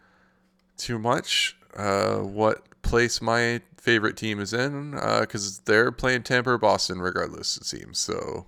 too 0.78 0.98
much 0.98 1.57
uh, 1.76 2.16
what 2.16 2.64
place 2.80 3.20
my 3.20 3.61
favorite 3.76 4.16
team 4.16 4.40
is 4.40 4.55
in, 4.55 4.92
because 4.92 5.59
uh, 5.59 5.62
they're 5.66 5.92
playing 5.92 6.22
Tampa 6.22 6.52
or 6.52 6.59
Boston 6.59 7.02
regardless, 7.02 7.59
it 7.59 7.66
seems. 7.66 7.98
So 7.98 8.46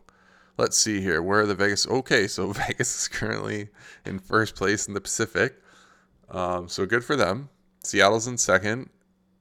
let's 0.57 0.78
see 0.78 1.02
here. 1.02 1.20
Where 1.20 1.40
are 1.40 1.46
the 1.46 1.54
Vegas? 1.54 1.86
Okay, 1.90 2.26
so 2.26 2.52
Vegas 2.52 3.02
is 3.02 3.09
currently 3.09 3.68
in 4.07 4.18
first 4.18 4.57
place 4.57 4.88
in 4.88 4.94
the 4.94 5.00
Pacific. 5.02 5.61
Um, 6.30 6.70
so 6.70 6.86
good 6.86 7.04
for 7.04 7.16
them. 7.16 7.50
Seattle's 7.87 8.26
in 8.26 8.39
second. 8.39 8.91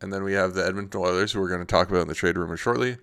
And 0.02 0.12
then 0.14 0.24
we 0.24 0.34
have 0.34 0.54
the 0.54 0.66
Edmonton 0.66 1.02
Oilers, 1.02 1.32
who 1.32 1.40
we're 1.40 1.50
going 1.50 1.62
to 1.62 1.66
talk 1.66 1.90
about 1.90 2.02
in 2.02 2.08
the 2.08 2.16
trade 2.16 2.38
rumor 2.38 2.58
shortly 2.58 2.98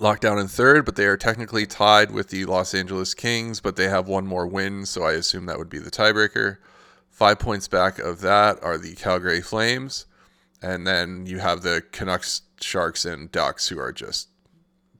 locked 0.00 0.22
down 0.22 0.38
in 0.38 0.48
third, 0.48 0.84
but 0.84 0.96
they 0.96 1.06
are 1.06 1.16
technically 1.16 1.66
tied 1.66 2.10
with 2.10 2.28
the 2.28 2.44
Los 2.44 2.74
Angeles 2.74 3.14
Kings, 3.14 3.60
but 3.60 3.76
they 3.76 3.88
have 3.88 4.08
one 4.08 4.26
more 4.26 4.46
win, 4.46 4.86
so 4.86 5.02
I 5.02 5.12
assume 5.12 5.46
that 5.46 5.58
would 5.58 5.70
be 5.70 5.78
the 5.78 5.90
tiebreaker. 5.90 6.58
Five 7.10 7.38
points 7.38 7.68
back 7.68 7.98
of 7.98 8.20
that 8.20 8.62
are 8.62 8.78
the 8.78 8.94
Calgary 8.94 9.40
Flames, 9.40 10.06
and 10.62 10.86
then 10.86 11.26
you 11.26 11.38
have 11.38 11.62
the 11.62 11.82
Canucks, 11.92 12.42
Sharks, 12.60 13.04
and 13.04 13.30
Ducks, 13.32 13.68
who 13.68 13.78
are 13.78 13.92
just 13.92 14.28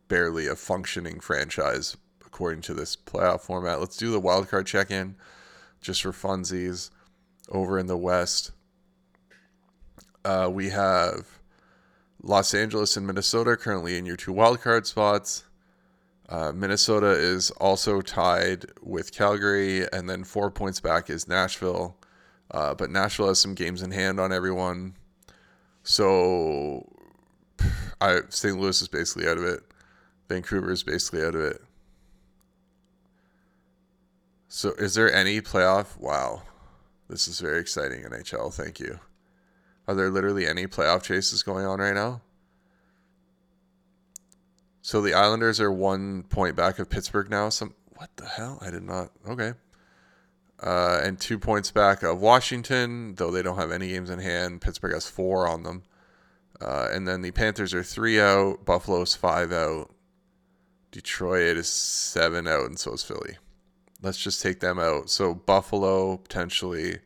barely 0.08 0.46
a 0.46 0.56
functioning 0.56 1.20
franchise 1.20 1.96
according 2.24 2.62
to 2.62 2.74
this 2.74 2.96
playoff 2.96 3.40
format. 3.42 3.80
Let's 3.80 3.96
do 3.96 4.10
the 4.10 4.20
wildcard 4.20 4.66
check 4.66 4.90
in 4.90 5.16
just 5.80 6.02
for 6.02 6.12
funsies 6.12 6.90
over 7.48 7.78
in 7.78 7.86
the 7.86 7.96
West. 7.96 8.52
Uh, 10.24 10.50
we 10.52 10.70
have 10.70 11.26
Los 12.22 12.54
Angeles 12.54 12.96
and 12.96 13.06
Minnesota 13.06 13.56
currently 13.56 13.96
in 13.96 14.06
your 14.06 14.16
two 14.16 14.32
wildcard 14.32 14.86
spots. 14.86 15.44
Uh, 16.28 16.50
Minnesota 16.52 17.10
is 17.10 17.50
also 17.52 18.00
tied 18.00 18.66
with 18.82 19.12
Calgary, 19.12 19.86
and 19.92 20.10
then 20.10 20.24
four 20.24 20.50
points 20.50 20.80
back 20.80 21.08
is 21.08 21.28
Nashville. 21.28 21.96
Uh, 22.50 22.74
but 22.74 22.90
Nashville 22.90 23.28
has 23.28 23.38
some 23.38 23.54
games 23.54 23.82
in 23.82 23.92
hand 23.92 24.18
on 24.18 24.32
everyone. 24.32 24.94
So 25.84 26.84
I, 28.00 28.20
St. 28.28 28.58
Louis 28.58 28.82
is 28.82 28.88
basically 28.88 29.28
out 29.28 29.38
of 29.38 29.44
it. 29.44 29.60
Vancouver 30.28 30.72
is 30.72 30.82
basically 30.82 31.22
out 31.22 31.36
of 31.36 31.42
it. 31.42 31.62
So 34.48 34.70
is 34.72 34.94
there 34.94 35.12
any 35.12 35.40
playoff? 35.40 35.96
Wow. 35.98 36.42
This 37.08 37.28
is 37.28 37.40
very 37.40 37.60
exciting, 37.60 38.02
NHL. 38.02 38.52
Thank 38.52 38.80
you. 38.80 38.98
Are 39.86 39.94
there 39.94 40.10
literally 40.10 40.46
any 40.46 40.66
playoff 40.66 41.02
chases 41.02 41.42
going 41.42 41.64
on 41.64 41.78
right 41.78 41.94
now? 41.94 42.22
So 44.82 45.00
the 45.00 45.14
Islanders 45.14 45.60
are 45.60 45.70
one 45.70 46.24
point 46.24 46.56
back 46.56 46.78
of 46.78 46.90
Pittsburgh 46.90 47.30
now. 47.30 47.48
Some 47.48 47.74
what 47.96 48.10
the 48.16 48.26
hell? 48.26 48.58
I 48.60 48.70
did 48.70 48.82
not. 48.82 49.10
Okay. 49.28 49.52
Uh, 50.62 51.00
and 51.02 51.20
two 51.20 51.38
points 51.38 51.70
back 51.70 52.02
of 52.02 52.20
Washington, 52.20 53.14
though 53.16 53.30
they 53.30 53.42
don't 53.42 53.58
have 53.58 53.70
any 53.70 53.88
games 53.88 54.10
in 54.10 54.18
hand. 54.18 54.60
Pittsburgh 54.60 54.94
has 54.94 55.08
four 55.08 55.46
on 55.46 55.62
them. 55.62 55.82
Uh, 56.60 56.88
and 56.92 57.06
then 57.06 57.22
the 57.22 57.30
Panthers 57.30 57.74
are 57.74 57.82
three 57.82 58.20
out. 58.20 58.64
Buffalo's 58.64 59.14
five 59.14 59.52
out. 59.52 59.90
Detroit 60.90 61.56
is 61.56 61.68
seven 61.68 62.48
out, 62.48 62.66
and 62.66 62.78
so 62.78 62.92
is 62.92 63.02
Philly. 63.02 63.36
Let's 64.02 64.18
just 64.18 64.42
take 64.42 64.60
them 64.60 64.78
out. 64.78 65.10
So 65.10 65.34
Buffalo 65.34 66.18
potentially 66.18 66.98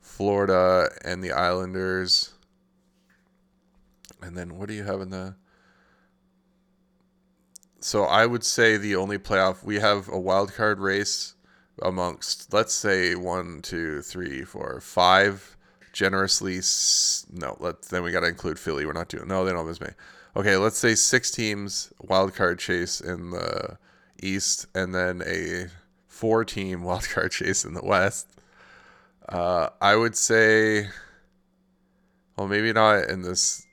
Florida 0.00 0.90
and 1.04 1.22
the 1.22 1.32
Islanders. 1.32 2.32
And 4.22 4.36
then 4.36 4.56
what 4.58 4.68
do 4.68 4.74
you 4.74 4.84
have 4.84 5.00
in 5.00 5.10
the 5.10 5.36
So 7.80 8.04
I 8.04 8.26
would 8.26 8.44
say 8.44 8.76
the 8.76 8.96
only 8.96 9.18
playoff 9.18 9.64
we 9.64 9.76
have 9.80 10.08
a 10.08 10.18
wild 10.18 10.54
card 10.54 10.80
race 10.80 11.34
amongst 11.82 12.52
let's 12.52 12.74
say 12.74 13.14
one, 13.14 13.60
two, 13.62 14.02
three, 14.02 14.44
four, 14.44 14.80
five 14.80 15.56
generously 15.92 16.60
no, 17.32 17.56
let 17.60 17.82
then 17.82 18.02
we 18.02 18.10
gotta 18.10 18.26
include 18.26 18.58
Philly. 18.58 18.84
We're 18.84 18.92
not 18.92 19.08
doing 19.08 19.28
no, 19.28 19.44
they 19.44 19.52
don't 19.52 19.68
as 19.68 19.80
many. 19.80 19.94
okay, 20.36 20.56
let's 20.56 20.78
say 20.78 20.94
six 20.94 21.30
teams 21.30 21.92
wild 22.00 22.34
card 22.34 22.58
chase 22.58 23.00
in 23.00 23.30
the 23.30 23.78
East, 24.22 24.66
and 24.74 24.94
then 24.94 25.22
a 25.26 25.68
four 26.14 26.44
team 26.44 26.82
wild 26.84 27.08
card 27.08 27.32
chase 27.32 27.64
in 27.64 27.74
the 27.74 27.84
West. 27.84 28.28
Uh, 29.28 29.70
I 29.80 29.96
would 29.96 30.16
say, 30.16 30.88
well, 32.36 32.46
maybe 32.46 32.72
not 32.72 33.08
in 33.08 33.22
this. 33.22 33.66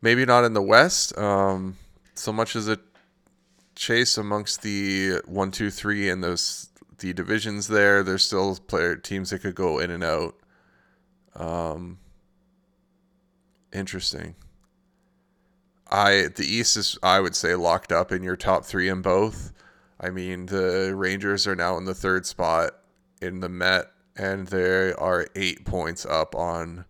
Maybe 0.00 0.24
not 0.24 0.44
in 0.44 0.52
the 0.52 0.62
West. 0.62 1.16
Um, 1.18 1.76
so 2.14 2.32
much 2.32 2.54
as 2.56 2.68
a 2.68 2.78
chase 3.74 4.18
amongst 4.18 4.62
the 4.62 5.20
one, 5.26 5.50
two, 5.50 5.70
three, 5.70 6.08
and 6.08 6.22
those 6.22 6.68
the 6.98 7.12
divisions 7.12 7.68
there. 7.68 8.02
There's 8.02 8.24
still 8.24 8.56
player 8.56 8.96
teams 8.96 9.30
that 9.30 9.40
could 9.40 9.54
go 9.54 9.78
in 9.78 9.90
and 9.90 10.04
out. 10.04 10.36
Um, 11.34 11.98
interesting. 13.72 14.36
I 15.94 16.26
the 16.34 16.44
East 16.44 16.76
is 16.76 16.98
I 17.04 17.20
would 17.20 17.36
say 17.36 17.54
locked 17.54 17.92
up 17.92 18.10
in 18.10 18.24
your 18.24 18.36
top 18.36 18.64
three 18.64 18.88
in 18.88 19.00
both. 19.00 19.52
I 20.00 20.10
mean 20.10 20.46
the 20.46 20.92
Rangers 20.94 21.46
are 21.46 21.54
now 21.54 21.76
in 21.76 21.84
the 21.84 21.94
third 21.94 22.26
spot 22.26 22.72
in 23.22 23.38
the 23.38 23.48
Met, 23.48 23.92
and 24.16 24.48
they 24.48 24.92
are 24.92 25.28
eight 25.36 25.64
points 25.64 26.04
up 26.04 26.34
on 26.34 26.84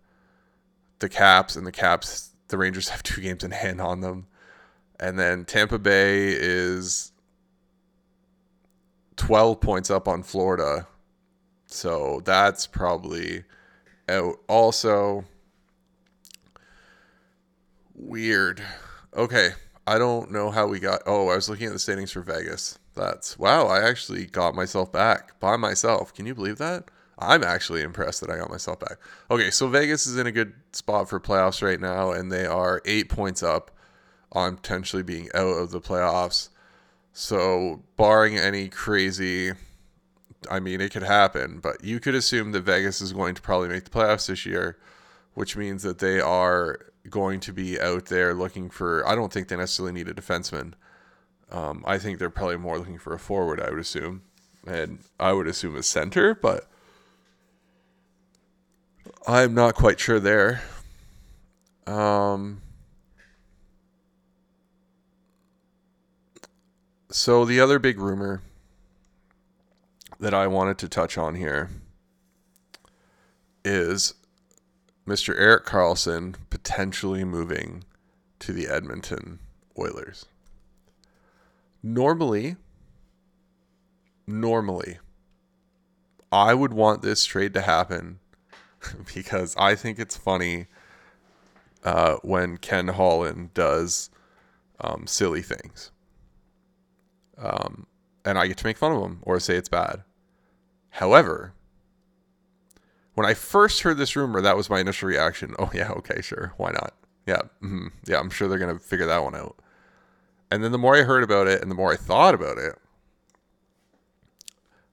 the 1.01 1.11
Caps, 1.11 1.55
and 1.55 1.67
the 1.67 1.73
Caps 1.73 2.31
the 2.49 2.57
Rangers 2.57 2.89
have 2.91 3.03
two 3.03 3.21
games 3.21 3.45
in 3.45 3.51
hand 3.51 3.79
on 3.79 4.01
them, 4.01 4.27
and 4.99 5.19
then 5.19 5.45
Tampa 5.45 5.79
Bay 5.79 6.29
is 6.29 7.13
twelve 9.17 9.61
points 9.61 9.91
up 9.91 10.09
on 10.09 10.23
Florida, 10.23 10.87
so 11.67 12.23
that's 12.25 12.67
probably 12.67 13.45
out. 14.09 14.37
Also, 14.49 15.25
weird. 17.95 18.63
Okay, 19.17 19.51
I 19.87 19.99
don't 19.99 20.33
know 20.33 20.51
how 20.51 20.67
we 20.67 20.81
got. 20.81 21.03
Oh, 21.07 21.29
I 21.29 21.37
was 21.37 21.49
looking 21.49 21.69
at 21.69 21.73
the 21.73 21.79
standings 21.79 22.11
for 22.11 22.21
Vegas. 22.21 22.79
That's 22.95 23.39
wow. 23.39 23.67
I 23.67 23.89
actually 23.89 24.27
got 24.27 24.55
myself 24.55 24.91
back 24.91 25.39
by 25.39 25.57
myself. 25.57 26.13
Can 26.13 26.27
you 26.27 26.35
believe 26.35 26.59
that? 26.59 26.91
I'm 27.19 27.45
actually 27.45 27.83
impressed 27.83 28.21
that 28.23 28.31
I 28.31 28.39
got 28.39 28.51
myself 28.51 28.81
back. 28.81 28.99
Okay, 29.31 29.51
so 29.51 29.69
Vegas 29.69 30.09
is 30.09 30.17
in 30.19 30.27
a 30.27 30.33
good 30.33 30.53
spot 30.73 31.09
for 31.09 31.21
playoffs 31.21 31.63
right 31.63 31.81
now, 31.81 32.11
and 32.11 32.33
they 32.33 32.45
are 32.45 32.83
eight 32.85 33.09
points 33.09 33.43
up 33.43 33.71
on 34.33 34.57
potentially 34.57 35.05
being 35.05 35.29
out 35.33 35.59
of 35.59 35.71
the 35.71 35.81
playoffs. 35.81 36.49
So, 37.13 37.85
barring 37.97 38.37
any 38.37 38.69
crazy, 38.69 39.53
I 40.51 40.59
mean, 40.59 40.81
it 40.81 40.93
could 40.93 41.05
happen, 41.05 41.61
but 41.61 41.85
you 41.85 42.01
could 42.01 42.17
assume 42.17 42.51
that 42.51 42.63
Vegas 42.63 43.01
is 43.01 43.13
going 43.13 43.37
to 43.37 43.43
probably 43.43 43.69
make 43.69 43.85
the 43.85 43.91
playoffs 43.91 44.27
this 44.27 44.45
year, 44.45 44.77
which 45.35 45.57
means 45.57 45.85
that 45.85 46.01
they 46.01 46.21
are 46.21 46.81
going 47.11 47.41
to 47.41 47.53
be 47.53 47.81
out 47.81 48.07
there 48.07 48.35
looking 48.35 48.71
for. 48.71 49.07
I 49.07 49.15
don't 49.15 49.33
think 49.33 49.49
they 49.49 49.57
necessarily 49.57 49.93
need 49.93 50.09
a 50.09 50.15
defenseman. 50.15 50.75
Um, 51.51 51.85
I 51.87 51.99
think 51.99 52.19
they're 52.19 52.31
probably 52.31 52.57
more 52.57 52.79
looking 52.79 52.99
for 52.99 53.15
a 53.15 53.19
forward. 53.19 53.61
I 53.61 53.71
would 53.71 53.79
assume, 53.79 54.23
and 54.67 54.99
I 55.21 55.33
would 55.33 55.47
assume 55.47 55.77
a 55.77 55.83
center, 55.83 56.35
but 56.35 56.69
I'm 59.27 59.55
not 59.55 59.75
quite 59.75 60.01
sure 60.01 60.19
there. 60.19 60.63
Um, 61.87 62.63
so 67.11 67.45
the 67.45 67.61
other 67.61 67.79
big 67.79 67.99
rumor 67.99 68.43
that 70.19 70.35
I 70.35 70.47
wanted 70.47 70.79
to 70.79 70.89
touch 70.89 71.19
on 71.19 71.35
here 71.35 71.71
is 73.65 74.15
Mr. 75.07 75.39
Erik 75.39 75.67
Karlsson 75.67 76.35
potentially 76.51 77.25
moving 77.25 77.85
to 78.39 78.53
the 78.53 78.67
Edmonton 78.67 79.39
Oilers. 79.79 80.27
Normally, 81.83 82.57
normally, 84.27 84.99
I 86.33 86.55
would 86.55 86.73
want 86.73 87.03
this 87.03 87.25
trade 87.25 87.53
to 87.55 87.61
happen 87.61 88.19
because 89.15 89.55
I 89.59 89.75
think 89.75 89.99
it's 89.99 90.17
funny 90.17 90.67
uh, 91.85 92.17
when 92.23 92.57
Ken 92.57 92.89
Holland 92.89 93.53
does 93.53 94.11
um, 94.81 95.07
silly 95.07 95.43
things. 95.43 95.91
Um, 97.37 97.87
and 98.25 98.39
I 98.39 98.47
get 98.47 98.57
to 98.59 98.67
make 98.67 98.79
fun 98.79 98.93
of 98.93 99.03
him 99.03 99.19
or 99.23 99.39
say 99.39 99.57
it's 99.57 99.69
bad. 99.69 100.03
However, 100.91 101.53
when 103.15 103.27
I 103.27 103.35
first 103.35 103.83
heard 103.83 103.99
this 103.99 104.17
rumor, 104.17 104.41
that 104.41 104.57
was 104.57 104.71
my 104.71 104.81
initial 104.81 105.09
reaction. 105.09 105.55
Oh 105.59 105.71
yeah, 105.73 105.91
okay, 105.93 106.21
sure, 106.21 106.53
why 106.57 106.73
not? 106.73 106.95
Yeah, 107.27 107.43
mm-hmm. 107.63 107.89
yeah, 108.07 108.19
I'm 108.19 108.31
sure 108.31 108.49
they're 108.49 108.59
gonna 108.59 108.79
figure 108.79 109.07
that 109.07 109.25
one 109.25 109.35
out. 109.35 109.57
And 110.51 110.63
then 110.63 110.73
the 110.73 110.79
more 110.79 110.97
I 110.97 111.03
heard 111.03 111.25
about 111.25 111.49
it, 111.49 111.63
and 111.63 111.71
the 111.71 111.75
more 111.75 111.93
I 111.93 111.97
thought 111.97 112.35
about 112.35 112.59
it, 112.59 112.77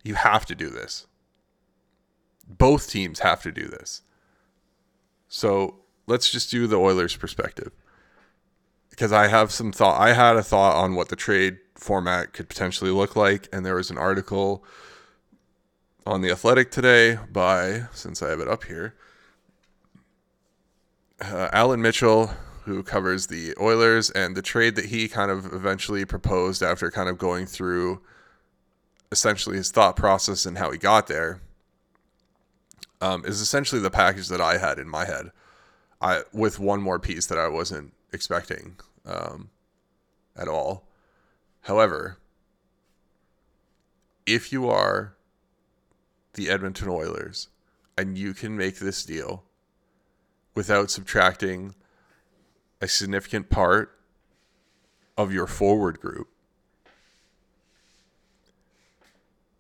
you 0.04 0.16
have 0.16 0.46
to 0.48 0.56
do 0.56 0.70
this. 0.70 1.08
Both 2.48 2.90
teams 2.90 3.20
have 3.20 3.44
to 3.44 3.52
do 3.52 3.68
this. 3.68 4.02
So 5.28 5.82
let's 6.08 6.32
just 6.32 6.50
do 6.50 6.68
the 6.68 6.80
Oilers' 6.80 7.16
perspective, 7.16 7.72
because 8.90 9.12
I 9.12 9.28
have 9.28 9.52
some 9.52 9.72
thought. 9.72 10.02
I 10.02 10.14
had 10.14 10.36
a 10.36 10.44
thought 10.44 10.76
on 10.76 10.96
what 10.96 11.10
the 11.10 11.16
trade 11.16 11.60
format 11.76 12.34
could 12.34 12.50
potentially 12.50 12.92
look 12.92 13.16
like, 13.16 13.48
and 13.54 13.66
there 13.66 13.76
was 13.76 13.90
an 13.90 13.98
article 13.98 14.64
on 16.06 16.22
the 16.22 16.32
Athletic 16.32 16.72
today 16.72 17.18
by, 17.32 17.84
since 17.94 18.22
I 18.22 18.30
have 18.30 18.40
it 18.40 18.48
up 18.48 18.64
here, 18.64 18.96
uh, 21.22 21.50
Allan 21.54 21.82
Mitchell, 21.82 22.32
who 22.66 22.84
covers 22.84 23.28
the 23.28 23.54
Oilers, 23.60 24.10
and 24.10 24.36
the 24.36 24.42
trade 24.42 24.76
that 24.76 24.86
he 24.86 25.08
kind 25.08 25.30
of 25.30 25.54
eventually 25.54 26.06
proposed 26.06 26.64
after 26.64 26.90
kind 26.90 27.10
of 27.10 27.18
going 27.18 27.46
through 27.46 28.02
essentially 29.12 29.58
his 29.58 29.72
thought 29.72 29.96
process 29.96 30.46
and 30.46 30.58
how 30.58 30.72
he 30.72 30.78
got 30.78 31.08
there, 31.08 31.42
um, 33.02 33.26
is 33.26 33.42
essentially 33.42 33.82
the 33.82 33.92
package 33.92 34.28
that 34.30 34.42
I 34.42 34.58
had 34.58 34.80
in 34.80 34.88
my 34.88 35.06
head, 35.06 35.32
I 36.02 36.22
with 36.32 36.60
one 36.60 36.82
more 36.82 37.00
piece 37.00 37.26
that 37.28 37.38
I 37.38 37.48
wasn't 37.48 37.94
expecting 38.14 38.76
um, 39.06 39.50
at 40.36 40.48
all. 40.48 40.88
However, 41.62 42.18
if 44.26 44.52
you 44.52 44.70
are 44.70 45.16
the 46.34 46.50
Edmonton 46.50 46.88
Oilers 46.90 47.50
and 47.98 48.18
you 48.18 48.34
can 48.34 48.58
make 48.58 48.80
this 48.80 49.04
deal 49.04 49.44
without 50.56 50.90
subtracting 50.90 51.76
a 52.82 52.88
significant 52.88 53.50
part 53.50 53.98
of 55.18 55.32
your 55.32 55.48
forward 55.48 56.00
group, 56.00 56.28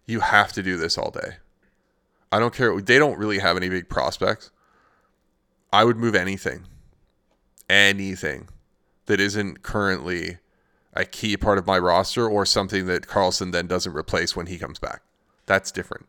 you 0.05 0.21
have 0.21 0.51
to 0.53 0.63
do 0.63 0.77
this 0.77 0.97
all 0.97 1.11
day. 1.11 1.37
I 2.31 2.39
don't 2.39 2.53
care. 2.53 2.79
They 2.81 2.97
don't 2.97 3.19
really 3.19 3.39
have 3.39 3.57
any 3.57 3.69
big 3.69 3.89
prospects. 3.89 4.51
I 5.71 5.83
would 5.83 5.97
move 5.97 6.15
anything, 6.15 6.65
anything 7.69 8.49
that 9.05 9.19
isn't 9.19 9.61
currently 9.61 10.39
a 10.93 11.05
key 11.05 11.37
part 11.37 11.57
of 11.57 11.67
my 11.67 11.77
roster 11.77 12.27
or 12.27 12.45
something 12.45 12.85
that 12.87 13.07
Karlsson 13.07 13.51
then 13.51 13.67
doesn't 13.67 13.93
replace 13.93 14.35
when 14.35 14.47
he 14.47 14.57
comes 14.57 14.79
back. 14.79 15.01
That's 15.45 15.71
different 15.71 16.07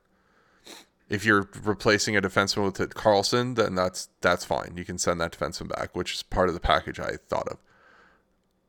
if 1.12 1.26
you're 1.26 1.46
replacing 1.62 2.16
a 2.16 2.22
defenseman 2.22 2.64
with 2.64 2.94
Karlsson, 2.94 3.54
then 3.54 3.74
that's 3.74 4.08
that's 4.22 4.46
fine. 4.46 4.72
You 4.76 4.84
can 4.86 4.96
send 4.96 5.20
that 5.20 5.32
defenseman 5.32 5.68
back, 5.68 5.94
which 5.94 6.14
is 6.14 6.22
part 6.22 6.48
of 6.48 6.54
the 6.54 6.60
package 6.60 6.98
I 6.98 7.16
thought 7.28 7.48
of. 7.48 7.58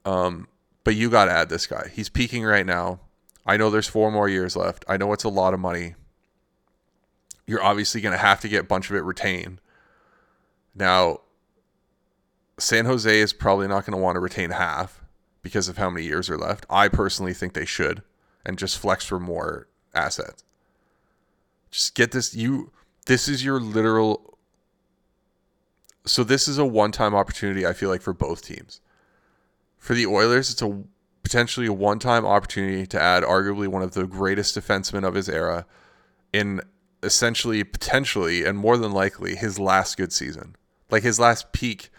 Um, 0.05 0.49
but 0.83 0.95
you 0.95 1.09
got 1.09 1.25
to 1.25 1.31
add 1.31 1.47
this 1.47 1.65
guy. 1.65 1.89
He's 1.93 2.09
peaking 2.09 2.43
right 2.43 2.65
now. 2.65 2.99
I 3.45 3.55
know 3.55 3.69
there's 3.69 3.87
four 3.87 4.11
more 4.11 4.27
years 4.27 4.57
left. 4.57 4.83
I 4.89 4.97
know 4.97 5.13
it's 5.13 5.23
a 5.23 5.29
lot 5.29 5.53
of 5.53 5.61
money. 5.61 5.95
You're 7.47 7.63
obviously 7.63 8.01
going 8.01 8.11
to 8.11 8.17
have 8.17 8.41
to 8.41 8.49
get 8.49 8.61
a 8.61 8.67
bunch 8.67 8.89
of 8.89 8.97
it 8.97 9.03
retained. 9.03 9.61
Now, 10.75 11.21
San 12.59 12.83
Jose 12.83 13.19
is 13.19 13.31
probably 13.31 13.69
not 13.69 13.85
going 13.85 13.97
to 13.97 14.03
want 14.03 14.17
to 14.17 14.19
retain 14.19 14.49
half 14.49 15.01
because 15.41 15.69
of 15.69 15.77
how 15.77 15.89
many 15.89 16.05
years 16.05 16.29
are 16.29 16.37
left. 16.37 16.65
I 16.69 16.89
personally 16.89 17.33
think 17.33 17.53
they 17.53 17.65
should 17.65 18.03
and 18.45 18.57
just 18.57 18.77
flex 18.77 19.05
for 19.05 19.19
more 19.19 19.69
assets. 19.93 20.43
Just 21.73 21.95
get 21.95 22.11
this. 22.11 22.35
You. 22.35 22.71
This 23.07 23.27
is 23.27 23.43
your 23.43 23.59
literal. 23.59 24.37
So 26.05 26.23
this 26.23 26.47
is 26.47 26.59
a 26.59 26.65
one-time 26.65 27.15
opportunity. 27.15 27.65
I 27.65 27.73
feel 27.73 27.89
like 27.89 28.01
for 28.01 28.13
both 28.13 28.45
teams. 28.45 28.79
For 29.79 29.95
the 29.95 30.05
Oilers, 30.05 30.51
it's 30.51 30.61
a 30.61 30.83
potentially 31.23 31.65
a 31.65 31.73
one-time 31.73 32.25
opportunity 32.25 32.85
to 32.85 33.01
add 33.01 33.23
arguably 33.23 33.67
one 33.67 33.81
of 33.81 33.93
the 33.93 34.05
greatest 34.05 34.55
defensemen 34.55 35.03
of 35.05 35.15
his 35.15 35.27
era 35.27 35.65
in 36.31 36.61
essentially 37.01 37.63
potentially 37.63 38.45
and 38.45 38.57
more 38.57 38.77
than 38.77 38.91
likely 38.91 39.35
his 39.35 39.57
last 39.57 39.97
good 39.97 40.13
season. 40.13 40.55
Like 40.91 41.01
his 41.01 41.19
last 41.19 41.53
peak, 41.53 41.89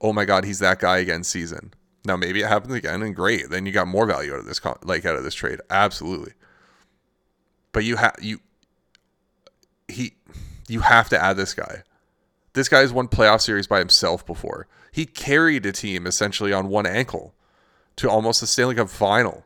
oh 0.00 0.12
my 0.12 0.24
god, 0.26 0.44
he's 0.44 0.60
that 0.60 0.78
guy 0.78 0.98
again 0.98 1.24
season. 1.24 1.74
Now 2.04 2.16
maybe 2.16 2.42
it 2.42 2.48
happens 2.48 2.74
again 2.74 3.02
and 3.02 3.16
great. 3.16 3.50
Then 3.50 3.66
you 3.66 3.72
got 3.72 3.88
more 3.88 4.06
value 4.06 4.32
out 4.32 4.38
of 4.38 4.46
this 4.46 4.60
like 4.84 5.04
out 5.04 5.16
of 5.16 5.24
this 5.24 5.34
trade. 5.34 5.60
Absolutely. 5.70 6.34
But 7.72 7.84
you 7.84 7.96
have 7.96 8.14
you 8.20 8.40
he 9.88 10.14
you 10.68 10.80
have 10.80 11.08
to 11.08 11.22
add 11.22 11.36
this 11.36 11.54
guy. 11.54 11.82
This 12.52 12.68
guy 12.68 12.80
has 12.80 12.92
won 12.92 13.08
playoff 13.08 13.40
series 13.40 13.66
by 13.66 13.78
himself 13.78 14.24
before. 14.26 14.66
He 14.92 15.06
carried 15.06 15.66
a 15.66 15.72
team 15.72 16.06
essentially 16.06 16.52
on 16.52 16.68
one 16.68 16.86
ankle 16.86 17.34
to 17.96 18.08
almost 18.08 18.40
the 18.40 18.46
Stanley 18.46 18.74
Cup 18.74 18.88
final. 18.88 19.44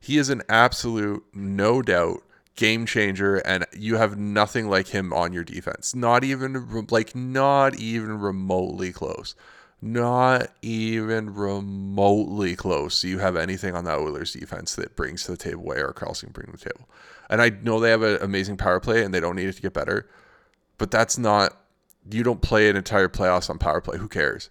He 0.00 0.18
is 0.18 0.30
an 0.30 0.42
absolute, 0.48 1.24
no 1.34 1.82
doubt, 1.82 2.22
game 2.56 2.86
changer, 2.86 3.36
and 3.36 3.66
you 3.72 3.96
have 3.96 4.18
nothing 4.18 4.68
like 4.68 4.88
him 4.88 5.12
on 5.12 5.32
your 5.32 5.44
defense. 5.44 5.94
Not 5.94 6.24
even 6.24 6.86
like 6.90 7.14
not 7.14 7.74
even 7.76 8.18
remotely 8.18 8.92
close. 8.92 9.34
Not 9.82 10.48
even 10.60 11.34
remotely 11.34 12.54
close. 12.54 13.00
Do 13.00 13.08
you 13.08 13.18
have 13.18 13.36
anything 13.36 13.74
on 13.74 13.84
that 13.84 13.98
Oilers 13.98 14.32
defense 14.32 14.74
that 14.76 14.94
brings 14.96 15.24
to 15.24 15.32
the 15.32 15.36
table 15.38 15.62
what 15.62 15.78
Erik 15.78 15.96
Karlsson 15.96 16.24
can 16.24 16.32
bring 16.32 16.46
to 16.46 16.52
the 16.52 16.70
table? 16.70 16.88
And 17.30 17.40
I 17.40 17.50
know 17.50 17.78
they 17.78 17.90
have 17.90 18.02
an 18.02 18.18
amazing 18.20 18.56
power 18.56 18.80
play 18.80 19.04
and 19.04 19.14
they 19.14 19.20
don't 19.20 19.36
need 19.36 19.48
it 19.48 19.54
to 19.54 19.62
get 19.62 19.72
better, 19.72 20.06
but 20.76 20.90
that's 20.90 21.16
not. 21.16 21.56
You 22.10 22.24
don't 22.24 22.42
play 22.42 22.68
an 22.68 22.76
entire 22.76 23.08
playoffs 23.08 23.48
on 23.48 23.58
power 23.58 23.80
play. 23.80 23.98
Who 23.98 24.08
cares? 24.08 24.50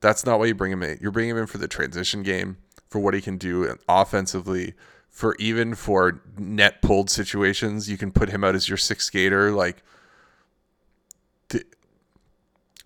That's 0.00 0.26
not 0.26 0.38
why 0.38 0.46
you 0.46 0.54
bring 0.54 0.72
him 0.72 0.82
in. 0.82 0.98
You're 1.00 1.12
bringing 1.12 1.32
him 1.32 1.42
in 1.42 1.46
for 1.46 1.58
the 1.58 1.68
transition 1.68 2.22
game, 2.22 2.56
for 2.88 2.98
what 2.98 3.14
he 3.14 3.20
can 3.20 3.36
do 3.36 3.76
offensively, 3.88 4.74
for 5.08 5.36
even 5.36 5.74
for 5.74 6.22
net 6.36 6.82
pulled 6.82 7.10
situations. 7.10 7.88
You 7.88 7.96
can 7.96 8.10
put 8.10 8.30
him 8.30 8.42
out 8.42 8.54
as 8.54 8.68
your 8.68 8.78
sixth 8.78 9.06
skater. 9.06 9.52
Like, 9.52 9.82
th- 11.50 11.66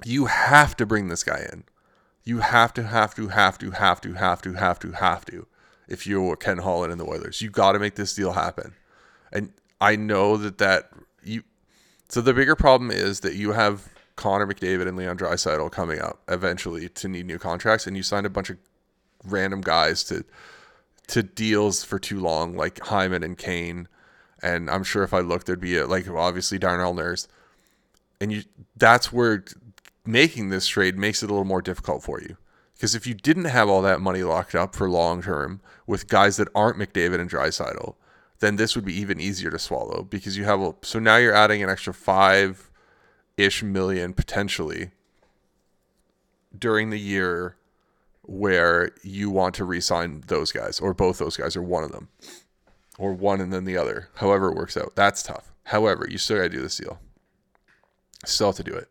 you 0.05 0.27
have 0.27 0.77
to 0.77 0.85
bring 0.85 1.09
this 1.09 1.23
guy 1.23 1.49
in. 1.51 1.65
You 2.25 2.41
have 2.41 2.75
to, 2.75 2.83
have 2.83 3.15
to, 3.15 3.29
have 3.29 3.59
to, 3.59 3.71
have 3.71 4.01
to, 4.01 4.15
have 4.15 4.43
to, 4.43 4.53
have 4.55 4.79
to, 4.81 4.91
have 4.93 5.25
to. 5.27 5.47
If 5.87 6.07
you're 6.07 6.37
Ken 6.37 6.59
Holland 6.59 6.91
and 6.91 7.01
the 7.01 7.07
Oilers, 7.07 7.41
you 7.41 7.49
got 7.49 7.73
to 7.73 7.79
make 7.79 7.95
this 7.95 8.15
deal 8.15 8.33
happen. 8.33 8.75
And 9.35 9.53
I 9.81 9.97
know 9.97 10.37
that 10.37 10.59
that 10.59 10.91
you. 11.23 11.43
So 12.09 12.21
the 12.21 12.33
bigger 12.33 12.55
problem 12.55 12.91
is 12.91 13.21
that 13.21 13.35
you 13.35 13.53
have 13.53 13.89
Connor 14.17 14.47
McDavid 14.47 14.87
and 14.87 14.97
Leon 14.97 15.19
Draisaitl 15.19 15.73
coming 15.73 16.01
up 16.01 16.23
eventually 16.29 16.89
to 16.91 17.09
need 17.09 17.27
new 17.27 17.39
contracts, 17.39 17.87
and 17.87 17.97
you 17.97 18.03
signed 18.03 18.27
a 18.27 18.31
bunch 18.31 18.51
of 18.51 18.57
random 19.25 19.61
guys 19.61 20.05
to 20.05 20.25
to 21.09 21.23
deals 21.23 21.85
for 21.85 21.99
too 21.99 22.21
long, 22.21 22.57
like 22.57 22.81
Hyman 22.81 23.23
and 23.23 23.37
Kane. 23.37 23.89
And 24.43 24.71
I'm 24.71 24.85
sure 24.85 25.03
if 25.03 25.13
I 25.13 25.21
looked, 25.21 25.47
there'd 25.47 25.61
be 25.61 25.77
a, 25.77 25.87
like 25.87 26.09
obviously 26.09 26.59
Darnell 26.59 26.95
Nurse, 26.95 27.29
and 28.21 28.33
you 28.33 28.45
that's 28.77 29.13
where 29.13 29.45
making 30.07 30.51
this 30.51 30.67
trade 30.67 30.99
makes 30.99 31.23
it 31.23 31.31
a 31.31 31.33
little 31.33 31.45
more 31.45 31.63
difficult 31.63 32.03
for 32.03 32.21
you. 32.21 32.37
Because 32.75 32.95
if 32.95 33.07
you 33.07 33.15
didn't 33.15 33.47
have 33.47 33.69
all 33.69 33.83
that 33.83 34.01
money 34.01 34.23
locked 34.23 34.55
up 34.55 34.75
for 34.75 34.89
long 34.91 35.23
term 35.23 35.61
with 35.87 36.09
guys 36.09 36.37
that 36.37 36.49
aren't 36.55 36.79
McDavid 36.79 37.21
and 37.21 37.31
Draisaitl, 37.31 37.95
then 38.41 38.57
this 38.57 38.75
would 38.75 38.85
be 38.85 38.99
even 38.99 39.21
easier 39.21 39.51
to 39.51 39.59
swallow 39.59 40.03
because 40.03 40.37
you 40.37 40.45
have 40.45 40.61
a, 40.61 40.75
so 40.83 40.99
now 40.99 41.17
you're 41.17 41.35
adding 41.35 41.63
an 41.63 41.71
extra 41.71 41.95
five 41.95 42.71
ish 43.37 43.63
million 43.63 44.13
potentially 44.13 44.91
during 46.57 46.91
the 46.91 46.99
year 46.99 47.57
where 48.23 48.93
you 49.03 49.31
want 49.31 49.55
to 49.55 49.65
re-sign 49.65 50.23
those 50.29 50.53
guys 50.53 50.81
or 50.81 50.95
both 50.95 51.19
those 51.19 51.37
guys 51.37 51.57
or 51.57 51.63
one 51.63 51.85
of 51.85 51.93
them 51.93 52.09
or 52.99 53.13
one 53.13 53.41
and 53.41 53.53
then 53.53 53.65
the 53.65 53.77
other 53.77 54.09
however 54.17 54.51
it 54.51 54.57
works 54.57 54.77
out. 54.77 54.95
That's 54.95 55.23
tough. 55.23 55.53
However 55.65 56.07
you 56.09 56.19
still 56.19 56.39
got 56.39 56.45
to 56.45 56.49
do 56.49 56.63
this 56.63 56.77
deal. 56.77 56.99
Still 58.25 58.49
have 58.49 58.57
to 58.57 58.65
do 58.65 58.75
it. 58.75 58.89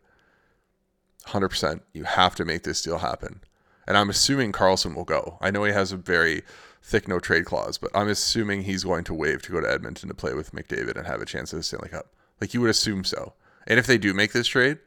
100% 1.28 1.80
you 1.92 2.04
have 2.04 2.34
to 2.36 2.44
make 2.44 2.62
this 2.62 2.82
deal 2.82 2.98
happen. 2.98 3.40
And 3.86 3.96
i'm 3.96 4.10
assuming 4.10 4.52
karlsson 4.52 4.94
will 4.94 5.04
go. 5.04 5.38
I 5.40 5.50
know 5.50 5.64
he 5.64 5.72
has 5.72 5.92
a 5.92 5.96
very 5.96 6.42
thick 6.86 7.08
no 7.08 7.18
trade 7.18 7.46
clause 7.46 7.78
but 7.78 7.90
i'm 7.94 8.08
assuming 8.08 8.62
he's 8.62 8.84
going 8.84 9.02
to 9.02 9.14
waive 9.14 9.42
to 9.42 9.50
go 9.50 9.60
to 9.60 9.70
edmonton 9.70 10.08
to 10.08 10.14
play 10.14 10.34
with 10.34 10.52
mcdavid 10.52 10.96
and 10.96 11.06
have 11.06 11.20
a 11.20 11.26
chance 11.26 11.52
at 11.52 11.56
the 11.56 11.62
stanley 11.62 11.88
cup 11.88 12.14
like 12.40 12.54
you 12.54 12.60
would 12.60 12.70
assume 12.70 13.02
so 13.02 13.32
and 13.66 13.78
if 13.78 13.86
they 13.86 13.98
do 13.98 14.12
make 14.14 14.32
this 14.32 14.46
trade, 14.46 14.78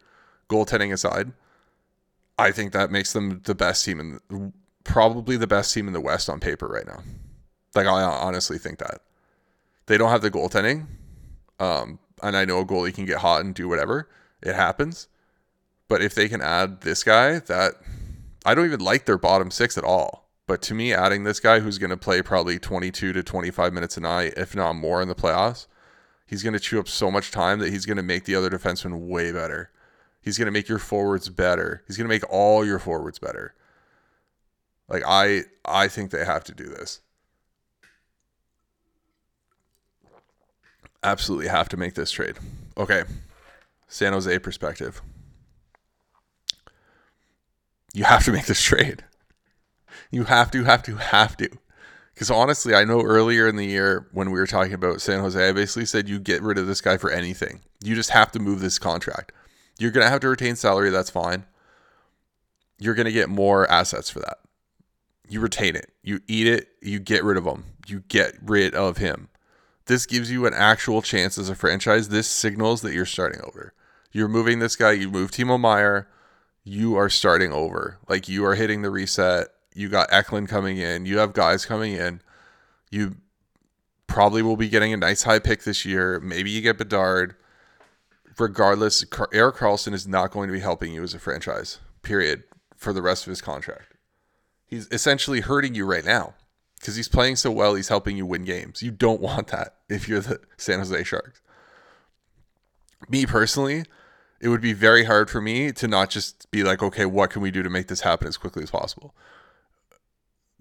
goaltending 0.49 0.93
aside, 0.93 1.31
I 2.37 2.51
think 2.51 2.73
that 2.73 2.91
makes 2.91 3.13
them 3.13 3.41
the 3.43 3.55
best 3.55 3.83
team 3.83 3.99
in 4.29 4.53
probably 4.83 5.37
the 5.37 5.47
best 5.47 5.73
team 5.73 5.87
in 5.87 5.93
the 5.93 6.01
West 6.01 6.29
on 6.29 6.39
paper 6.39 6.67
right 6.67 6.85
now. 6.85 7.01
Like 7.75 7.87
I 7.87 8.01
honestly 8.03 8.57
think 8.57 8.79
that 8.79 9.01
they 9.87 9.97
don't 9.97 10.09
have 10.09 10.21
the 10.21 10.31
goaltending, 10.31 10.87
um, 11.59 11.99
and 12.21 12.37
I 12.37 12.45
know 12.45 12.59
a 12.59 12.65
goalie 12.65 12.93
can 12.93 13.05
get 13.05 13.17
hot 13.17 13.41
and 13.41 13.53
do 13.53 13.67
whatever. 13.67 14.09
It 14.41 14.55
happens, 14.55 15.07
but 15.87 16.01
if 16.01 16.13
they 16.13 16.29
can 16.29 16.41
add 16.41 16.81
this 16.81 17.03
guy, 17.03 17.39
that 17.39 17.73
I 18.45 18.53
don't 18.53 18.65
even 18.65 18.79
like 18.79 19.05
their 19.05 19.17
bottom 19.17 19.49
six 19.49 19.77
at 19.77 19.83
all. 19.83 20.26
But 20.47 20.61
to 20.63 20.73
me, 20.73 20.93
adding 20.93 21.23
this 21.23 21.39
guy 21.39 21.59
who's 21.59 21.77
going 21.77 21.89
to 21.89 21.97
play 21.97 22.21
probably 22.21 22.57
22 22.57 23.13
to 23.13 23.21
25 23.21 23.73
minutes 23.73 23.97
a 23.97 24.01
night, 24.01 24.33
if 24.37 24.55
not 24.55 24.73
more, 24.73 25.01
in 25.01 25.09
the 25.09 25.15
playoffs, 25.15 25.67
He's 26.27 26.43
going 26.43 26.53
to 26.53 26.59
chew 26.59 26.79
up 26.79 26.89
so 26.89 27.09
much 27.09 27.31
time 27.31 27.59
that 27.59 27.69
he's 27.71 27.85
going 27.85 27.97
to 27.97 28.03
make 28.03 28.25
the 28.25 28.35
other 28.35 28.49
defenseman 28.49 29.07
way 29.07 29.31
better. 29.31 29.71
He's 30.21 30.37
going 30.37 30.47
to 30.47 30.51
make 30.51 30.67
your 30.67 30.77
forwards 30.77 31.29
better. 31.29 31.83
He's 31.87 31.95
going 31.95 32.07
to 32.07 32.13
make 32.13 32.29
all 32.29 32.65
your 32.65 32.79
forwards 32.79 33.17
better. 33.17 33.55
Like 34.89 35.03
I 35.07 35.43
I 35.63 35.87
think 35.87 36.11
they 36.11 36.25
have 36.25 36.43
to 36.45 36.53
do 36.53 36.65
this. 36.65 36.99
Absolutely 41.01 41.47
have 41.47 41.69
to 41.69 41.77
make 41.77 41.93
this 41.93 42.11
trade. 42.11 42.35
Okay. 42.77 43.03
San 43.87 44.11
Jose 44.11 44.37
perspective. 44.39 45.01
You 47.93 48.03
have 48.03 48.25
to 48.25 48.33
make 48.33 48.47
this 48.47 48.61
trade. 48.61 49.05
You 50.11 50.25
have 50.25 50.51
to, 50.51 50.63
have 50.63 50.83
to, 50.83 50.95
have 50.95 51.37
to. 51.37 51.49
Because 52.13 52.31
honestly, 52.31 52.73
I 52.73 52.83
know 52.83 53.01
earlier 53.01 53.47
in 53.47 53.57
the 53.57 53.65
year 53.65 54.07
when 54.11 54.31
we 54.31 54.39
were 54.39 54.47
talking 54.47 54.73
about 54.73 55.01
San 55.01 55.19
Jose, 55.19 55.49
I 55.49 55.51
basically 55.51 55.85
said 55.85 56.09
you 56.09 56.19
get 56.19 56.41
rid 56.41 56.57
of 56.57 56.65
this 56.65 56.81
guy 56.81 56.97
for 56.97 57.11
anything. 57.11 57.61
You 57.83 57.93
just 57.93 58.09
have 58.09 58.31
to 58.31 58.39
move 58.39 58.59
this 58.59 58.79
contract. 58.79 59.33
You're 59.77 59.91
going 59.91 60.05
to 60.05 60.09
have 60.09 60.21
to 60.21 60.29
retain 60.29 60.55
salary. 60.55 60.89
That's 60.89 61.11
fine. 61.11 61.45
You're 62.79 62.95
going 62.95 63.05
to 63.05 63.11
get 63.11 63.29
more 63.29 63.69
assets 63.69 64.09
for 64.09 64.19
that. 64.21 64.39
You 65.29 65.41
retain 65.41 65.75
it. 65.75 65.91
You 66.01 66.21
eat 66.27 66.47
it. 66.47 66.69
You 66.81 66.99
get 66.99 67.23
rid 67.23 67.37
of 67.37 67.45
him. 67.45 67.65
You 67.85 68.03
get 68.07 68.33
rid 68.41 68.73
of 68.73 68.97
him. 68.97 69.29
This 69.85 70.05
gives 70.05 70.31
you 70.31 70.45
an 70.45 70.53
actual 70.53 71.01
chance 71.01 71.37
as 71.37 71.49
a 71.49 71.55
franchise. 71.55 72.09
This 72.09 72.27
signals 72.27 72.81
that 72.81 72.93
you're 72.93 73.05
starting 73.05 73.41
over. 73.41 73.73
You're 74.11 74.27
moving 74.27 74.59
this 74.59 74.75
guy. 74.75 74.93
You 74.93 75.11
move 75.11 75.31
Timo 75.31 75.59
Meier. 75.59 76.07
You 76.63 76.95
are 76.95 77.09
starting 77.09 77.53
over. 77.53 77.99
Like 78.09 78.27
you 78.27 78.43
are 78.45 78.55
hitting 78.55 78.81
the 78.81 78.89
reset 78.89 79.49
you 79.77 79.89
got 79.89 80.11
Eklund 80.11 80.49
coming 80.49 80.77
in. 80.77 81.05
You 81.05 81.19
have 81.19 81.33
guys 81.33 81.65
coming 81.65 81.93
in. 81.93 82.21
You 82.89 83.17
probably 84.07 84.41
will 84.41 84.57
be 84.57 84.69
getting 84.69 84.91
a 84.91 84.97
nice 84.97 85.23
high 85.23 85.37
pick 85.37 85.63
this 85.63 85.85
year. 85.85 86.19
Maybe 86.19 86.49
you 86.49 86.61
get 86.61 86.79
Bedard. 86.79 87.35
Regardless, 88.39 89.05
Erik 89.31 89.55
Karlsson 89.55 89.93
is 89.93 90.07
not 90.07 90.31
going 90.31 90.47
to 90.47 90.53
be 90.53 90.59
helping 90.59 90.93
you 90.93 91.03
as 91.03 91.13
a 91.13 91.19
franchise, 91.19 91.79
period, 92.01 92.43
for 92.75 92.91
the 92.91 93.01
rest 93.01 93.25
of 93.25 93.29
his 93.29 93.41
contract. 93.41 93.93
He's 94.65 94.87
essentially 94.91 95.41
hurting 95.41 95.75
you 95.75 95.85
right 95.85 96.05
now 96.05 96.33
because 96.79 96.95
he's 96.95 97.07
playing 97.07 97.35
so 97.35 97.51
well. 97.51 97.75
He's 97.75 97.87
helping 97.87 98.17
you 98.17 98.25
win 98.25 98.45
games. 98.45 98.81
You 98.81 98.91
don't 98.91 99.21
want 99.21 99.47
that 99.47 99.75
if 99.89 100.07
you're 100.07 100.21
the 100.21 100.39
San 100.57 100.79
Jose 100.79 101.03
Sharks. 101.03 101.41
Me 103.09 103.27
personally, 103.27 103.85
it 104.39 104.49
would 104.49 104.61
be 104.61 104.73
very 104.73 105.05
hard 105.05 105.29
for 105.29 105.39
me 105.39 105.71
to 105.71 105.87
not 105.87 106.09
just 106.09 106.49
be 106.49 106.63
like, 106.63 106.81
okay, 106.81 107.05
what 107.05 107.29
can 107.29 107.43
we 107.43 107.51
do 107.51 107.61
to 107.61 107.69
make 107.69 107.87
this 107.87 108.01
happen 108.01 108.27
as 108.27 108.37
quickly 108.37 108.63
as 108.63 108.71
possible? 108.71 109.13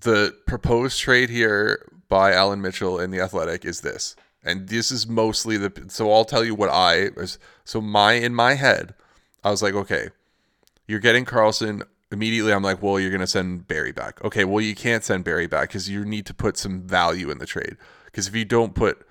The 0.02 0.36
proposed 0.46 1.00
trade 1.00 1.30
here 1.30 1.90
by 2.08 2.32
Allan 2.32 2.60
Mitchell 2.60 3.00
in 3.00 3.10
the 3.10 3.20
Athletic 3.20 3.64
is 3.64 3.80
this, 3.80 4.14
and 4.44 4.68
this 4.68 4.90
is 4.90 5.06
mostly 5.06 5.56
the. 5.56 5.72
So 5.88 6.12
I'll 6.12 6.24
tell 6.24 6.44
you 6.44 6.54
what 6.54 6.70
I 6.70 7.10
was. 7.16 7.38
So 7.64 7.80
my 7.80 8.12
in 8.12 8.34
my 8.34 8.54
head, 8.54 8.94
I 9.42 9.50
was 9.50 9.62
like, 9.62 9.74
okay, 9.74 10.10
you're 10.86 11.00
getting 11.00 11.24
Karlsson. 11.24 11.82
Immediately, 12.12 12.52
I'm 12.52 12.62
like, 12.62 12.82
well, 12.82 13.00
you're 13.00 13.10
gonna 13.10 13.26
send 13.26 13.66
Barrie 13.66 13.92
back. 13.92 14.22
Okay, 14.24 14.44
well, 14.44 14.60
you 14.60 14.74
can't 14.74 15.02
send 15.02 15.24
Barrie 15.24 15.48
back 15.48 15.68
because 15.68 15.88
you 15.88 16.04
need 16.04 16.26
to 16.26 16.34
put 16.34 16.56
some 16.56 16.82
value 16.82 17.30
in 17.30 17.38
the 17.38 17.46
trade. 17.46 17.76
Because 18.04 18.28
if 18.28 18.36
you 18.36 18.44
don't 18.44 18.74
put 18.74 19.06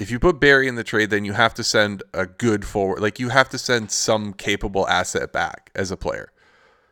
if 0.00 0.10
you 0.10 0.18
put 0.18 0.40
Barrie 0.40 0.66
in 0.66 0.76
the 0.76 0.84
trade, 0.84 1.10
then 1.10 1.26
you 1.26 1.34
have 1.34 1.52
to 1.54 1.62
send 1.62 2.02
a 2.14 2.26
good 2.26 2.64
forward. 2.64 3.00
Like 3.00 3.20
you 3.20 3.28
have 3.28 3.50
to 3.50 3.58
send 3.58 3.90
some 3.90 4.32
capable 4.32 4.88
asset 4.88 5.30
back 5.30 5.70
as 5.74 5.90
a 5.90 5.96
player. 5.96 6.32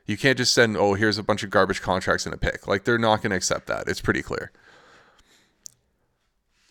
You 0.08 0.16
can't 0.16 0.38
just 0.38 0.54
send, 0.54 0.76
oh, 0.76 0.94
here's 0.94 1.18
a 1.18 1.22
bunch 1.22 1.44
of 1.44 1.50
garbage 1.50 1.82
contracts 1.82 2.24
and 2.24 2.34
a 2.34 2.38
pick. 2.38 2.66
Like 2.66 2.84
they're 2.84 2.98
not 2.98 3.22
going 3.22 3.30
to 3.30 3.36
accept 3.36 3.66
that. 3.66 3.86
It's 3.86 4.00
pretty 4.00 4.22
clear. 4.22 4.50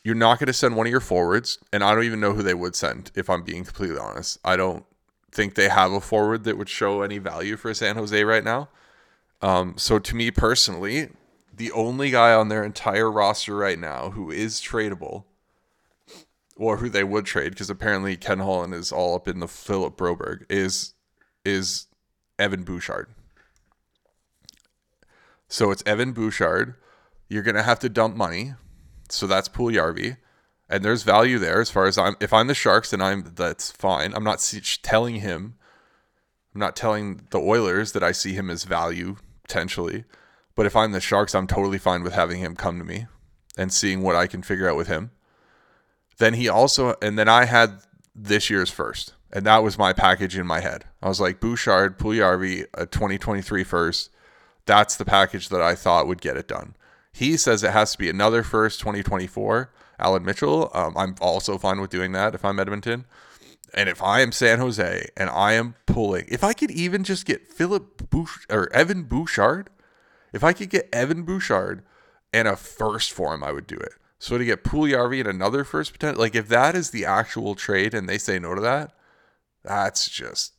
You're 0.04 0.16
not 0.16 0.40
going 0.40 0.48
to 0.48 0.54
send 0.54 0.76
one 0.76 0.88
of 0.88 0.92
your 0.92 1.00
forwards, 1.00 1.60
and 1.72 1.84
I 1.84 1.94
don't 1.94 2.04
even 2.04 2.20
know 2.20 2.34
who 2.34 2.42
they 2.42 2.54
would 2.56 2.76
send, 2.76 3.12
if 3.14 3.30
I'm 3.30 3.44
being 3.44 3.64
completely 3.64 4.00
honest. 4.00 4.40
I 4.44 4.56
don't 4.56 4.86
think 5.32 5.54
they 5.54 5.70
have 5.70 5.92
a 5.92 6.02
forward 6.02 6.46
that 6.46 6.58
would 6.58 6.70
show 6.70 7.02
any 7.02 7.20
value 7.20 7.58
for 7.58 7.74
San 7.74 7.96
Jose 7.96 8.24
right 8.24 8.44
now. 8.44 8.70
Um, 9.42 9.76
so 9.78 10.00
to 10.00 10.16
me 10.16 10.32
personally, 10.32 11.10
the 11.54 11.72
only 11.74 12.10
guy 12.10 12.34
on 12.34 12.48
their 12.48 12.64
entire 12.64 13.12
roster 13.12 13.56
right 13.56 13.78
now 13.78 14.12
who 14.12 14.32
is 14.32 14.62
tradable, 14.62 15.26
or 16.56 16.78
who 16.78 16.90
they 16.90 17.04
would 17.04 17.26
trade, 17.26 17.50
because 17.50 17.70
apparently 17.70 18.18
Ken 18.18 18.40
Holland 18.40 18.74
is 18.74 18.92
all 18.92 19.14
up 19.14 19.28
in 19.28 19.40
the 19.40 19.48
Philip 19.48 19.96
Broberg, 19.96 20.46
is 20.50 20.96
is 21.46 21.86
Evan 22.40 22.64
Bouchard. 22.64 23.10
So 25.48 25.72
it's 25.72 25.84
Evan 25.86 26.12
Bouchard. 26.12 26.76
You're 27.30 27.44
gonna 27.44 27.64
have 27.64 27.80
to 27.80 27.90
dump 27.90 28.16
money. 28.16 28.54
So 29.10 29.28
that's 29.28 29.50
Puljujarvi. 29.50 30.18
And 30.70 30.84
there's 30.84 31.04
value 31.04 31.40
there 31.40 31.62
as 31.62 31.70
far 31.70 31.86
as 31.86 31.98
I'm. 31.98 32.16
If 32.20 32.34
I'm 32.34 32.48
the 32.48 32.54
Sharks, 32.54 32.92
then 32.92 33.02
I'm. 33.02 33.34
That's 33.36 33.72
fine. 33.72 34.14
I'm 34.14 34.24
not 34.24 34.40
telling 34.84 35.16
him 35.16 35.56
I'm 36.58 36.62
not 36.62 36.76
telling 36.76 37.28
the 37.30 37.38
Oilers 37.38 37.92
that 37.92 38.02
I 38.02 38.12
see 38.12 38.34
him 38.34 38.50
as 38.50 38.64
value 38.64 39.18
potentially. 39.44 40.06
But 40.56 40.66
if 40.66 40.76
I'm 40.76 40.92
the 40.92 41.00
Sharks, 41.00 41.36
I'm 41.36 41.46
totally 41.46 41.78
fine 41.78 42.02
with 42.02 42.14
having 42.14 42.40
him 42.40 42.56
come 42.56 42.80
to 42.80 42.84
me 42.84 43.06
and 43.56 43.72
seeing 43.72 44.02
what 44.02 44.16
I 44.16 44.26
can 44.26 44.42
figure 44.42 44.68
out 44.68 44.76
with 44.76 44.88
him. 44.88 45.12
Then 46.18 46.34
he 46.34 46.50
also, 46.50 46.96
and 47.00 47.16
then 47.16 47.30
I 47.30 47.46
had 47.46 47.82
this 48.16 48.50
year's 48.50 48.72
first, 48.72 49.14
and 49.32 49.46
that 49.46 49.62
was 49.62 49.78
my 49.78 49.94
package 49.94 50.36
in 50.36 50.48
my 50.48 50.62
head. 50.62 50.86
I 51.00 51.10
was 51.10 51.22
like, 51.22 51.40
Bouchard, 51.40 52.00
Puljujarvi, 52.00 52.66
a 52.74 52.88
2023 52.88 53.64
first. 53.64 54.10
That's 54.68 54.96
the 54.96 55.06
package 55.06 55.50
that 55.50 55.62
I 55.62 55.74
thought 55.74 56.08
would 56.08 56.22
get 56.22 56.38
it 56.38 56.48
done. 56.48 56.76
He 57.12 57.36
says 57.38 57.64
it 57.64 57.72
has 57.72 57.94
to 57.94 57.98
be 57.98 58.10
another 58.10 58.44
first 58.44 58.80
2024. 58.82 59.72
Allan 59.98 60.24
Mitchell, 60.24 60.70
um, 60.76 60.96
I'm 60.96 61.16
also 61.20 61.58
fine 61.58 61.82
with 61.82 61.90
doing 61.90 62.12
that 62.12 62.36
if 62.36 62.46
I'm 62.46 62.60
Edmonton. 62.60 63.06
And 63.74 63.90
if 63.90 64.04
I 64.04 64.22
am 64.22 64.32
San 64.32 64.60
Jose 64.60 65.10
and 65.18 65.30
I 65.30 65.54
am 65.54 65.76
pulling, 65.86 66.26
if 66.28 66.44
I 66.44 66.54
could 66.54 66.70
even 66.70 67.04
just 67.04 67.26
get 67.26 67.48
Philip 67.48 68.10
Bouch 68.10 68.46
or 68.50 68.72
Evan 68.72 69.04
Bouchard, 69.04 69.70
if 70.32 70.44
I 70.44 70.54
could 70.54 70.70
get 70.70 70.90
Evan 70.94 71.24
Bouchard 71.24 71.84
and 72.32 72.48
a 72.48 72.56
first 72.56 73.12
for 73.12 73.34
him, 73.34 73.44
I 73.44 73.52
would 73.52 73.68
do 73.68 73.78
it. 73.78 73.94
So 74.20 74.38
to 74.38 74.46
get 74.46 74.64
Puljujarvi 74.64 75.20
and 75.22 75.30
another 75.30 75.64
first 75.64 75.94
potential, 75.94 76.22
like 76.22 76.36
if 76.36 76.48
that 76.50 76.76
is 76.76 76.92
the 76.92 77.06
actual 77.06 77.56
trade 77.56 77.94
and 77.94 78.08
they 78.08 78.18
say 78.18 78.38
no 78.38 78.54
to 78.54 78.62
that, 78.62 78.92
that's 79.64 80.10
just 80.10 80.54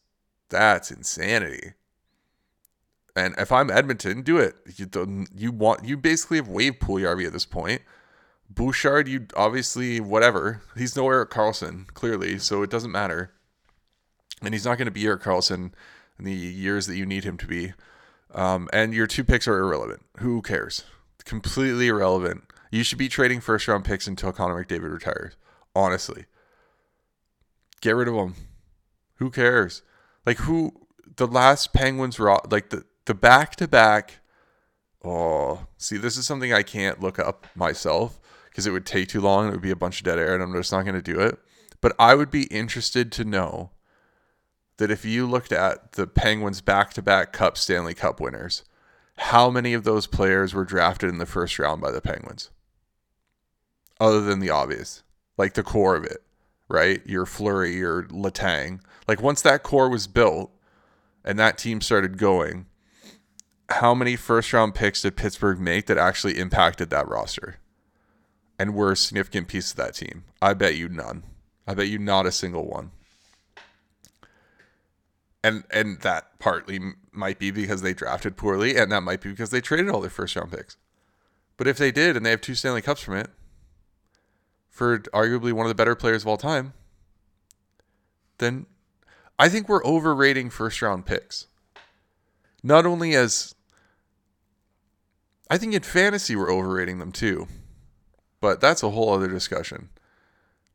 that's 0.49 0.91
insanity. 0.91 1.75
And 3.17 3.35
if 3.39 3.51
I'm 3.51 3.71
Edmonton, 3.71 4.23
do 4.23 4.39
it. 4.39 4.57
You 4.77 5.27
you 5.35 5.53
want 5.53 5.85
you 5.85 5.97
basically 5.97 6.37
have 6.37 6.49
waived 6.49 6.81
Puljujarvi 6.81 7.27
at 7.27 7.33
this 7.33 7.47
point. 7.47 7.83
Bouchard, 8.51 9.09
you 9.09 9.27
obviously 9.37 10.01
whatever. 10.01 10.63
He's 10.77 10.97
no 10.97 11.09
Erik 11.09 11.31
Karlsson 11.31 11.87
clearly, 11.89 12.39
so 12.39 12.63
it 12.63 12.71
doesn't 12.71 12.93
matter. 12.93 13.33
And 14.43 14.55
he's 14.55 14.65
not 14.65 14.79
going 14.79 14.87
to 14.87 14.93
be 14.93 15.05
Erik 15.05 15.23
Karlsson 15.23 15.73
in 16.19 16.25
the 16.25 16.33
years 16.33 16.87
that 16.87 16.97
you 16.97 17.05
need 17.05 17.25
him 17.25 17.37
to 17.39 17.47
be. 17.47 17.75
Um, 18.35 18.69
and 18.73 18.95
your 18.95 19.07
two 19.07 19.25
picks 19.25 19.49
are 19.49 19.59
irrelevant. 19.59 20.03
Who 20.19 20.43
cares? 20.43 20.85
Completely 21.25 21.89
irrelevant. 21.89 22.45
You 22.71 22.83
should 22.83 22.99
be 22.99 23.09
trading 23.09 23.41
first 23.41 23.67
round 23.69 23.85
picks 23.85 24.07
until 24.07 24.33
Connor 24.33 24.63
McDavid 24.63 24.93
retires. 24.93 25.37
Honestly, 25.75 26.27
get 27.81 27.97
rid 27.97 28.09
of 28.09 28.15
them. 28.15 28.35
Who 29.17 29.31
cares? 29.31 29.83
Like 30.25 30.39
who? 30.39 30.73
The 31.17 31.27
last 31.27 31.73
Penguins 31.73 32.21
like 32.21 32.71
the 32.71 32.85
the 33.09 33.15
back 33.15 33.57
to 33.57 33.67
back. 33.67 34.21
Oh, 35.05 35.67
see, 35.77 35.97
this 35.97 36.17
is 36.17 36.27
something 36.27 36.53
I 36.53 36.63
can't 36.63 37.01
look 37.01 37.19
up 37.19 37.47
myself 37.57 38.21
because 38.45 38.67
it 38.67 38.71
would 38.71 38.87
take 38.87 39.09
too 39.09 39.21
long. 39.21 39.49
It 39.49 39.51
would 39.51 39.61
be 39.61 39.73
a 39.73 39.77
bunch 39.77 40.01
of 40.01 40.05
dead 40.05 40.19
air, 40.19 40.35
and 40.35 40.43
I'm 40.43 40.53
just 40.53 40.71
not 40.71 40.83
going 40.83 40.95
to 40.95 41.03
do 41.03 41.19
it. 41.19 41.39
But 41.81 41.97
I 41.99 42.15
would 42.15 42.31
be 42.31 42.45
interested 42.45 43.11
to 43.13 43.25
know 43.25 43.71
that 44.77 44.91
if 44.91 45.05
you 45.05 45.27
looked 45.27 45.53
at 45.53 45.93
the 45.93 46.07
Penguins 46.07 46.61
back 46.61 46.93
to 46.95 47.03
back 47.03 47.33
Cup 47.33 47.57
Stanley 47.57 47.95
Cup 47.95 48.21
winners, 48.21 48.63
how 49.17 49.51
many 49.51 49.75
of 49.75 49.85
those 49.85 50.07
players 50.07 50.55
were 50.55 50.65
drafted 50.65 51.09
in 51.09 51.19
the 51.19 51.27
first 51.27 51.59
round 51.59 51.81
by 51.81 51.91
the 51.91 52.01
Penguins? 52.01 52.51
Other 53.99 54.21
than 54.21 54.39
the 54.39 54.51
obvious, 54.51 55.03
like 55.37 55.55
the 55.55 55.65
core 55.65 55.97
of 55.97 56.05
it, 56.05 56.23
right? 56.69 57.05
Your 57.07 57.27
Fleury, 57.27 57.75
your 57.75 58.05
Letang. 58.05 58.81
Like 59.09 59.23
once 59.23 59.43
that 59.43 59.63
core 59.63 59.89
was 59.89 60.07
built 60.07 60.53
and 61.25 61.39
that 61.39 61.59
team 61.59 61.81
started 61.81 62.19
going, 62.19 62.67
how 63.69 63.95
many 63.95 64.17
first 64.17 64.53
round 64.53 64.75
picks 64.75 65.03
did 65.03 65.17
Pittsburgh 65.17 65.61
make 65.61 65.87
that 65.87 65.99
actually 65.99 66.39
impacted 66.39 66.91
that 66.91 67.09
roster 67.09 67.59
and 68.59 68.75
were 68.75 68.93
a 68.93 68.97
significant 68.97 69.49
piece 69.49 69.71
of 69.71 69.77
that 69.77 69.95
team? 69.95 70.25
I 70.41 70.55
bet 70.55 70.77
you 70.77 70.89
none. 70.89 71.25
I 71.67 71.75
bet 71.75 71.89
you 71.89 71.99
not 71.99 72.27
a 72.27 72.33
single 72.33 72.67
one. 72.67 72.93
And 75.45 75.65
and 75.71 76.01
that 76.01 76.39
partly 76.39 76.81
might 77.13 77.39
be 77.39 77.51
because 77.51 77.83
they 77.83 77.95
drafted 77.95 78.37
poorly, 78.37 78.77
and 78.77 78.91
that 78.91 79.03
might 79.03 79.21
be 79.21 79.31
because 79.31 79.51
they 79.51 79.61
traded 79.61 79.89
all 79.89 80.01
their 80.01 80.11
first 80.11 80.35
round 80.35 80.51
picks. 80.51 80.77
But 81.57 81.69
if 81.69 81.77
they 81.77 81.93
did, 81.93 82.17
and 82.17 82.25
they 82.25 82.31
have 82.31 82.41
two 82.41 82.55
Stanley 82.55 82.83
Cups 82.83 83.03
from 83.03 83.15
it, 83.15 83.31
for 84.69 84.99
arguably 84.99 85.53
one 85.53 85.67
of 85.67 85.71
the 85.71 85.75
better 85.75 85.95
players 85.95 86.23
of 86.23 86.29
all 86.29 86.37
time, 86.37 86.73
then 88.39 88.67
I 89.39 89.49
think 89.49 89.69
we're 89.69 89.85
overrating 89.85 90.51
first 90.51 90.81
round 90.83 91.07
picks. 91.07 91.47
Not 92.63 92.87
only 92.87 93.15
as 93.15 93.55
I 95.51 95.59
think 95.59 95.75
in 95.75 95.83
fantasy 95.83 96.37
we're 96.37 96.53
overrating 96.53 96.99
them 96.99 97.13
too. 97.13 97.49
But 98.41 98.61
that's 98.61 98.83
a 98.83 98.91
whole 98.91 99.13
other 99.13 99.29
discussion. 99.29 99.89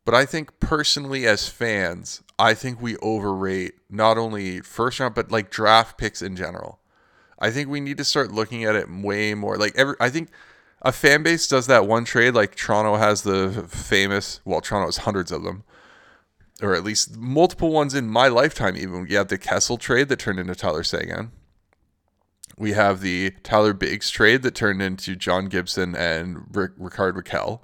But 0.04 0.14
I 0.14 0.26
think 0.26 0.60
personally 0.60 1.26
as 1.26 1.48
fans, 1.48 2.22
I 2.38 2.54
think 2.54 2.80
we 2.80 2.96
overrate 2.98 3.74
not 3.88 4.18
only 4.18 4.60
first 4.60 5.00
round 5.00 5.14
but 5.14 5.30
like 5.30 5.50
draft 5.50 5.96
picks 5.96 6.20
in 6.20 6.36
general. 6.36 6.80
I 7.38 7.50
think 7.50 7.68
we 7.68 7.80
need 7.80 7.96
to 7.98 8.04
start 8.04 8.32
looking 8.32 8.64
at 8.64 8.74
it 8.74 8.90
way 8.90 9.34
more. 9.34 9.56
Like 9.56 9.74
every 9.76 9.96
I 10.00 10.10
think 10.10 10.30
a 10.82 10.92
fan 10.92 11.22
base 11.22 11.48
does 11.48 11.66
that 11.68 11.86
one 11.86 12.04
trade 12.04 12.34
like 12.34 12.54
Toronto 12.54 12.96
has 12.96 13.22
the 13.22 13.66
famous, 13.68 14.40
well 14.44 14.60
Toronto 14.60 14.88
has 14.88 14.98
hundreds 14.98 15.32
of 15.32 15.42
them. 15.42 15.64
Or 16.62 16.74
at 16.74 16.84
least 16.84 17.16
multiple 17.16 17.70
ones 17.70 17.94
in 17.94 18.08
my 18.08 18.28
lifetime 18.28 18.76
even. 18.76 19.06
You 19.08 19.16
have 19.16 19.28
the 19.28 19.38
Kessel 19.38 19.78
trade 19.78 20.08
that 20.08 20.18
turned 20.18 20.38
into 20.38 20.54
Tyler 20.54 20.84
Seguin. 20.84 21.32
We 22.56 22.72
have 22.72 23.00
the 23.00 23.32
Tyler 23.42 23.72
Biggs 23.72 24.10
trade 24.10 24.42
that 24.42 24.54
turned 24.54 24.80
into 24.80 25.16
John 25.16 25.46
Gibson 25.46 25.96
and 25.96 26.54
Rick, 26.54 26.72
Rickard 26.76 27.16
Rakell. 27.16 27.60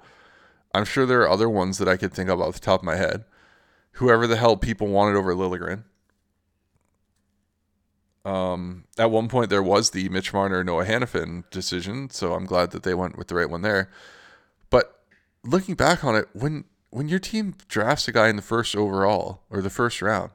I'm 0.73 0.85
sure 0.85 1.05
there 1.05 1.21
are 1.21 1.29
other 1.29 1.49
ones 1.49 1.77
that 1.77 1.87
I 1.87 1.97
could 1.97 2.13
think 2.13 2.29
of 2.29 2.41
off 2.41 2.55
the 2.55 2.59
top 2.59 2.81
of 2.81 2.85
my 2.85 2.95
head. 2.95 3.25
Whoever 3.93 4.27
the 4.27 4.37
hell 4.37 4.57
people 4.57 4.87
wanted 4.87 5.17
over 5.17 5.33
Liljegren. 5.33 5.83
Um, 8.23 8.85
at 8.97 9.09
one 9.09 9.27
point 9.27 9.49
there 9.49 9.63
was 9.63 9.91
the 9.91 10.07
Mitch 10.09 10.31
Marner 10.33 10.63
Noah 10.63 10.85
Hanifin 10.85 11.49
decision, 11.49 12.09
so 12.09 12.33
I'm 12.33 12.45
glad 12.45 12.71
that 12.71 12.83
they 12.83 12.93
went 12.93 13.17
with 13.17 13.27
the 13.27 13.35
right 13.35 13.49
one 13.49 13.63
there. 13.63 13.89
But 14.69 15.01
looking 15.43 15.75
back 15.75 16.03
on 16.03 16.15
it, 16.15 16.27
when 16.33 16.65
when 16.91 17.07
your 17.07 17.19
team 17.19 17.55
drafts 17.67 18.07
a 18.07 18.11
guy 18.11 18.27
in 18.27 18.35
the 18.35 18.41
first 18.41 18.75
overall 18.75 19.41
or 19.49 19.61
the 19.61 19.69
first 19.69 20.01
round, 20.01 20.31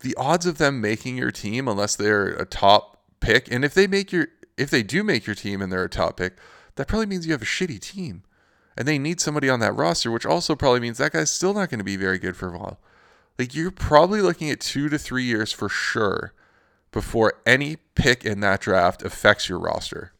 the 0.00 0.14
odds 0.16 0.46
of 0.46 0.58
them 0.58 0.80
making 0.80 1.18
your 1.18 1.32
team, 1.32 1.68
unless 1.68 1.96
they're 1.96 2.28
a 2.28 2.46
top 2.46 2.93
pick, 3.24 3.50
and 3.50 3.64
if 3.64 3.74
they 3.74 3.86
make 3.86 4.12
your 4.12 4.28
if 4.56 4.70
they 4.70 4.82
do 4.82 5.02
make 5.02 5.26
your 5.26 5.34
team 5.34 5.60
and 5.60 5.72
they're 5.72 5.84
a 5.84 5.88
top 5.88 6.16
pick, 6.16 6.36
that 6.76 6.86
probably 6.86 7.06
means 7.06 7.26
you 7.26 7.32
have 7.32 7.42
a 7.42 7.46
shitty 7.46 7.80
team 7.80 8.22
and 8.76 8.86
they 8.86 8.98
need 8.98 9.20
somebody 9.20 9.48
on 9.48 9.60
that 9.60 9.74
roster, 9.74 10.10
which 10.10 10.26
also 10.26 10.54
probably 10.54 10.80
means 10.80 10.98
that 10.98 11.12
guy's 11.12 11.30
still 11.30 11.54
not 11.54 11.70
going 11.70 11.78
to 11.78 11.84
be 11.84 11.96
very 11.96 12.18
good 12.18 12.36
for 12.36 12.48
a 12.48 12.58
while. 12.58 12.78
Like 13.38 13.54
you're 13.54 13.70
probably 13.70 14.20
looking 14.20 14.50
at 14.50 14.60
two 14.60 14.88
to 14.88 14.98
three 14.98 15.24
years 15.24 15.52
for 15.52 15.68
sure 15.68 16.32
before 16.92 17.34
any 17.44 17.76
pick 17.94 18.24
in 18.24 18.40
that 18.40 18.60
draft 18.60 19.02
affects 19.02 19.48
your 19.48 19.58
roster. 19.58 20.12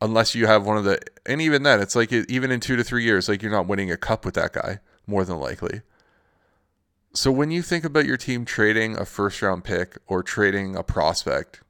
Unless 0.00 0.34
you 0.34 0.46
have 0.46 0.66
one 0.66 0.76
of 0.76 0.84
the, 0.84 1.00
and 1.26 1.40
even 1.40 1.62
then, 1.62 1.80
it's 1.80 1.94
like 1.94 2.12
even 2.12 2.50
in 2.50 2.58
two 2.58 2.76
to 2.76 2.82
three 2.82 3.04
years, 3.04 3.28
like 3.28 3.40
you're 3.42 3.52
not 3.52 3.68
winning 3.68 3.90
a 3.90 3.96
cup 3.96 4.24
with 4.24 4.34
that 4.34 4.52
guy, 4.52 4.80
more 5.06 5.24
than 5.24 5.38
likely. 5.38 5.82
So 7.14 7.30
when 7.30 7.50
you 7.50 7.62
think 7.62 7.84
about 7.84 8.06
your 8.06 8.16
team 8.16 8.44
trading 8.44 8.96
a 8.96 9.04
first 9.04 9.42
round 9.42 9.64
pick 9.64 9.98
or 10.06 10.22
trading 10.22 10.76
a 10.76 10.82
prospect, 10.82 11.60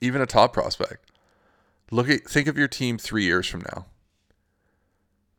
even 0.00 0.20
a 0.20 0.26
top 0.26 0.52
prospect, 0.52 1.12
Look 1.92 2.08
at 2.08 2.24
think 2.24 2.48
of 2.48 2.56
your 2.56 2.68
team 2.68 2.96
3 2.96 3.22
years 3.22 3.46
from 3.46 3.60
now. 3.60 3.84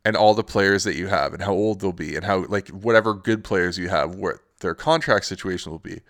And 0.05 0.15
all 0.15 0.35
the 0.35 0.43
players 0.43 0.83
that 0.83 0.95
you 0.95 1.07
have 1.07 1.33
and 1.33 1.41
how 1.41 1.53
old 1.53 1.81
they'll 1.81 1.91
be 1.91 2.15
and 2.15 2.25
how 2.25 2.45
like 2.45 2.67
whatever 2.69 3.13
good 3.13 3.43
players 3.43 3.79
you 3.79 3.89
have 3.89 4.15
what 4.15 4.35
their 4.59 4.75
contract 4.75 5.25
situation 5.25 5.71
will 5.71 5.79
be. 5.79 6.01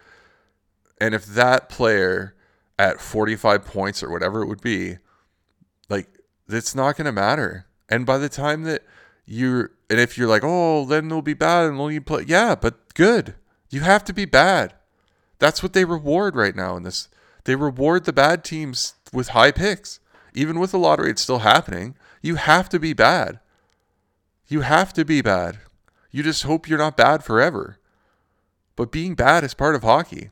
And 1.00 1.16
if 1.16 1.26
that 1.28 1.70
player 1.70 2.36
at 2.78 3.00
45 3.00 3.64
points 3.64 4.04
or 4.04 4.12
whatever 4.12 4.42
it 4.42 4.48
would 4.48 4.62
be, 4.62 4.98
like 5.90 6.10
it's 6.50 6.76
not 6.76 6.98
going 6.98 7.06
to 7.06 7.12
matter. 7.14 7.68
And 7.88 8.06
by 8.06 8.18
the 8.18 8.30
time 8.30 8.64
that 8.64 8.84
you're, 9.26 9.72
and 9.94 10.02
if 10.02 10.18
you're 10.18 10.28
like, 10.28 10.44
oh, 10.44 10.86
then 10.86 11.08
they'll 11.08 11.22
be 11.22 11.34
bad 11.34 11.70
and 11.70 11.80
they'll 11.80 12.02
play, 12.02 12.26
yeah, 12.28 12.56
but 12.56 12.94
good. 12.96 13.36
You 13.70 13.82
have 13.82 14.04
to 14.06 14.14
be 14.14 14.26
bad. 14.26 14.74
That's 15.40 15.64
what 15.64 15.74
they 15.74 15.86
reward 15.86 16.36
right 16.36 16.56
now 16.56 16.76
in 16.76 16.84
this. 16.84 17.08
They 17.46 17.56
reward 17.56 18.06
the 18.06 18.14
bad 18.14 18.44
teams 18.44 18.96
with 19.14 19.30
high 19.30 19.52
picks 19.52 20.00
even 20.36 20.60
with 20.60 20.72
the 20.72 20.80
lottery, 20.80 21.12
it's 21.12 21.22
still 21.22 21.40
happening. 21.40 21.96
You 22.22 22.36
have 22.36 22.70
to 22.70 22.80
be 22.80 22.94
bad. 22.94 23.40
You 24.48 24.62
have 24.62 24.94
to 24.94 25.06
be 25.06 25.22
bad. 25.22 25.60
You 26.12 26.24
just 26.24 26.44
hope 26.44 26.68
you're 26.68 26.78
not 26.78 26.98
bad 26.98 27.24
forever. 27.24 27.78
But 28.76 28.92
being 28.92 29.16
bad 29.16 29.44
is 29.44 29.54
part 29.54 29.76
of 29.76 29.84
hockey. 29.84 30.32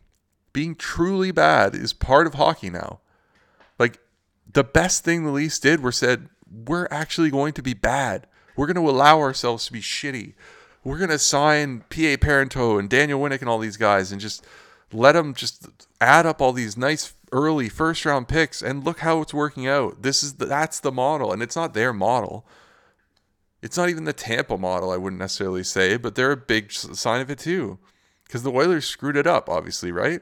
Being 0.54 0.76
truly 0.76 1.32
bad 1.32 1.76
is 1.76 1.94
part 1.94 2.28
of 2.28 2.34
hockey 2.34 2.70
now. 2.70 3.00
Like 3.78 4.00
the 4.52 4.64
best 4.64 5.04
thing 5.04 5.24
the 5.24 5.32
Leafs 5.32 5.60
did 5.60 5.82
were 5.82 5.92
said, 5.92 6.30
we're 6.50 6.88
actually 6.92 7.30
going 7.30 7.54
to 7.54 7.64
be 7.64 7.74
bad. 7.74 8.28
We're 8.62 8.68
going 8.68 8.86
to 8.86 8.92
allow 8.92 9.18
ourselves 9.18 9.66
to 9.66 9.74
be 9.74 9.82
shitty. 9.82 10.34
We're 10.84 11.00
going 11.00 11.10
to 11.10 11.18
sign 11.18 11.84
P.A. 11.90 12.16
Parenteau 12.16 12.78
and 12.78 12.88
Daniel 12.88 13.20
Winnik 13.20 13.40
and 13.40 13.50
all 13.50 13.58
these 13.58 13.76
guys 13.76 14.12
and 14.12 14.22
just 14.22 14.46
let 14.94 15.14
them 15.14 15.34
just 15.34 15.68
add 16.00 16.28
up 16.28 16.40
all 16.40 16.54
these 16.54 16.78
nice 16.78 17.16
early 17.32 17.70
first 17.70 18.06
round 18.06 18.28
picks 18.28 18.62
and 18.62 18.84
look 18.84 19.00
how 19.00 19.20
it's 19.20 19.34
working 19.34 19.66
out. 19.66 20.04
This 20.04 20.22
is 20.22 20.36
the, 20.36 20.46
that's 20.46 20.80
the 20.80 20.92
model 20.92 21.34
and 21.34 21.42
it's 21.42 21.56
not 21.56 21.74
their 21.74 21.92
model. 21.92 22.46
It's 23.64 23.78
not 23.78 23.90
even 23.90 24.04
the 24.04 24.14
Tampa 24.14 24.60
model, 24.60 24.92
I 24.92 24.98
wouldn't 24.98 25.20
necessarily 25.20 25.64
say, 25.64 25.98
but 25.98 26.14
they're 26.14 26.32
a 26.32 26.38
big 26.38 26.72
sign 26.72 27.22
of 27.22 27.32
it 27.32 27.40
too. 27.40 27.80
because 28.26 28.44
the 28.44 28.52
Oilers 28.52 28.86
screwed 28.86 29.18
it 29.18 29.26
up, 29.26 29.50
obviously, 29.50 29.92
right? 29.92 30.22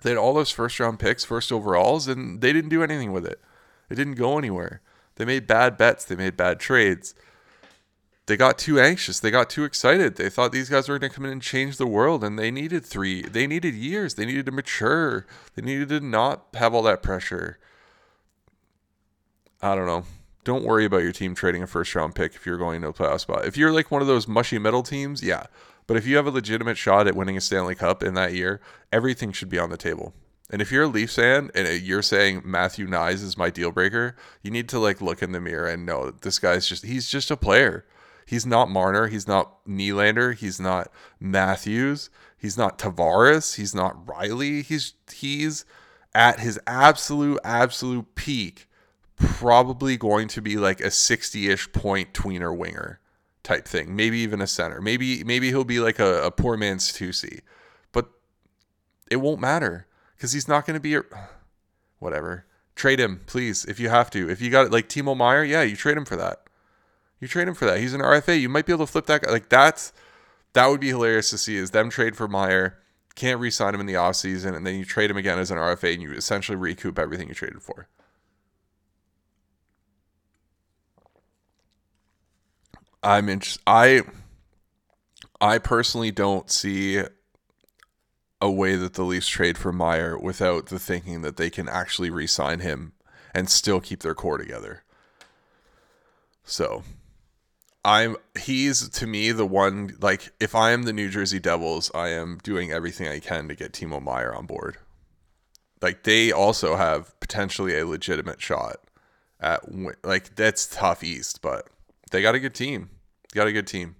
They 0.00 0.08
had 0.08 0.18
all 0.18 0.32
those 0.32 0.52
first 0.52 0.80
round 0.80 1.00
picks, 1.00 1.26
first 1.26 1.52
overalls, 1.52 2.08
and 2.08 2.40
they 2.40 2.54
didn't 2.54 2.70
do 2.70 2.82
anything 2.82 3.12
with 3.12 3.26
it. 3.26 3.42
It 3.90 3.96
didn't 3.96 4.14
go 4.14 4.38
anywhere. 4.38 4.80
They 5.16 5.26
made 5.26 5.46
bad 5.46 5.76
bets, 5.76 6.06
they 6.06 6.16
made 6.16 6.38
bad 6.38 6.60
trades. 6.60 7.14
They 8.26 8.36
got 8.36 8.58
too 8.58 8.80
anxious. 8.80 9.20
They 9.20 9.30
got 9.30 9.48
too 9.48 9.62
excited. 9.62 10.16
They 10.16 10.28
thought 10.28 10.50
these 10.50 10.68
guys 10.68 10.88
were 10.88 10.98
going 10.98 11.10
to 11.10 11.14
come 11.14 11.24
in 11.24 11.30
and 11.30 11.42
change 11.42 11.76
the 11.76 11.86
world, 11.86 12.24
and 12.24 12.36
they 12.36 12.50
needed 12.50 12.84
three. 12.84 13.22
They 13.22 13.46
needed 13.46 13.74
years. 13.74 14.14
They 14.14 14.26
needed 14.26 14.46
to 14.46 14.52
mature. 14.52 15.26
They 15.54 15.62
needed 15.62 15.88
to 15.90 16.00
not 16.00 16.46
have 16.54 16.74
all 16.74 16.82
that 16.82 17.04
pressure. 17.04 17.58
I 19.62 19.76
don't 19.76 19.86
know. 19.86 20.04
Don't 20.42 20.64
worry 20.64 20.84
about 20.84 21.02
your 21.02 21.12
team 21.12 21.34
trading 21.34 21.62
a 21.62 21.66
first 21.66 21.94
round 21.94 22.14
pick 22.14 22.34
if 22.34 22.46
you're 22.46 22.58
going 22.58 22.82
to 22.82 22.88
a 22.88 22.92
playoff 22.92 23.20
spot. 23.20 23.46
If 23.46 23.56
you're 23.56 23.72
like 23.72 23.90
one 23.90 24.02
of 24.02 24.08
those 24.08 24.28
mushy 24.28 24.58
metal 24.58 24.82
teams, 24.82 25.22
yeah. 25.22 25.46
But 25.86 25.96
if 25.96 26.06
you 26.06 26.16
have 26.16 26.26
a 26.26 26.30
legitimate 26.30 26.76
shot 26.76 27.06
at 27.06 27.14
winning 27.14 27.36
a 27.36 27.40
Stanley 27.40 27.76
Cup 27.76 28.02
in 28.02 28.14
that 28.14 28.34
year, 28.34 28.60
everything 28.92 29.30
should 29.30 29.48
be 29.48 29.58
on 29.58 29.70
the 29.70 29.76
table. 29.76 30.14
And 30.50 30.62
if 30.62 30.70
you're 30.70 30.84
a 30.84 30.88
Leafs 30.88 31.16
fan 31.16 31.50
and 31.54 31.66
uh, 31.66 31.70
you're 31.70 32.02
saying 32.02 32.42
Matthew 32.44 32.86
Knies 32.86 33.22
is 33.22 33.36
my 33.36 33.50
deal 33.50 33.72
breaker, 33.72 34.16
you 34.42 34.50
need 34.50 34.68
to 34.68 34.78
like 34.78 35.00
look 35.00 35.22
in 35.22 35.32
the 35.32 35.40
mirror 35.40 35.66
and 35.66 35.86
know 35.86 36.10
this 36.10 36.38
guy's 36.38 36.68
just 36.68 36.84
he's 36.84 37.08
just 37.08 37.30
a 37.30 37.36
player. 37.36 37.84
He's 38.26 38.44
not 38.44 38.68
Marner, 38.68 39.06
he's 39.06 39.28
not 39.28 39.64
Nylander, 39.66 40.34
he's 40.34 40.60
not 40.60 40.90
Matthews, 41.20 42.10
he's 42.36 42.58
not 42.58 42.76
Tavares, 42.76 43.54
he's 43.54 43.74
not 43.74 44.04
Rielly. 44.04 44.64
He's 44.64 44.94
he's 45.12 45.64
at 46.12 46.40
his 46.40 46.58
absolute 46.66 47.38
absolute 47.44 48.16
peak 48.16 48.68
probably 49.16 49.96
going 49.96 50.28
to 50.28 50.42
be 50.42 50.56
like 50.56 50.80
a 50.80 50.88
60-ish 50.88 51.72
point 51.72 52.12
tweener 52.12 52.54
winger 52.54 53.00
type 53.42 53.66
thing. 53.66 53.94
Maybe 53.94 54.18
even 54.18 54.40
a 54.40 54.46
center. 54.46 54.80
Maybe 54.80 55.22
maybe 55.24 55.48
he'll 55.48 55.64
be 55.64 55.80
like 55.80 55.98
a, 55.98 56.24
a 56.24 56.30
poor 56.30 56.56
man's 56.56 56.92
Tusi. 56.92 57.40
But 57.92 58.10
it 59.10 59.16
won't 59.16 59.40
matter 59.40 59.86
because 60.16 60.32
he's 60.32 60.48
not 60.48 60.66
going 60.66 60.74
to 60.74 60.80
be 60.80 60.96
a 60.96 61.02
whatever. 61.98 62.44
Trade 62.74 63.00
him, 63.00 63.22
please, 63.26 63.64
if 63.64 63.80
you 63.80 63.88
have 63.88 64.10
to. 64.10 64.28
If 64.28 64.42
you 64.42 64.50
got 64.50 64.66
it 64.66 64.72
like 64.72 64.88
Timo 64.88 65.16
Meier, 65.16 65.44
yeah, 65.44 65.62
you 65.62 65.76
trade 65.76 65.96
him 65.96 66.04
for 66.04 66.16
that. 66.16 66.45
You 67.20 67.28
trade 67.28 67.48
him 67.48 67.54
for 67.54 67.64
that. 67.66 67.80
He's 67.80 67.94
an 67.94 68.00
RFA. 68.00 68.40
You 68.40 68.48
might 68.48 68.66
be 68.66 68.72
able 68.72 68.86
to 68.86 68.92
flip 68.92 69.06
that 69.06 69.22
guy. 69.22 69.30
Like 69.30 69.48
that's 69.48 69.92
that 70.52 70.66
would 70.66 70.80
be 70.80 70.88
hilarious 70.88 71.30
to 71.30 71.38
see 71.38 71.56
is 71.56 71.70
them 71.70 71.90
trade 71.90 72.16
for 72.16 72.28
Meier, 72.28 72.78
can't 73.14 73.40
re-sign 73.40 73.74
him 73.74 73.80
in 73.80 73.86
the 73.86 73.94
offseason, 73.94 74.54
and 74.54 74.66
then 74.66 74.76
you 74.76 74.84
trade 74.84 75.10
him 75.10 75.16
again 75.16 75.38
as 75.38 75.50
an 75.50 75.58
RFA 75.58 75.94
and 75.94 76.02
you 76.02 76.12
essentially 76.12 76.56
recoup 76.56 76.98
everything 76.98 77.28
you 77.28 77.34
traded 77.34 77.62
for. 77.62 77.88
I'm 83.02 83.28
interested. 83.28 83.62
I 83.66 84.02
I 85.40 85.58
personally 85.58 86.10
don't 86.10 86.50
see 86.50 87.02
a 88.40 88.50
way 88.50 88.76
that 88.76 88.94
the 88.94 89.02
Leafs 89.02 89.28
trade 89.28 89.56
for 89.56 89.72
Meier 89.72 90.18
without 90.18 90.66
the 90.66 90.78
thinking 90.78 91.22
that 91.22 91.36
they 91.36 91.50
can 91.50 91.68
actually 91.68 92.10
re-sign 92.10 92.60
him 92.60 92.92
and 93.34 93.48
still 93.48 93.80
keep 93.80 94.00
their 94.00 94.14
core 94.14 94.38
together. 94.38 94.82
So, 96.44 96.84
I'm 97.86 98.16
he's 98.38 98.88
to 98.88 99.06
me 99.06 99.32
the 99.32 99.46
one 99.46 99.96
like 100.00 100.32
if 100.40 100.54
I 100.54 100.72
am 100.72 100.82
the 100.82 100.92
New 100.92 101.08
Jersey 101.08 101.38
Devils, 101.38 101.90
I 101.94 102.08
am 102.08 102.38
doing 102.42 102.72
everything 102.72 103.08
I 103.08 103.20
can 103.20 103.48
to 103.48 103.54
get 103.54 103.72
Timo 103.72 104.02
Meier 104.02 104.34
on 104.34 104.46
board. 104.46 104.76
Like 105.80 106.02
they 106.02 106.32
also 106.32 106.76
have 106.76 107.18
potentially 107.20 107.78
a 107.78 107.86
legitimate 107.86 108.42
shot 108.42 108.78
at 109.40 109.62
like 110.04 110.34
that's 110.34 110.66
tough 110.66 111.04
East, 111.04 111.40
but 111.40 111.68
they 112.10 112.22
got 112.22 112.34
a 112.34 112.40
good 112.40 112.54
team 112.54 112.90
got 113.36 113.46
a 113.46 113.52
good 113.52 113.68
team. 113.68 113.94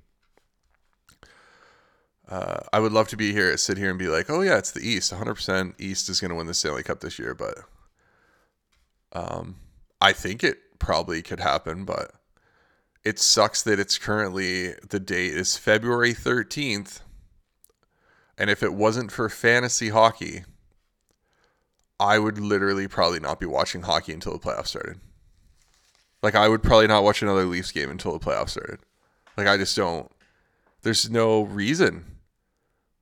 Uh, 2.28 2.60
I 2.72 2.80
would 2.80 2.90
love 2.90 3.06
to 3.08 3.16
be 3.16 3.32
here, 3.32 3.56
sit 3.56 3.78
here 3.78 3.90
and 3.90 3.98
be 3.98 4.08
like, 4.08 4.28
oh 4.28 4.40
yeah, 4.40 4.58
it's 4.58 4.72
the 4.72 4.80
East. 4.80 5.12
100% 5.12 5.74
East 5.78 6.08
is 6.08 6.20
going 6.20 6.30
to 6.30 6.34
win 6.34 6.48
the 6.48 6.54
Stanley 6.54 6.82
Cup 6.82 7.00
this 7.00 7.20
year, 7.20 7.34
but 7.34 7.58
um, 9.12 9.56
I 10.00 10.12
think 10.12 10.42
it 10.42 10.58
probably 10.80 11.22
could 11.22 11.38
happen, 11.38 11.84
but 11.84 12.10
it 13.06 13.20
sucks 13.20 13.62
that 13.62 13.78
it's 13.78 13.98
currently 13.98 14.72
the 14.88 14.98
date 14.98 15.32
is 15.32 15.56
February 15.56 16.12
13th. 16.12 17.02
And 18.36 18.50
if 18.50 18.64
it 18.64 18.74
wasn't 18.74 19.12
for 19.12 19.28
fantasy 19.28 19.90
hockey, 19.90 20.42
I 22.00 22.18
would 22.18 22.36
literally 22.36 22.88
probably 22.88 23.20
not 23.20 23.38
be 23.38 23.46
watching 23.46 23.82
hockey 23.82 24.12
until 24.12 24.32
the 24.32 24.40
playoffs 24.40 24.66
started. 24.66 24.98
Like 26.20 26.34
I 26.34 26.48
would 26.48 26.64
probably 26.64 26.88
not 26.88 27.04
watch 27.04 27.22
another 27.22 27.44
Leafs 27.44 27.70
game 27.70 27.92
until 27.92 28.10
the 28.10 28.18
playoffs 28.18 28.50
started. 28.50 28.80
Like 29.36 29.46
I 29.46 29.56
just 29.56 29.76
don't. 29.76 30.10
There's 30.82 31.08
no 31.08 31.42
reason. 31.42 32.16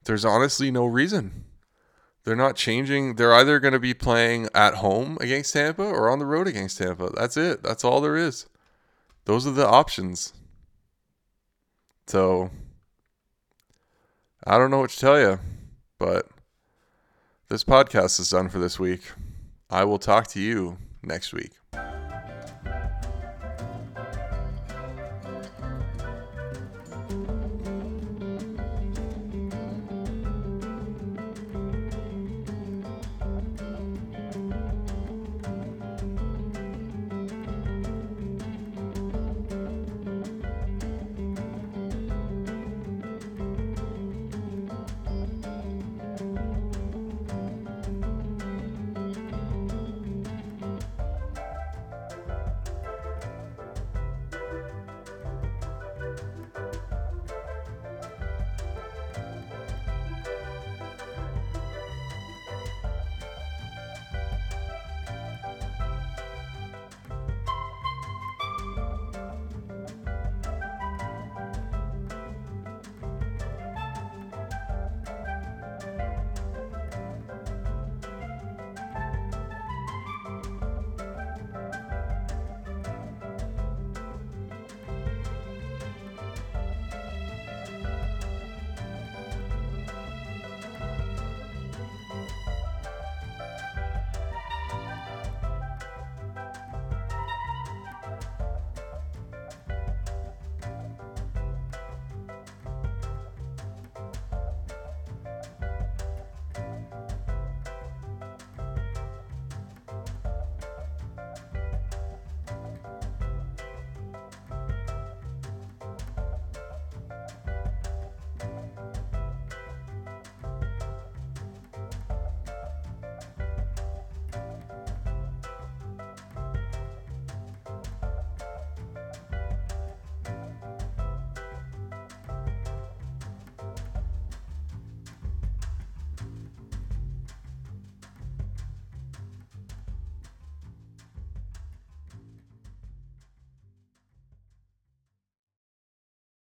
There's 0.05 0.27
honestly 0.27 0.71
no 0.71 0.85
reason. 0.85 1.47
They're 2.25 2.37
not 2.37 2.57
changing. 2.57 3.15
They're 3.15 3.33
either 3.33 3.59
going 3.59 3.73
to 3.73 3.81
be 3.81 3.95
playing 3.95 4.51
at 4.55 4.75
home 4.75 5.17
against 5.23 5.55
Tampa 5.55 5.83
or 5.83 6.11
on 6.11 6.19
the 6.19 6.27
road 6.27 6.47
against 6.47 6.77
Tampa. 6.77 7.09
That's 7.17 7.39
it. 7.39 7.63
That's 7.63 7.85
all 7.85 8.03
there 8.03 8.19
is. 8.19 8.45
Those 9.25 9.47
are 9.47 9.53
the 9.53 9.67
options. 9.67 10.33
So 12.07 12.51
I 14.47 14.59
don't 14.59 14.71
know 14.71 14.81
what 14.81 14.91
to 14.91 14.99
tell 14.99 15.19
you, 15.19 15.41
but 15.99 16.29
this 17.49 17.65
podcast 17.65 18.21
is 18.21 18.31
done 18.31 18.49
for 18.49 18.59
this 18.59 18.79
week. 18.79 19.03
I 19.71 19.85
will 19.85 19.99
talk 19.99 20.27
to 20.29 20.41
you 20.41 20.79
next 21.03 21.33
week. 21.33 21.53